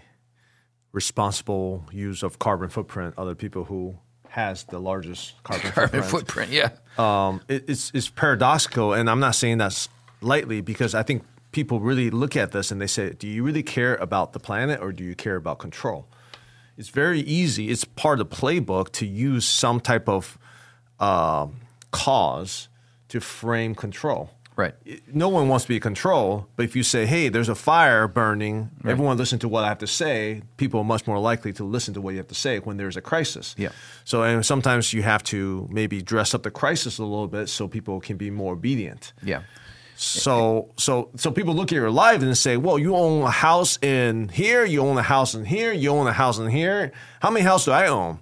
responsible 0.92 1.86
use 1.92 2.24
of 2.24 2.40
carbon 2.40 2.70
footprint 2.70 3.14
other 3.18 3.36
people 3.36 3.66
who 3.66 3.98
has 4.30 4.64
the 4.66 4.80
largest 4.80 5.36
carbon, 5.44 5.72
carbon 5.72 6.04
footprint. 6.04 6.50
footprint. 6.50 6.52
Yeah, 6.52 6.70
um, 6.98 7.42
it, 7.48 7.66
it's 7.68 7.92
it's 7.94 8.10
paradoxical, 8.10 8.94
and 8.94 9.10
I'm 9.10 9.20
not 9.20 9.36
saying 9.36 9.58
that 9.60 9.88
lightly 10.22 10.62
because 10.62 10.96
I 10.96 11.04
think 11.04 11.24
people 11.52 11.80
really 11.80 12.10
look 12.10 12.36
at 12.36 12.52
this 12.52 12.72
and 12.72 12.82
they 12.82 12.88
say, 12.88 13.14
"Do 13.14 13.28
you 13.28 13.44
really 13.44 13.64
care 13.64 13.96
about 13.96 14.34
the 14.34 14.40
planet, 14.40 14.80
or 14.82 14.92
do 14.92 15.04
you 15.04 15.16
care 15.16 15.36
about 15.36 15.60
control?" 15.60 16.08
It's 16.78 16.90
very 16.90 17.20
easy. 17.20 17.70
It's 17.70 17.84
part 17.84 18.22
of 18.22 18.30
the 18.30 18.36
playbook 18.36 18.92
to 18.94 19.06
use 19.06 19.46
some 19.46 19.82
type 19.82 20.08
of 20.08 20.38
uh, 20.98 21.48
cause 21.92 22.70
to 23.10 23.20
frame 23.20 23.76
control. 23.76 24.30
Right. 24.60 24.76
No 25.08 25.30
one 25.30 25.48
wants 25.48 25.64
to 25.64 25.70
be 25.70 25.76
in 25.76 25.82
control, 25.82 26.46
but 26.58 26.66
if 26.66 26.76
you 26.76 26.84
say, 26.84 27.06
"Hey, 27.06 27.30
there's 27.30 27.48
a 27.48 27.56
fire 27.56 28.10
burning," 28.10 28.70
right. 28.84 28.92
everyone 28.92 29.16
listen 29.16 29.40
to 29.40 29.48
what 29.48 29.64
I 29.64 29.70
have 29.70 29.78
to 29.78 29.88
say. 29.88 30.42
People 30.58 30.82
are 30.82 30.84
much 30.84 31.08
more 31.08 31.18
likely 31.18 31.54
to 31.54 31.64
listen 31.64 31.94
to 31.94 32.02
what 32.02 32.12
you 32.12 32.18
have 32.18 32.28
to 32.28 32.36
say 32.36 32.60
when 32.60 32.76
there's 32.76 32.98
a 32.98 33.02
crisis. 33.02 33.56
Yeah. 33.58 33.70
So, 34.04 34.24
and 34.24 34.46
sometimes 34.46 34.92
you 34.92 35.02
have 35.02 35.24
to 35.32 35.66
maybe 35.72 36.02
dress 36.02 36.34
up 36.34 36.44
the 36.44 36.52
crisis 36.52 36.98
a 36.98 37.06
little 37.06 37.30
bit 37.30 37.48
so 37.48 37.70
people 37.70 38.02
can 38.02 38.18
be 38.18 38.30
more 38.30 38.52
obedient. 38.52 39.14
Yeah. 39.24 39.44
So, 39.96 40.72
so, 40.76 41.10
so 41.16 41.32
people 41.32 41.54
look 41.54 41.72
at 41.72 41.76
your 41.76 41.90
life 41.90 42.22
and 42.22 42.38
say, 42.38 42.58
"Well, 42.58 42.78
you 42.78 42.98
own 42.98 43.22
a 43.24 43.32
house 43.32 43.80
in 43.82 44.28
here, 44.28 44.66
you 44.66 44.82
own 44.82 44.98
a 44.98 45.04
house 45.04 45.36
in 45.36 45.46
here, 45.46 45.72
you 45.72 45.90
own 45.92 46.06
a 46.06 46.12
house 46.12 46.38
in 46.38 46.50
here. 46.50 46.92
How 47.22 47.30
many 47.32 47.46
houses 47.46 47.68
do 47.68 47.72
I 47.72 47.88
own?" 47.88 48.20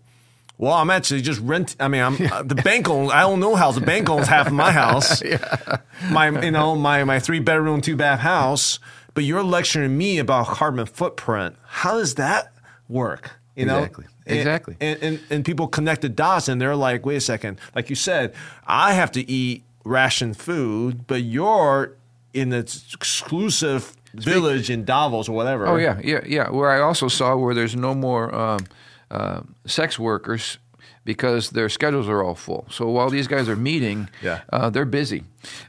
Well, 0.59 0.73
I'm 0.73 0.89
actually 0.89 1.21
just 1.21 1.39
rent. 1.41 1.75
I 1.79 1.87
mean, 1.87 2.01
I'm 2.01 2.31
uh, 2.31 2.41
the 2.41 2.55
bank 2.55 2.89
owns. 2.89 3.11
I 3.11 3.21
don't 3.21 3.39
know 3.39 3.55
house. 3.55 3.75
The 3.75 3.81
bank 3.81 4.09
owns 4.09 4.27
half 4.27 4.47
of 4.47 4.53
my 4.53 4.71
house. 4.71 5.21
yeah. 5.25 5.77
My, 6.09 6.29
you 6.29 6.51
know, 6.51 6.75
my 6.75 7.03
my 7.03 7.19
three 7.19 7.39
bedroom, 7.39 7.81
two 7.81 7.95
bath 7.95 8.19
house. 8.19 8.79
But 9.13 9.23
you're 9.23 9.43
lecturing 9.43 9.97
me 9.97 10.19
about 10.19 10.47
carbon 10.47 10.85
footprint. 10.85 11.55
How 11.63 11.97
does 11.97 12.15
that 12.15 12.53
work? 12.87 13.31
You 13.55 13.65
know, 13.65 13.79
exactly. 13.79 14.05
And, 14.27 14.37
exactly. 14.37 14.77
And, 14.79 15.03
and 15.03 15.19
and 15.29 15.45
people 15.45 15.67
connect 15.67 16.01
the 16.01 16.09
dots, 16.09 16.47
and 16.47 16.61
they're 16.61 16.75
like, 16.75 17.05
wait 17.05 17.15
a 17.17 17.21
second. 17.21 17.59
Like 17.75 17.89
you 17.89 17.95
said, 17.95 18.33
I 18.65 18.93
have 18.93 19.11
to 19.13 19.29
eat 19.29 19.63
ration 19.83 20.33
food, 20.33 21.07
but 21.07 21.23
you're 21.23 21.95
in 22.33 22.49
the 22.49 22.59
exclusive 22.93 23.95
village 24.13 24.69
in 24.69 24.85
Davos 24.85 25.29
or 25.29 25.35
whatever. 25.35 25.67
Oh 25.67 25.77
yeah, 25.77 25.99
yeah, 26.03 26.21
yeah. 26.25 26.49
Where 26.49 26.69
I 26.69 26.81
also 26.81 27.07
saw 27.07 27.35
where 27.35 27.53
there's 27.53 27.75
no 27.75 27.93
more. 27.95 28.33
Um, 28.33 28.59
uh, 29.11 29.41
sex 29.65 29.97
workers 29.97 30.57
because 31.07 31.51
their 31.51 31.69
schedules 31.69 32.09
are 32.09 32.21
all 32.21 32.35
full. 32.35 32.67
So 32.69 32.89
while 32.89 33.09
these 33.09 33.27
guys 33.27 33.47
are 33.47 33.55
meeting, 33.55 34.09
yeah. 34.21 34.41
uh, 34.51 34.69
they're 34.69 34.83
busy, 34.83 35.23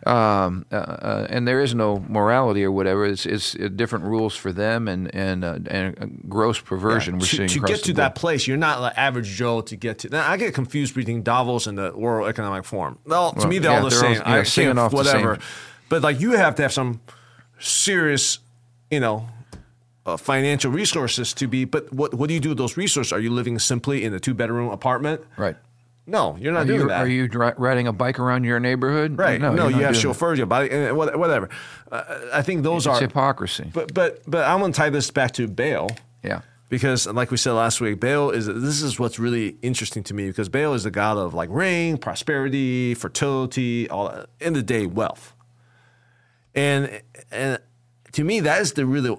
um, 0.04 0.66
uh, 0.72 0.74
uh, 0.74 1.26
and 1.30 1.46
there 1.46 1.60
is 1.60 1.76
no 1.76 2.04
morality 2.08 2.64
or 2.64 2.72
whatever. 2.72 3.06
It's, 3.06 3.24
it's 3.24 3.52
different 3.52 4.04
rules 4.04 4.34
for 4.34 4.52
them 4.52 4.88
and 4.88 5.14
and, 5.14 5.44
uh, 5.44 5.60
and 5.70 6.24
gross 6.28 6.58
perversion. 6.58 7.14
Yeah. 7.14 7.18
We're 7.18 7.26
to, 7.26 7.36
seeing 7.36 7.48
to 7.50 7.60
get 7.60 7.84
to 7.84 7.92
that 7.94 8.16
place. 8.16 8.48
You're 8.48 8.56
not 8.56 8.80
like 8.80 8.98
average 8.98 9.28
Joe 9.28 9.60
to 9.60 9.76
get 9.76 10.00
to. 10.00 10.08
Now, 10.08 10.28
I 10.28 10.36
get 10.38 10.54
confused 10.54 10.96
between 10.96 11.22
Davos 11.22 11.68
and 11.68 11.78
the 11.78 11.96
World 11.96 12.28
Economic 12.28 12.64
Forum. 12.64 12.98
Well, 13.06 13.30
to 13.32 13.38
well, 13.38 13.46
me, 13.46 13.58
they're 13.58 13.70
yeah, 13.70 13.76
all 13.78 13.84
the 13.84 13.90
they're 13.90 14.00
same. 14.00 14.22
All, 14.22 14.34
yeah, 14.34 14.40
I 14.40 14.44
can't 14.44 14.92
whatever, 14.92 15.38
but 15.88 16.02
like 16.02 16.20
you 16.20 16.32
have 16.32 16.56
to 16.56 16.62
have 16.62 16.72
some 16.72 17.00
serious, 17.60 18.40
you 18.90 18.98
know 18.98 19.28
uh, 20.08 20.16
financial 20.16 20.70
resources 20.70 21.32
to 21.34 21.46
be. 21.46 21.64
But 21.64 21.92
what 21.92 22.14
what 22.14 22.28
do 22.28 22.34
you 22.34 22.40
do 22.40 22.50
with 22.50 22.58
those 22.58 22.76
resources? 22.76 23.12
Are 23.12 23.20
you 23.20 23.30
living 23.30 23.58
simply 23.58 24.04
in 24.04 24.14
a 24.14 24.20
two 24.20 24.34
bedroom 24.34 24.70
apartment? 24.70 25.22
Right. 25.36 25.56
No, 26.06 26.38
you're 26.40 26.54
not 26.54 26.62
are 26.62 26.64
doing 26.64 26.80
you, 26.80 26.88
that. 26.88 27.02
Are 27.02 27.08
you 27.08 27.28
dri- 27.28 27.52
riding 27.58 27.86
a 27.86 27.92
bike 27.92 28.18
around 28.18 28.44
your 28.44 28.58
neighborhood? 28.58 29.18
Right. 29.18 29.38
No, 29.38 29.52
no 29.52 29.68
you 29.68 29.82
have 29.84 29.94
chauffeurs, 29.94 30.38
your 30.38 30.46
body, 30.46 30.70
whatever. 30.90 31.50
Uh, 31.92 32.02
I 32.32 32.40
think 32.40 32.62
those 32.62 32.86
it's 32.86 32.96
are 32.96 33.00
hypocrisy. 33.00 33.70
But 33.72 33.92
but 33.92 34.22
but 34.26 34.46
I'm 34.46 34.60
going 34.60 34.72
to 34.72 34.76
tie 34.76 34.88
this 34.88 35.10
back 35.10 35.32
to 35.32 35.46
Baal. 35.46 35.90
Yeah. 36.24 36.40
Because, 36.70 37.06
like 37.06 37.30
we 37.30 37.38
said 37.38 37.52
last 37.52 37.80
week, 37.80 38.00
Baal 38.00 38.30
is 38.30 38.46
this 38.46 38.82
is 38.82 38.98
what's 38.98 39.18
really 39.18 39.56
interesting 39.60 40.02
to 40.04 40.14
me 40.14 40.28
because 40.28 40.48
Baal 40.48 40.72
is 40.72 40.84
the 40.84 40.90
god 40.90 41.18
of 41.18 41.34
like 41.34 41.50
rain, 41.52 41.98
prosperity, 41.98 42.94
fertility, 42.94 43.88
all 43.90 44.24
in 44.40 44.54
the 44.54 44.62
day 44.62 44.86
wealth, 44.86 45.34
and 46.54 47.02
and 47.30 47.58
to 48.12 48.24
me 48.24 48.40
that 48.40 48.60
is 48.60 48.72
the 48.72 48.86
really 48.86 49.16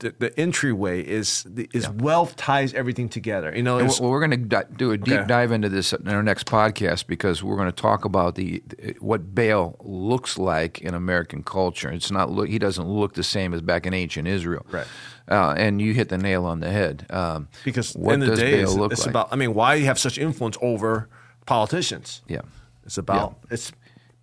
the, 0.00 0.14
the 0.18 0.38
entryway 0.38 1.02
is 1.02 1.44
the, 1.44 1.68
is 1.72 1.84
yeah. 1.84 1.90
wealth 1.90 2.36
ties 2.36 2.74
everything 2.74 3.08
together. 3.08 3.54
You 3.54 3.62
know, 3.62 3.76
well, 3.76 4.10
we're 4.10 4.26
going 4.26 4.48
to 4.48 4.66
do 4.76 4.90
a 4.90 4.98
deep 4.98 5.14
okay. 5.14 5.26
dive 5.26 5.52
into 5.52 5.68
this 5.68 5.92
in 5.92 6.08
our 6.08 6.22
next 6.22 6.46
podcast 6.46 7.06
because 7.06 7.42
we're 7.42 7.56
going 7.56 7.70
to 7.70 7.72
talk 7.72 8.04
about 8.04 8.34
the 8.34 8.62
what 8.98 9.34
Baal 9.34 9.76
looks 9.80 10.38
like 10.38 10.80
in 10.80 10.94
American 10.94 11.42
culture. 11.42 11.90
It's 11.90 12.10
not 12.10 12.30
look 12.30 12.48
he 12.48 12.58
doesn't 12.58 12.86
look 12.86 13.14
the 13.14 13.22
same 13.22 13.54
as 13.54 13.62
back 13.62 13.86
in 13.86 13.94
ancient 13.94 14.26
Israel. 14.26 14.66
Right. 14.70 14.86
Uh, 15.30 15.54
and 15.56 15.80
you 15.80 15.94
hit 15.94 16.10
the 16.10 16.18
nail 16.18 16.44
on 16.44 16.60
the 16.60 16.70
head. 16.70 17.06
Um, 17.08 17.48
because 17.64 17.94
what 17.94 18.14
in 18.14 18.20
the 18.20 18.26
does 18.26 18.38
day, 18.38 18.62
Baal 18.62 18.62
it's, 18.62 18.74
look 18.74 18.92
it's 18.92 19.00
like? 19.02 19.10
about. 19.10 19.28
I 19.32 19.36
mean, 19.36 19.54
why 19.54 19.76
you 19.76 19.86
have 19.86 19.98
such 19.98 20.18
influence 20.18 20.58
over 20.60 21.08
politicians? 21.46 22.22
Yeah. 22.28 22.42
It's 22.84 22.98
about 22.98 23.38
yeah. 23.44 23.54
it's 23.54 23.72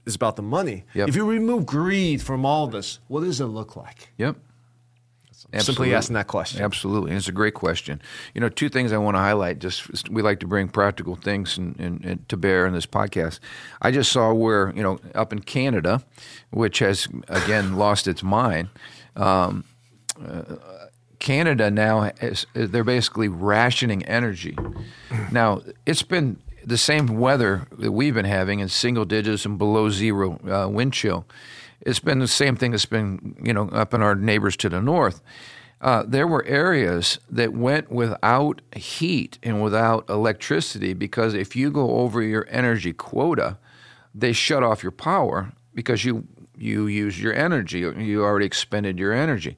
is 0.06 0.16
about 0.16 0.36
the 0.36 0.42
money. 0.42 0.84
Yep. 0.94 1.10
If 1.10 1.16
you 1.16 1.26
remove 1.26 1.66
greed 1.66 2.22
from 2.22 2.46
all 2.46 2.65
of 2.65 2.72
this, 2.72 3.00
what 3.08 3.22
does 3.22 3.40
it 3.40 3.46
look 3.46 3.76
like? 3.76 4.12
Yep. 4.17 4.36
Simply 5.60 5.93
asking 5.93 6.13
that 6.13 6.27
question. 6.27 6.62
Absolutely, 6.62 7.12
and 7.12 7.17
it's 7.17 7.27
a 7.27 7.33
great 7.33 7.54
question. 7.54 8.02
You 8.33 8.41
know, 8.41 8.49
two 8.49 8.69
things 8.69 8.93
I 8.93 8.97
want 8.97 9.15
to 9.15 9.19
highlight. 9.19 9.60
Just 9.60 10.10
we 10.10 10.21
like 10.21 10.39
to 10.39 10.47
bring 10.47 10.69
practical 10.69 11.15
things 11.15 11.58
and 11.58 12.23
to 12.29 12.37
bear 12.37 12.65
in 12.65 12.73
this 12.73 12.85
podcast. 12.85 13.39
I 13.81 13.91
just 13.91 14.12
saw 14.12 14.33
where 14.33 14.71
you 14.75 14.81
know 14.81 14.99
up 15.13 15.33
in 15.33 15.39
Canada, 15.41 16.04
which 16.52 16.79
has 16.79 17.08
again 17.27 17.75
lost 17.77 18.08
its 18.08 18.23
mind. 18.23 18.69
Um, 19.15 19.65
uh, 20.25 20.56
Canada 21.19 21.69
now 21.69 22.12
is, 22.21 22.47
they're 22.54 22.83
basically 22.83 23.27
rationing 23.27 24.04
energy. 24.06 24.58
Now 25.31 25.62
it's 25.85 26.02
been 26.02 26.41
the 26.66 26.78
same 26.78 27.08
weather 27.08 27.68
that 27.72 27.92
we've 27.92 28.14
been 28.14 28.26
having 28.26 28.60
in 28.60 28.70
single 28.70 29.06
digits 29.06 29.46
and 29.46 29.58
below 29.58 29.90
zero 29.90 30.40
uh, 30.50 30.68
wind 30.70 30.94
chill. 30.94 31.26
It's 31.82 32.00
been 32.00 32.20
the 32.20 32.28
same 32.28 32.56
thing 32.56 32.72
that's 32.72 32.86
been 32.86 33.36
you 33.44 33.54
know 33.54 33.70
up 33.70 33.94
in 33.94 34.02
our 34.02 34.16
neighbors 34.16 34.56
to 34.58 34.70
the 34.70 34.82
north. 34.82 35.22
Uh, 35.82 36.04
there 36.08 36.28
were 36.28 36.46
areas 36.46 37.18
that 37.28 37.54
went 37.54 37.92
without 37.92 38.62
heat 38.76 39.40
and 39.42 39.64
without 39.64 40.08
electricity 40.08 40.94
because 40.94 41.34
if 41.34 41.56
you 41.56 41.72
go 41.72 41.98
over 41.98 42.22
your 42.22 42.46
energy 42.52 42.94
quota, 42.94 43.58
they 44.14 44.32
shut 44.32 44.62
off 44.62 44.84
your 44.84 44.92
power 44.92 45.52
because 45.74 46.06
you 46.06 46.28
you 46.56 46.86
use 46.86 47.20
your 47.20 47.34
energy. 47.34 47.80
You 47.80 48.24
already 48.24 48.46
expended 48.46 49.00
your 49.00 49.14
energy. 49.14 49.58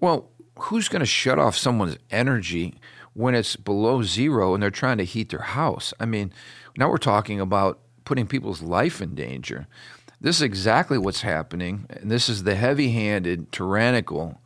Well, 0.00 0.30
who's 0.58 0.88
going 0.88 1.00
to 1.00 1.06
shut 1.06 1.38
off 1.38 1.56
someone's 1.56 1.98
energy 2.10 2.74
when 3.14 3.34
it's 3.34 3.56
below 3.56 4.02
zero 4.02 4.54
and 4.54 4.62
they're 4.62 4.70
trying 4.70 4.98
to 4.98 5.04
heat 5.04 5.30
their 5.30 5.40
house? 5.40 5.92
I 6.00 6.06
mean, 6.06 6.32
now 6.76 6.88
we're 6.88 6.98
talking 6.98 7.40
about 7.40 7.78
putting 8.04 8.26
people's 8.26 8.62
life 8.62 9.00
in 9.00 9.14
danger. 9.14 9.66
This 10.20 10.36
is 10.36 10.42
exactly 10.42 10.98
what's 10.98 11.22
happening, 11.22 11.86
and 11.88 12.10
this 12.10 12.28
is 12.28 12.42
the 12.42 12.54
heavy-handed, 12.54 13.52
tyrannical 13.52 14.40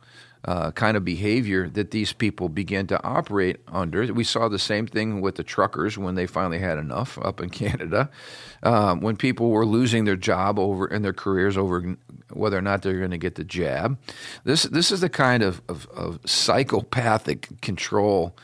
uh, 0.45 0.71
kind 0.71 0.95
of 0.95 1.03
behavior 1.03 1.67
that 1.69 1.91
these 1.91 2.13
people 2.13 2.49
begin 2.49 2.85
to 2.87 3.03
operate 3.03 3.57
under. 3.67 4.13
We 4.13 4.23
saw 4.23 4.47
the 4.47 4.59
same 4.59 4.85
thing 4.85 5.19
with 5.19 5.35
the 5.35 5.43
truckers 5.43 5.97
when 5.97 6.15
they 6.15 6.27
finally 6.27 6.59
had 6.59 6.77
enough 6.77 7.17
up 7.19 7.41
in 7.41 7.49
Canada, 7.63 8.09
um, 8.63 9.01
when 9.01 9.17
people 9.17 9.49
were 9.49 9.65
losing 9.65 10.05
their 10.05 10.15
job 10.15 10.59
over 10.59 10.85
and 10.85 11.03
their 11.03 11.13
careers 11.13 11.57
over 11.57 11.97
whether 12.31 12.57
or 12.57 12.61
not 12.61 12.83
they're 12.83 12.99
going 12.99 13.11
to 13.11 13.17
get 13.17 13.35
the 13.35 13.43
jab. 13.43 13.97
This 14.43 14.63
this 14.63 14.91
is 14.91 15.01
the 15.01 15.09
kind 15.09 15.41
of, 15.41 15.61
of, 15.67 15.87
of 15.87 16.19
psychopathic 16.25 17.61
control 17.61 18.37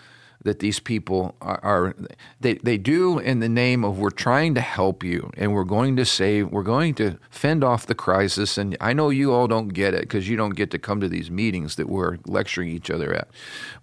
that 0.44 0.60
these 0.60 0.80
people 0.80 1.36
are, 1.42 1.60
are, 1.64 1.96
they, 2.40 2.56
they 2.56 2.78
do 2.78 3.20
in 3.20 3.40
the 3.40 3.50
name 3.50 3.84
of 3.84 4.00
we're 4.00 4.10
trying 4.10 4.56
to 4.56 4.62
help 4.62 5.04
you 5.04 5.30
and 5.38 5.54
we're 5.54 5.64
going 5.64 5.96
to 5.96 6.06
save 6.06 6.50
we're 6.50 6.64
going 6.64 6.94
to 6.96 7.18
fend 7.30 7.64
off 7.64 7.86
the 7.86 7.96
crisis 7.96 8.58
and 8.58 8.76
i 8.82 8.94
know 8.94 9.10
you 9.10 9.34
all 9.34 9.48
don't 9.48 9.70
get 9.70 9.94
it 9.94 10.02
because 10.02 10.28
you 10.28 10.36
don't 10.36 10.56
get 10.56 10.72
to 10.72 10.80
come 10.80 11.00
to 11.00 11.10
these 11.10 11.30
meetings 11.30 11.76
that 11.76 11.90
we're 11.90 12.18
lecturing 12.26 12.70
each 12.70 12.90
other 12.90 13.14
at. 13.14 13.28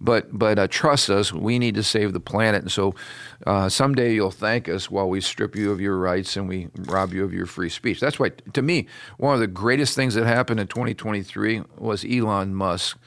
But 0.01 0.37
but 0.37 0.59
uh, 0.59 0.69
trust 0.69 1.11
us 1.11 1.33
we 1.33 1.59
need 1.59 1.75
to 1.77 1.83
save 1.83 2.13
the 2.13 2.21
planet 2.21 2.63
and 2.63 2.73
so 2.73 2.95
uh, 3.47 3.69
someday 3.69 4.15
you'll 4.15 4.31
thank 4.31 4.69
us 4.69 4.91
while 4.91 5.09
we 5.09 5.21
strip 5.21 5.55
you 5.55 5.71
of 5.71 5.81
your 5.81 5.97
rights 5.99 6.37
and 6.37 6.49
we 6.49 6.69
rob 6.77 7.13
you 7.13 7.25
of 7.25 7.33
your 7.33 7.47
free 7.47 7.69
speech. 7.69 8.01
That's 8.01 8.19
why 8.19 8.31
to 8.31 8.63
me 8.63 8.87
one 9.17 9.35
of 9.35 9.41
the 9.41 9.47
greatest 9.47 9.95
things 9.95 10.15
that 10.15 10.27
happened 10.27 10.61
in 10.61 10.67
2023 10.67 11.63
was 11.77 12.05
elon 12.05 12.55
musk 12.55 12.99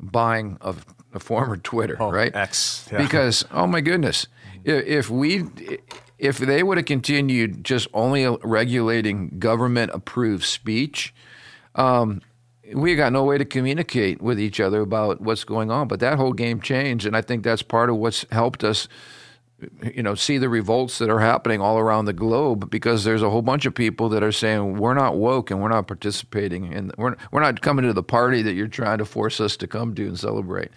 buying 0.00 0.58
of 0.60 0.84
a 1.14 1.20
former 1.20 1.56
Twitter, 1.56 1.96
Oh, 2.00 2.10
right? 2.10 2.34
X, 2.34 2.88
yeah. 2.92 2.98
Because 2.98 3.44
oh 3.50 3.66
my 3.66 3.80
goodness, 3.80 4.26
if, 4.64 4.86
if 4.86 5.10
we 5.10 5.44
if 6.18 6.38
they 6.38 6.62
would 6.62 6.78
have 6.78 6.86
continued 6.86 7.64
just 7.64 7.88
only 7.94 8.26
regulating 8.42 9.38
government 9.38 9.90
approved 9.94 10.44
speech, 10.44 11.14
um, 11.76 12.20
we 12.74 12.94
got 12.96 13.12
no 13.12 13.24
way 13.24 13.38
to 13.38 13.44
communicate 13.44 14.20
with 14.20 14.38
each 14.38 14.60
other 14.60 14.80
about 14.80 15.20
what's 15.20 15.44
going 15.44 15.70
on. 15.70 15.88
But 15.88 16.00
that 16.00 16.18
whole 16.18 16.32
game 16.32 16.60
changed, 16.60 17.06
and 17.06 17.16
I 17.16 17.22
think 17.22 17.44
that's 17.44 17.62
part 17.62 17.88
of 17.88 17.96
what's 17.96 18.26
helped 18.30 18.64
us 18.64 18.88
you 19.82 20.02
know 20.02 20.14
see 20.14 20.38
the 20.38 20.48
revolts 20.48 20.98
that 20.98 21.10
are 21.10 21.18
happening 21.18 21.60
all 21.60 21.78
around 21.78 22.04
the 22.04 22.12
globe 22.12 22.70
because 22.70 23.02
there's 23.02 23.22
a 23.22 23.30
whole 23.30 23.42
bunch 23.42 23.66
of 23.66 23.74
people 23.74 24.08
that 24.08 24.22
are 24.22 24.30
saying 24.30 24.76
we're 24.76 24.94
not 24.94 25.16
woke 25.16 25.50
and 25.50 25.60
we're 25.60 25.68
not 25.68 25.88
participating 25.88 26.72
and 26.72 26.92
we're 26.96 27.16
we're 27.32 27.40
not 27.40 27.60
coming 27.60 27.84
to 27.84 27.92
the 27.92 28.02
party 28.02 28.40
that 28.42 28.52
you're 28.52 28.68
trying 28.68 28.98
to 28.98 29.04
force 29.04 29.40
us 29.40 29.56
to 29.56 29.66
come 29.66 29.94
to 29.94 30.06
and 30.06 30.18
celebrate. 30.18 30.70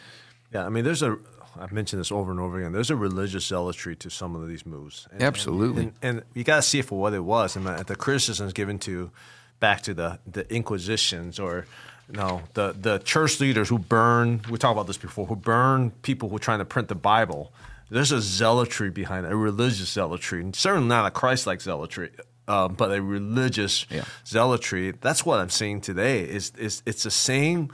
Yeah, 0.53 0.65
I 0.65 0.69
mean, 0.69 0.83
there's 0.83 1.01
a. 1.01 1.17
I've 1.59 1.73
mentioned 1.73 1.99
this 1.99 2.11
over 2.13 2.31
and 2.31 2.39
over 2.39 2.57
again. 2.59 2.71
There's 2.71 2.91
a 2.91 2.95
religious 2.95 3.45
zealotry 3.45 3.95
to 3.97 4.09
some 4.09 4.35
of 4.37 4.47
these 4.47 4.65
moves. 4.65 5.05
And, 5.11 5.21
Absolutely. 5.21 5.83
and, 5.83 5.93
and, 6.01 6.17
and 6.19 6.25
you 6.33 6.45
got 6.45 6.55
to 6.57 6.61
see 6.61 6.79
it 6.79 6.85
for 6.85 6.97
what 6.97 7.13
it 7.13 7.19
was. 7.23 7.57
And 7.57 7.65
the 7.65 7.95
criticisms 7.95 8.53
given 8.53 8.79
to, 8.79 9.11
back 9.59 9.81
to 9.83 9.93
the 9.93 10.19
the 10.25 10.51
Inquisitions 10.53 11.39
or, 11.39 11.65
you 12.09 12.15
know, 12.17 12.41
the 12.53 12.73
the 12.79 12.99
church 12.99 13.39
leaders 13.41 13.67
who 13.67 13.79
burn. 13.79 14.41
We 14.49 14.57
talked 14.57 14.73
about 14.77 14.87
this 14.87 14.97
before. 14.97 15.25
Who 15.25 15.35
burn 15.35 15.91
people 16.03 16.29
who 16.29 16.37
are 16.37 16.39
trying 16.39 16.59
to 16.59 16.65
print 16.65 16.87
the 16.87 16.95
Bible. 16.95 17.51
There's 17.89 18.13
a 18.13 18.21
zealotry 18.21 18.89
behind 18.89 19.25
it, 19.25 19.33
a 19.33 19.35
religious 19.35 19.89
zealotry, 19.89 20.39
and 20.41 20.55
certainly 20.55 20.87
not 20.87 21.05
a 21.05 21.11
Christ-like 21.11 21.59
zealotry. 21.61 22.11
Uh, 22.47 22.69
but 22.69 22.91
a 22.91 23.01
religious 23.01 23.85
Yeah. 23.89 24.05
zealotry. 24.25 24.91
That's 25.01 25.25
what 25.25 25.39
I'm 25.39 25.49
seeing 25.49 25.81
today. 25.81 26.21
Is 26.23 26.53
is 26.57 26.81
it's 26.85 27.03
the 27.03 27.11
same 27.11 27.69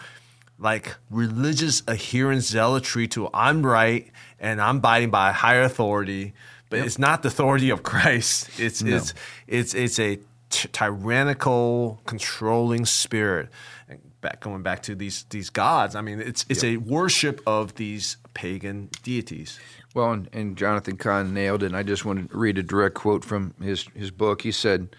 like 0.60 0.96
religious 1.10 1.84
adherence 1.88 2.48
zealotry 2.48 3.08
to 3.10 3.30
I'm 3.34 3.66
right 3.66 4.12
and 4.40 4.62
I'm 4.62 4.78
abiding 4.78 5.12
by 5.12 5.30
a 5.30 5.34
higher 5.34 5.64
authority, 5.64 6.34
but 6.70 6.80
it's 6.80 7.00
not 7.00 7.22
the 7.22 7.30
authority 7.30 7.70
of 7.70 7.84
Christ. 7.84 8.60
It's 8.60 8.82
it's 8.82 9.14
it's 9.48 9.74
it's 9.74 10.00
a 10.00 10.20
t- 10.50 10.70
tyrannical, 10.72 12.02
controlling 12.06 12.86
spirit. 12.86 13.50
And 13.90 14.00
back 14.22 14.42
going 14.42 14.64
back 14.64 14.84
to 14.84 14.96
these 14.96 15.26
these 15.30 15.50
gods. 15.50 15.96
I 15.96 16.02
mean, 16.02 16.20
it's 16.20 16.46
it's 16.50 16.64
a 16.64 16.78
worship 16.78 17.42
of 17.46 17.76
these 17.76 18.18
pagan 18.34 18.90
deities. 19.04 19.60
Well, 19.94 20.12
and, 20.12 20.30
and 20.32 20.56
Jonathan 20.56 20.96
Cahn 20.96 21.34
nailed 21.34 21.64
it. 21.64 21.68
And 21.68 21.78
I 21.78 21.82
just 21.82 22.06
want 22.06 22.30
to 22.30 22.38
read 22.38 22.58
a 22.60 22.64
direct 22.64 22.94
quote 22.94 23.26
from 23.26 23.56
his, 23.60 23.88
his 23.96 24.12
book. 24.12 24.44
He 24.44 24.52
said, 24.52 24.90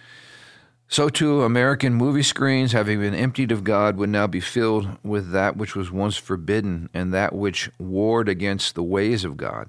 So 0.91 1.11
too, 1.11 1.43
American 1.43 1.93
movie 1.93 2.23
screens, 2.23 2.73
having 2.73 3.01
been 3.01 3.15
emptied 3.15 3.53
of 3.53 3.63
God, 3.63 3.99
would 3.99 4.09
now 4.09 4.27
be 4.27 4.41
filled 4.41 4.97
with 5.05 5.33
that 5.33 5.55
which 5.55 5.77
was 5.77 5.91
once 5.91 6.17
forbidden 6.17 6.89
and 6.95 7.13
that 7.13 7.35
which 7.35 7.71
warred 7.79 8.27
against 8.27 8.75
the 8.75 8.83
ways 8.83 9.23
of 9.23 9.37
God. 9.37 9.69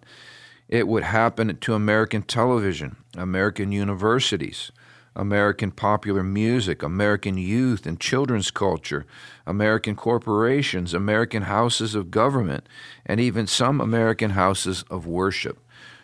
It 0.69 0.87
would 0.87 1.03
happen 1.03 1.57
to 1.57 1.73
American 1.73 2.21
television, 2.21 2.95
American 3.17 3.73
universities, 3.73 4.71
American 5.13 5.71
popular 5.71 6.23
music, 6.23 6.81
American 6.81 7.37
youth 7.37 7.85
and 7.85 7.99
children's 7.99 8.49
culture, 8.49 9.05
American 9.45 9.97
corporations, 9.97 10.93
American 10.93 11.43
houses 11.43 11.95
of 11.95 12.11
government, 12.11 12.65
and 13.05 13.19
even 13.19 13.45
some 13.45 13.81
American 13.81 14.31
houses 14.31 14.85
of 14.89 15.05
worship. 15.05 15.59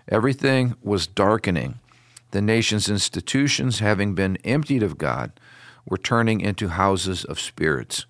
Everything 0.10 0.76
was 0.84 1.08
darkening. 1.08 1.80
The 2.36 2.42
nation's 2.42 2.90
institutions, 2.90 3.80
having 3.80 4.14
been 4.14 4.36
emptied 4.44 4.84
of 4.84 4.98
God, 4.98 5.32
were 5.86 5.98
turning 5.98 6.42
into 6.42 6.68
houses 6.68 7.24
of 7.24 7.40
spirits. 7.40 8.06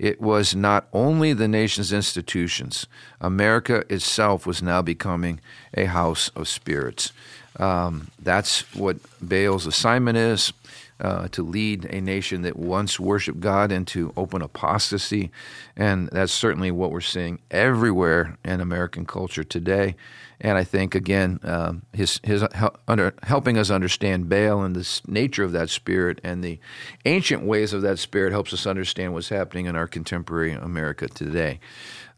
It 0.00 0.20
was 0.20 0.52
not 0.52 0.88
only 0.92 1.32
the 1.32 1.46
nation's 1.46 1.92
institutions, 1.92 2.88
America 3.20 3.84
itself 3.88 4.48
was 4.48 4.64
now 4.64 4.82
becoming 4.82 5.38
a 5.74 5.84
house 5.84 6.28
of 6.30 6.48
spirits. 6.48 7.12
Um, 7.56 8.08
that's 8.18 8.62
what 8.74 8.96
Baal's 9.22 9.64
assignment 9.64 10.18
is 10.18 10.52
uh, 10.98 11.28
to 11.28 11.44
lead 11.44 11.84
a 11.84 12.00
nation 12.00 12.42
that 12.42 12.56
once 12.56 12.98
worshiped 12.98 13.38
God 13.38 13.70
into 13.70 14.12
open 14.16 14.42
apostasy. 14.42 15.30
And 15.76 16.08
that's 16.08 16.32
certainly 16.32 16.72
what 16.72 16.90
we're 16.90 17.00
seeing 17.00 17.38
everywhere 17.48 18.38
in 18.44 18.60
American 18.60 19.06
culture 19.06 19.44
today. 19.44 19.94
And 20.40 20.56
I 20.56 20.64
think, 20.64 20.94
again, 20.94 21.40
um, 21.42 21.82
his, 21.92 22.20
his 22.22 22.44
hel- 22.52 22.76
under, 22.86 23.14
helping 23.24 23.58
us 23.58 23.70
understand 23.70 24.28
Baal 24.28 24.62
and 24.62 24.76
the 24.76 25.00
nature 25.06 25.42
of 25.42 25.52
that 25.52 25.68
spirit 25.68 26.20
and 26.22 26.44
the 26.44 26.60
ancient 27.04 27.42
ways 27.42 27.72
of 27.72 27.82
that 27.82 27.98
spirit 27.98 28.32
helps 28.32 28.52
us 28.52 28.66
understand 28.66 29.14
what's 29.14 29.30
happening 29.30 29.66
in 29.66 29.74
our 29.74 29.88
contemporary 29.88 30.52
America 30.52 31.08
today. 31.08 31.58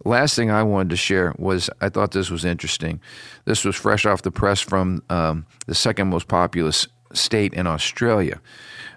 Last 0.04 0.34
thing 0.36 0.50
I 0.50 0.62
wanted 0.62 0.90
to 0.90 0.96
share 0.96 1.34
was 1.38 1.70
I 1.80 1.88
thought 1.88 2.12
this 2.12 2.30
was 2.30 2.44
interesting. 2.44 3.00
This 3.44 3.64
was 3.64 3.76
fresh 3.76 4.06
off 4.06 4.22
the 4.22 4.30
press 4.30 4.60
from 4.60 5.02
um, 5.10 5.46
the 5.66 5.74
second 5.74 6.08
most 6.08 6.28
populous 6.28 6.88
state 7.12 7.52
in 7.54 7.66
Australia, 7.66 8.40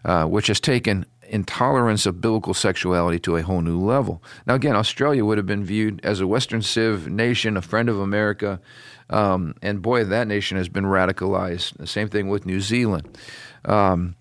uh, 0.06 0.26
which 0.26 0.48
has 0.48 0.60
taken 0.60 1.06
intolerance 1.34 2.06
of 2.06 2.22
biblical 2.22 2.54
sexuality 2.54 3.18
to 3.18 3.36
a 3.36 3.42
whole 3.42 3.62
new 3.62 3.80
level. 3.80 4.22
Now, 4.46 4.54
again, 4.54 4.76
Australia 4.76 5.26
would 5.26 5.40
have 5.40 5.48
been 5.48 5.66
viewed 5.66 6.00
as 6.06 6.22
a 6.22 6.28
Western 6.28 6.62
Civ 6.62 7.10
nation, 7.10 7.58
a 7.58 7.62
friend 7.62 7.90
of 7.90 8.00
America, 8.00 8.62
um, 9.10 9.56
and 9.62 9.82
boy, 9.82 10.04
that 10.06 10.28
nation 10.28 10.58
has 10.58 10.70
been 10.70 10.86
radicalized. 10.86 11.76
The 11.78 11.88
same 11.88 12.08
thing 12.08 12.30
with 12.30 12.46
New 12.46 12.62
Zealand. 12.62 13.18
Um, 13.66 14.16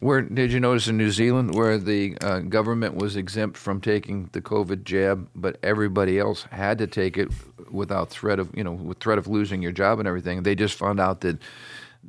where 0.00 0.22
did 0.22 0.52
you 0.52 0.60
notice 0.60 0.86
in 0.86 0.96
New 0.96 1.10
Zealand 1.10 1.54
where 1.54 1.78
the 1.78 2.16
uh, 2.20 2.40
government 2.40 2.94
was 2.94 3.16
exempt 3.16 3.56
from 3.56 3.80
taking 3.80 4.30
the 4.32 4.40
COVID 4.40 4.84
jab, 4.84 5.28
but 5.34 5.58
everybody 5.64 6.18
else 6.18 6.44
had 6.50 6.78
to 6.78 6.86
take 6.86 7.18
it 7.18 7.28
without 7.70 8.08
threat 8.10 8.38
of 8.38 8.50
you 8.54 8.62
know 8.62 8.72
with 8.72 8.98
threat 8.98 9.18
of 9.18 9.26
losing 9.26 9.62
your 9.62 9.72
job 9.72 9.98
and 9.98 10.06
everything? 10.08 10.44
They 10.44 10.54
just 10.54 10.78
found 10.78 11.00
out 11.00 11.20
that 11.22 11.38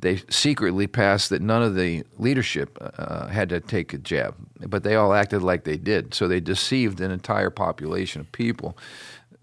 they 0.00 0.22
secretly 0.28 0.86
passed 0.86 1.30
that 1.30 1.42
none 1.42 1.62
of 1.62 1.74
the 1.74 2.04
leadership 2.18 2.78
uh, 2.80 3.26
had 3.26 3.48
to 3.48 3.60
take 3.60 3.92
a 3.92 3.98
jab, 3.98 4.34
but 4.66 4.84
they 4.84 4.94
all 4.94 5.12
acted 5.12 5.42
like 5.42 5.64
they 5.64 5.76
did. 5.76 6.14
So 6.14 6.28
they 6.28 6.40
deceived 6.40 7.00
an 7.00 7.10
entire 7.10 7.50
population 7.50 8.20
of 8.20 8.30
people. 8.32 8.76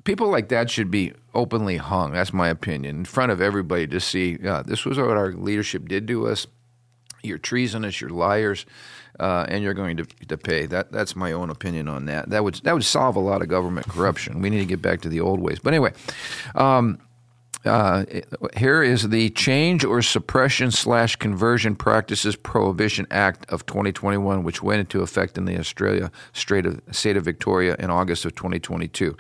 People 0.06 0.30
like 0.30 0.50
that 0.50 0.70
should 0.70 0.92
be 0.92 1.14
openly 1.34 1.78
hung. 1.78 2.14
That's 2.14 2.32
my 2.32 2.50
opinion 2.50 2.98
in 2.98 3.06
front 3.06 3.32
of 3.32 3.42
everybody 3.42 3.88
to 3.88 4.00
see. 4.00 4.38
Uh, 4.46 4.62
this 4.64 4.86
was 4.86 4.98
what 4.98 5.10
our 5.10 5.34
leadership 5.34 5.88
did 5.88 6.08
to 6.08 6.28
us. 6.28 6.48
You're 7.24 7.40
treasonous. 7.40 8.00
You're 8.00 8.12
liars. 8.12 8.66
Uh, 9.20 9.46
and 9.48 9.64
you're 9.64 9.74
going 9.74 9.96
to, 9.96 10.04
to 10.28 10.38
pay. 10.38 10.66
That 10.66 10.92
that's 10.92 11.16
my 11.16 11.32
own 11.32 11.50
opinion 11.50 11.88
on 11.88 12.06
that. 12.06 12.30
That 12.32 12.44
would 12.44 12.56
that 12.56 12.74
would 12.74 12.84
solve 12.84 13.16
a 13.16 13.22
lot 13.22 13.42
of 13.42 13.48
government 13.48 13.88
corruption. 13.88 14.42
We 14.42 14.50
need 14.50 14.60
to 14.60 14.66
get 14.66 14.82
back 14.82 15.00
to 15.02 15.10
the 15.10 15.22
old 15.22 15.40
ways. 15.40 15.58
But 15.60 15.74
anyway, 15.74 15.94
um, 16.54 17.00
uh, 17.66 18.06
here 18.58 18.84
is 18.84 19.10
the 19.10 19.30
Change 19.32 19.84
or 19.84 20.02
Suppression 20.02 20.72
slash 20.72 21.16
Conversion 21.16 21.76
Practices 21.76 22.36
Prohibition 22.36 23.08
Act 23.12 23.50
of 23.52 23.66
2021, 23.66 24.44
which 24.44 24.62
went 24.62 24.80
into 24.80 25.02
effect 25.02 25.38
in 25.38 25.46
the 25.46 25.58
Australia 25.58 26.12
state 26.34 26.66
of, 26.66 26.82
state 26.92 27.18
of 27.18 27.26
Victoria 27.26 27.76
in 27.80 27.90
August 27.90 28.26
of 28.26 28.36
2022. 28.36 29.16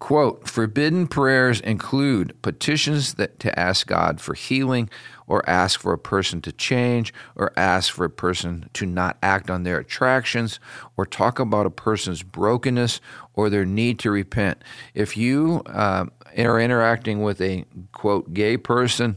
Quote, 0.00 0.48
forbidden 0.48 1.06
prayers 1.06 1.60
include 1.60 2.34
petitions 2.40 3.14
that 3.14 3.38
to 3.38 3.56
ask 3.60 3.86
God 3.86 4.18
for 4.18 4.32
healing 4.32 4.88
or 5.26 5.48
ask 5.48 5.78
for 5.78 5.92
a 5.92 5.98
person 5.98 6.40
to 6.40 6.52
change 6.52 7.12
or 7.36 7.52
ask 7.54 7.92
for 7.92 8.06
a 8.06 8.10
person 8.10 8.70
to 8.72 8.86
not 8.86 9.18
act 9.22 9.50
on 9.50 9.62
their 9.62 9.78
attractions 9.78 10.58
or 10.96 11.04
talk 11.04 11.38
about 11.38 11.66
a 11.66 11.70
person's 11.70 12.22
brokenness 12.22 12.98
or 13.34 13.50
their 13.50 13.64
need 13.64 13.98
to 14.00 14.10
repent. 14.10 14.62
If 14.94 15.16
you 15.16 15.62
uh, 15.66 16.06
are 16.36 16.60
interacting 16.60 17.22
with 17.22 17.40
a 17.40 17.64
quote 17.92 18.32
gay 18.32 18.56
person 18.56 19.16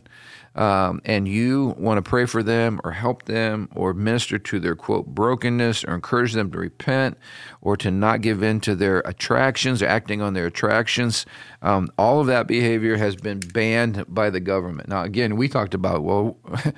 um, 0.55 1.01
and 1.03 1.27
you 1.27 1.73
want 1.77 1.97
to 1.97 2.07
pray 2.07 2.25
for 2.25 2.43
them 2.43 2.79
or 2.83 2.91
help 2.91 3.23
them 3.23 3.69
or 3.75 3.93
minister 3.93 4.37
to 4.37 4.59
their 4.59 4.75
quote 4.75 5.07
brokenness 5.07 5.83
or 5.83 5.95
encourage 5.95 6.33
them 6.33 6.51
to 6.51 6.57
repent 6.59 7.17
or 7.61 7.75
to 7.77 7.89
not 7.89 8.21
give 8.21 8.43
in 8.43 8.59
to 8.61 8.75
their 8.75 8.99
attractions 8.99 9.81
acting 9.81 10.21
on 10.21 10.33
their 10.33 10.45
attractions, 10.45 11.25
um, 11.61 11.91
all 11.97 12.19
of 12.19 12.27
that 12.27 12.47
behavior 12.47 12.97
has 12.97 13.15
been 13.15 13.39
banned 13.39 14.05
by 14.07 14.29
the 14.29 14.39
government. 14.39 14.89
Now, 14.89 15.03
again, 15.03 15.37
we 15.37 15.47
talked 15.47 15.73
about, 15.73 16.03
well, 16.03 16.37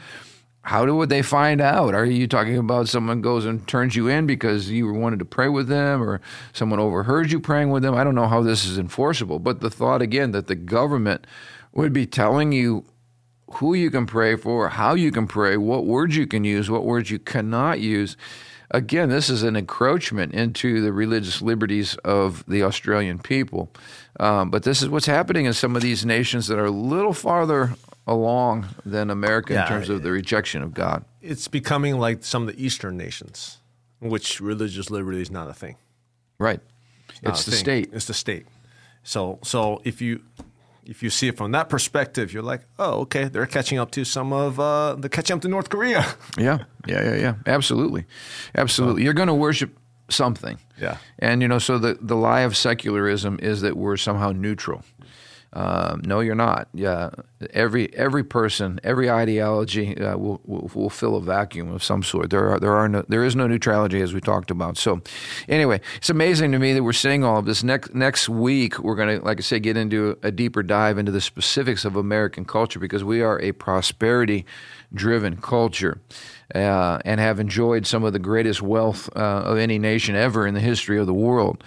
how 0.65 0.91
would 0.91 1.09
they 1.09 1.21
find 1.21 1.61
out? 1.61 1.93
Are 1.93 2.05
you 2.05 2.27
talking 2.27 2.57
about 2.57 2.89
someone 2.89 3.21
goes 3.21 3.45
and 3.45 3.67
turns 3.67 3.95
you 3.95 4.07
in 4.07 4.25
because 4.25 4.67
you 4.71 4.91
wanted 4.91 5.19
to 5.19 5.25
pray 5.25 5.47
with 5.47 5.67
them 5.67 6.01
or 6.01 6.21
someone 6.53 6.79
overheard 6.79 7.31
you 7.31 7.39
praying 7.39 7.69
with 7.69 7.83
them? 7.83 7.93
I 7.93 8.03
don't 8.03 8.15
know 8.15 8.27
how 8.27 8.41
this 8.41 8.65
is 8.65 8.79
enforceable, 8.79 9.37
but 9.37 9.59
the 9.59 9.69
thought 9.69 10.01
again 10.01 10.31
that 10.31 10.47
the 10.47 10.55
government 10.55 11.27
would 11.71 11.93
be 11.93 12.07
telling 12.07 12.51
you 12.51 12.83
who 13.51 13.75
you 13.75 13.91
can 13.91 14.07
pray 14.07 14.35
for, 14.35 14.69
how 14.69 14.95
you 14.95 15.11
can 15.11 15.27
pray, 15.27 15.55
what 15.55 15.85
words 15.85 16.17
you 16.17 16.25
can 16.25 16.43
use, 16.43 16.67
what 16.67 16.83
words 16.83 17.11
you 17.11 17.19
cannot 17.19 17.79
use. 17.79 18.17
Again, 18.71 19.09
this 19.09 19.29
is 19.29 19.43
an 19.43 19.55
encroachment 19.55 20.33
into 20.33 20.81
the 20.81 20.91
religious 20.91 21.43
liberties 21.43 21.95
of 21.97 22.43
the 22.47 22.63
Australian 22.63 23.19
people. 23.19 23.71
Um, 24.19 24.49
but 24.49 24.63
this 24.63 24.81
is 24.81 24.89
what's 24.89 25.05
happening 25.05 25.45
in 25.45 25.53
some 25.53 25.75
of 25.75 25.83
these 25.83 26.03
nations 26.07 26.47
that 26.47 26.57
are 26.57 26.65
a 26.65 26.71
little 26.71 27.13
farther 27.13 27.75
along 28.07 28.67
than 28.85 29.09
America 29.09 29.53
yeah, 29.53 29.63
in 29.63 29.67
terms 29.67 29.89
of 29.89 30.03
the 30.03 30.11
rejection 30.11 30.61
of 30.61 30.73
God. 30.73 31.03
It's 31.21 31.47
becoming 31.47 31.99
like 31.99 32.23
some 32.23 32.47
of 32.47 32.55
the 32.55 32.63
Eastern 32.63 32.97
nations, 32.97 33.59
which 33.99 34.39
religious 34.39 34.89
liberty 34.89 35.21
is 35.21 35.31
not 35.31 35.49
a 35.49 35.53
thing. 35.53 35.77
Right. 36.37 36.59
It's, 37.09 37.21
it's 37.23 37.45
the 37.45 37.51
thing. 37.51 37.59
state. 37.59 37.89
It's 37.93 38.05
the 38.05 38.13
state. 38.13 38.45
So, 39.03 39.39
so 39.43 39.81
if 39.83 40.01
you 40.01 40.21
if 40.85 41.01
you 41.01 41.09
see 41.09 41.27
it 41.27 41.37
from 41.37 41.51
that 41.51 41.69
perspective, 41.69 42.31
you're 42.31 42.43
like, 42.43 42.61
oh, 42.77 43.01
okay, 43.01 43.25
they're 43.25 43.45
catching 43.45 43.79
up 43.79 43.91
to 43.91 44.05
some 44.05 44.31
of 44.31 44.59
uh, 44.59 44.95
the 44.95 45.09
catching 45.09 45.35
up 45.35 45.41
to 45.41 45.47
North 45.47 45.69
Korea. 45.69 46.05
yeah, 46.37 46.59
yeah, 46.87 47.03
yeah, 47.03 47.15
yeah. 47.15 47.35
Absolutely, 47.45 48.05
absolutely. 48.55 49.03
You're 49.03 49.13
going 49.13 49.27
to 49.27 49.33
worship 49.33 49.77
something. 50.09 50.59
Yeah. 50.79 50.97
And 51.19 51.41
you 51.41 51.47
know, 51.47 51.59
so 51.59 51.77
the 51.77 51.97
the 52.01 52.15
lie 52.15 52.41
of 52.41 52.55
secularism 52.55 53.39
is 53.41 53.61
that 53.61 53.77
we're 53.77 53.97
somehow 53.97 54.31
neutral. 54.31 54.83
Um, 55.53 56.01
no, 56.03 56.19
you're 56.19 56.35
not. 56.35 56.67
Yeah, 56.73 57.11
every 57.51 57.93
every 57.95 58.23
person, 58.23 58.79
every 58.83 59.09
ideology 59.09 59.97
uh, 59.97 60.17
will, 60.17 60.41
will, 60.45 60.71
will 60.73 60.89
fill 60.89 61.15
a 61.15 61.21
vacuum 61.21 61.71
of 61.71 61.83
some 61.83 62.03
sort. 62.03 62.29
There 62.29 62.49
are 62.49 62.59
there 62.59 62.73
are 62.73 62.87
no 62.87 63.03
there 63.07 63.23
is 63.23 63.35
no 63.35 63.47
neutrality 63.47 64.01
as 64.01 64.13
we 64.13 64.21
talked 64.21 64.51
about. 64.51 64.77
So, 64.77 65.01
anyway, 65.47 65.81
it's 65.97 66.09
amazing 66.09 66.51
to 66.53 66.59
me 66.59 66.73
that 66.73 66.83
we're 66.83 66.93
seeing 66.93 67.23
all 67.23 67.39
of 67.39 67.45
this. 67.45 67.63
Next 67.63 67.93
next 67.93 68.29
week, 68.29 68.79
we're 68.79 68.95
going 68.95 69.19
to, 69.19 69.25
like 69.25 69.39
I 69.39 69.41
say, 69.41 69.59
get 69.59 69.77
into 69.77 70.17
a 70.23 70.31
deeper 70.31 70.63
dive 70.63 70.97
into 70.97 71.11
the 71.11 71.21
specifics 71.21 71.85
of 71.85 71.95
American 71.95 72.45
culture 72.45 72.79
because 72.79 73.03
we 73.03 73.21
are 73.21 73.39
a 73.41 73.51
prosperity 73.51 74.45
driven 74.93 75.37
culture. 75.37 75.99
Uh, 76.53 76.99
and 77.05 77.19
have 77.19 77.39
enjoyed 77.39 77.87
some 77.87 78.03
of 78.03 78.13
the 78.13 78.19
greatest 78.19 78.61
wealth 78.61 79.09
uh, 79.15 79.19
of 79.19 79.57
any 79.57 79.79
nation 79.79 80.15
ever 80.15 80.45
in 80.45 80.53
the 80.53 80.59
history 80.59 80.99
of 80.99 81.07
the 81.07 81.13
world. 81.13 81.63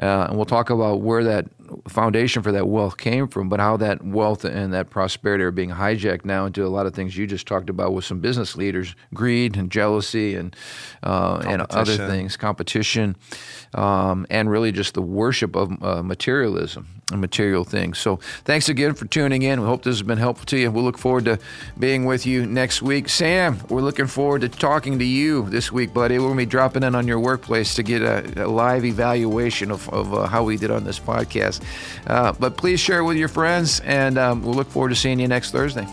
Uh, 0.00 0.26
and 0.28 0.36
we'll 0.36 0.46
talk 0.46 0.70
about 0.70 1.02
where 1.02 1.22
that 1.22 1.46
foundation 1.88 2.42
for 2.42 2.52
that 2.52 2.66
wealth 2.66 2.96
came 2.96 3.28
from, 3.28 3.48
but 3.48 3.60
how 3.60 3.76
that 3.76 4.04
wealth 4.04 4.44
and 4.44 4.72
that 4.72 4.90
prosperity 4.90 5.21
are 5.24 5.50
being 5.50 5.70
hijacked 5.70 6.24
now 6.24 6.46
into 6.46 6.64
a 6.64 6.68
lot 6.68 6.86
of 6.86 6.94
things 6.94 7.16
you 7.16 7.26
just 7.26 7.46
talked 7.46 7.70
about 7.70 7.92
with 7.92 8.04
some 8.04 8.20
business 8.20 8.56
leaders, 8.56 8.94
greed 9.14 9.56
and 9.56 9.70
jealousy 9.70 10.34
and 10.34 10.54
uh, 11.02 11.42
and 11.46 11.62
other 11.70 11.96
things, 11.96 12.36
competition, 12.36 13.16
um, 13.74 14.26
and 14.30 14.50
really 14.50 14.72
just 14.72 14.94
the 14.94 15.02
worship 15.02 15.56
of 15.56 15.82
uh, 15.82 16.02
materialism 16.02 17.01
material 17.10 17.64
things. 17.64 17.98
So 17.98 18.16
thanks 18.44 18.68
again 18.68 18.94
for 18.94 19.06
tuning 19.06 19.42
in. 19.42 19.60
We 19.60 19.66
hope 19.66 19.82
this 19.82 19.96
has 19.96 20.02
been 20.02 20.18
helpful 20.18 20.46
to 20.46 20.58
you. 20.58 20.70
We'll 20.70 20.84
look 20.84 20.98
forward 20.98 21.24
to 21.26 21.38
being 21.78 22.04
with 22.04 22.26
you 22.26 22.46
next 22.46 22.82
week. 22.82 23.08
Sam, 23.08 23.58
we're 23.68 23.82
looking 23.82 24.06
forward 24.06 24.42
to 24.42 24.48
talking 24.48 24.98
to 24.98 25.04
you 25.04 25.48
this 25.50 25.70
week, 25.70 25.92
buddy. 25.92 26.18
We're 26.18 26.26
going 26.26 26.38
to 26.38 26.42
be 26.42 26.46
dropping 26.46 26.82
in 26.82 26.94
on 26.94 27.06
your 27.06 27.20
workplace 27.20 27.74
to 27.74 27.82
get 27.82 28.02
a, 28.02 28.44
a 28.44 28.46
live 28.46 28.84
evaluation 28.84 29.70
of, 29.70 29.88
of 29.90 30.14
uh, 30.14 30.26
how 30.26 30.44
we 30.44 30.56
did 30.56 30.70
on 30.70 30.84
this 30.84 30.98
podcast. 30.98 31.62
Uh, 32.06 32.32
but 32.32 32.56
please 32.56 32.80
share 32.80 33.00
it 33.00 33.04
with 33.04 33.16
your 33.16 33.28
friends, 33.28 33.80
and 33.80 34.18
um, 34.18 34.42
we'll 34.42 34.54
look 34.54 34.70
forward 34.70 34.90
to 34.90 34.96
seeing 34.96 35.20
you 35.20 35.28
next 35.28 35.50
Thursday. 35.50 35.86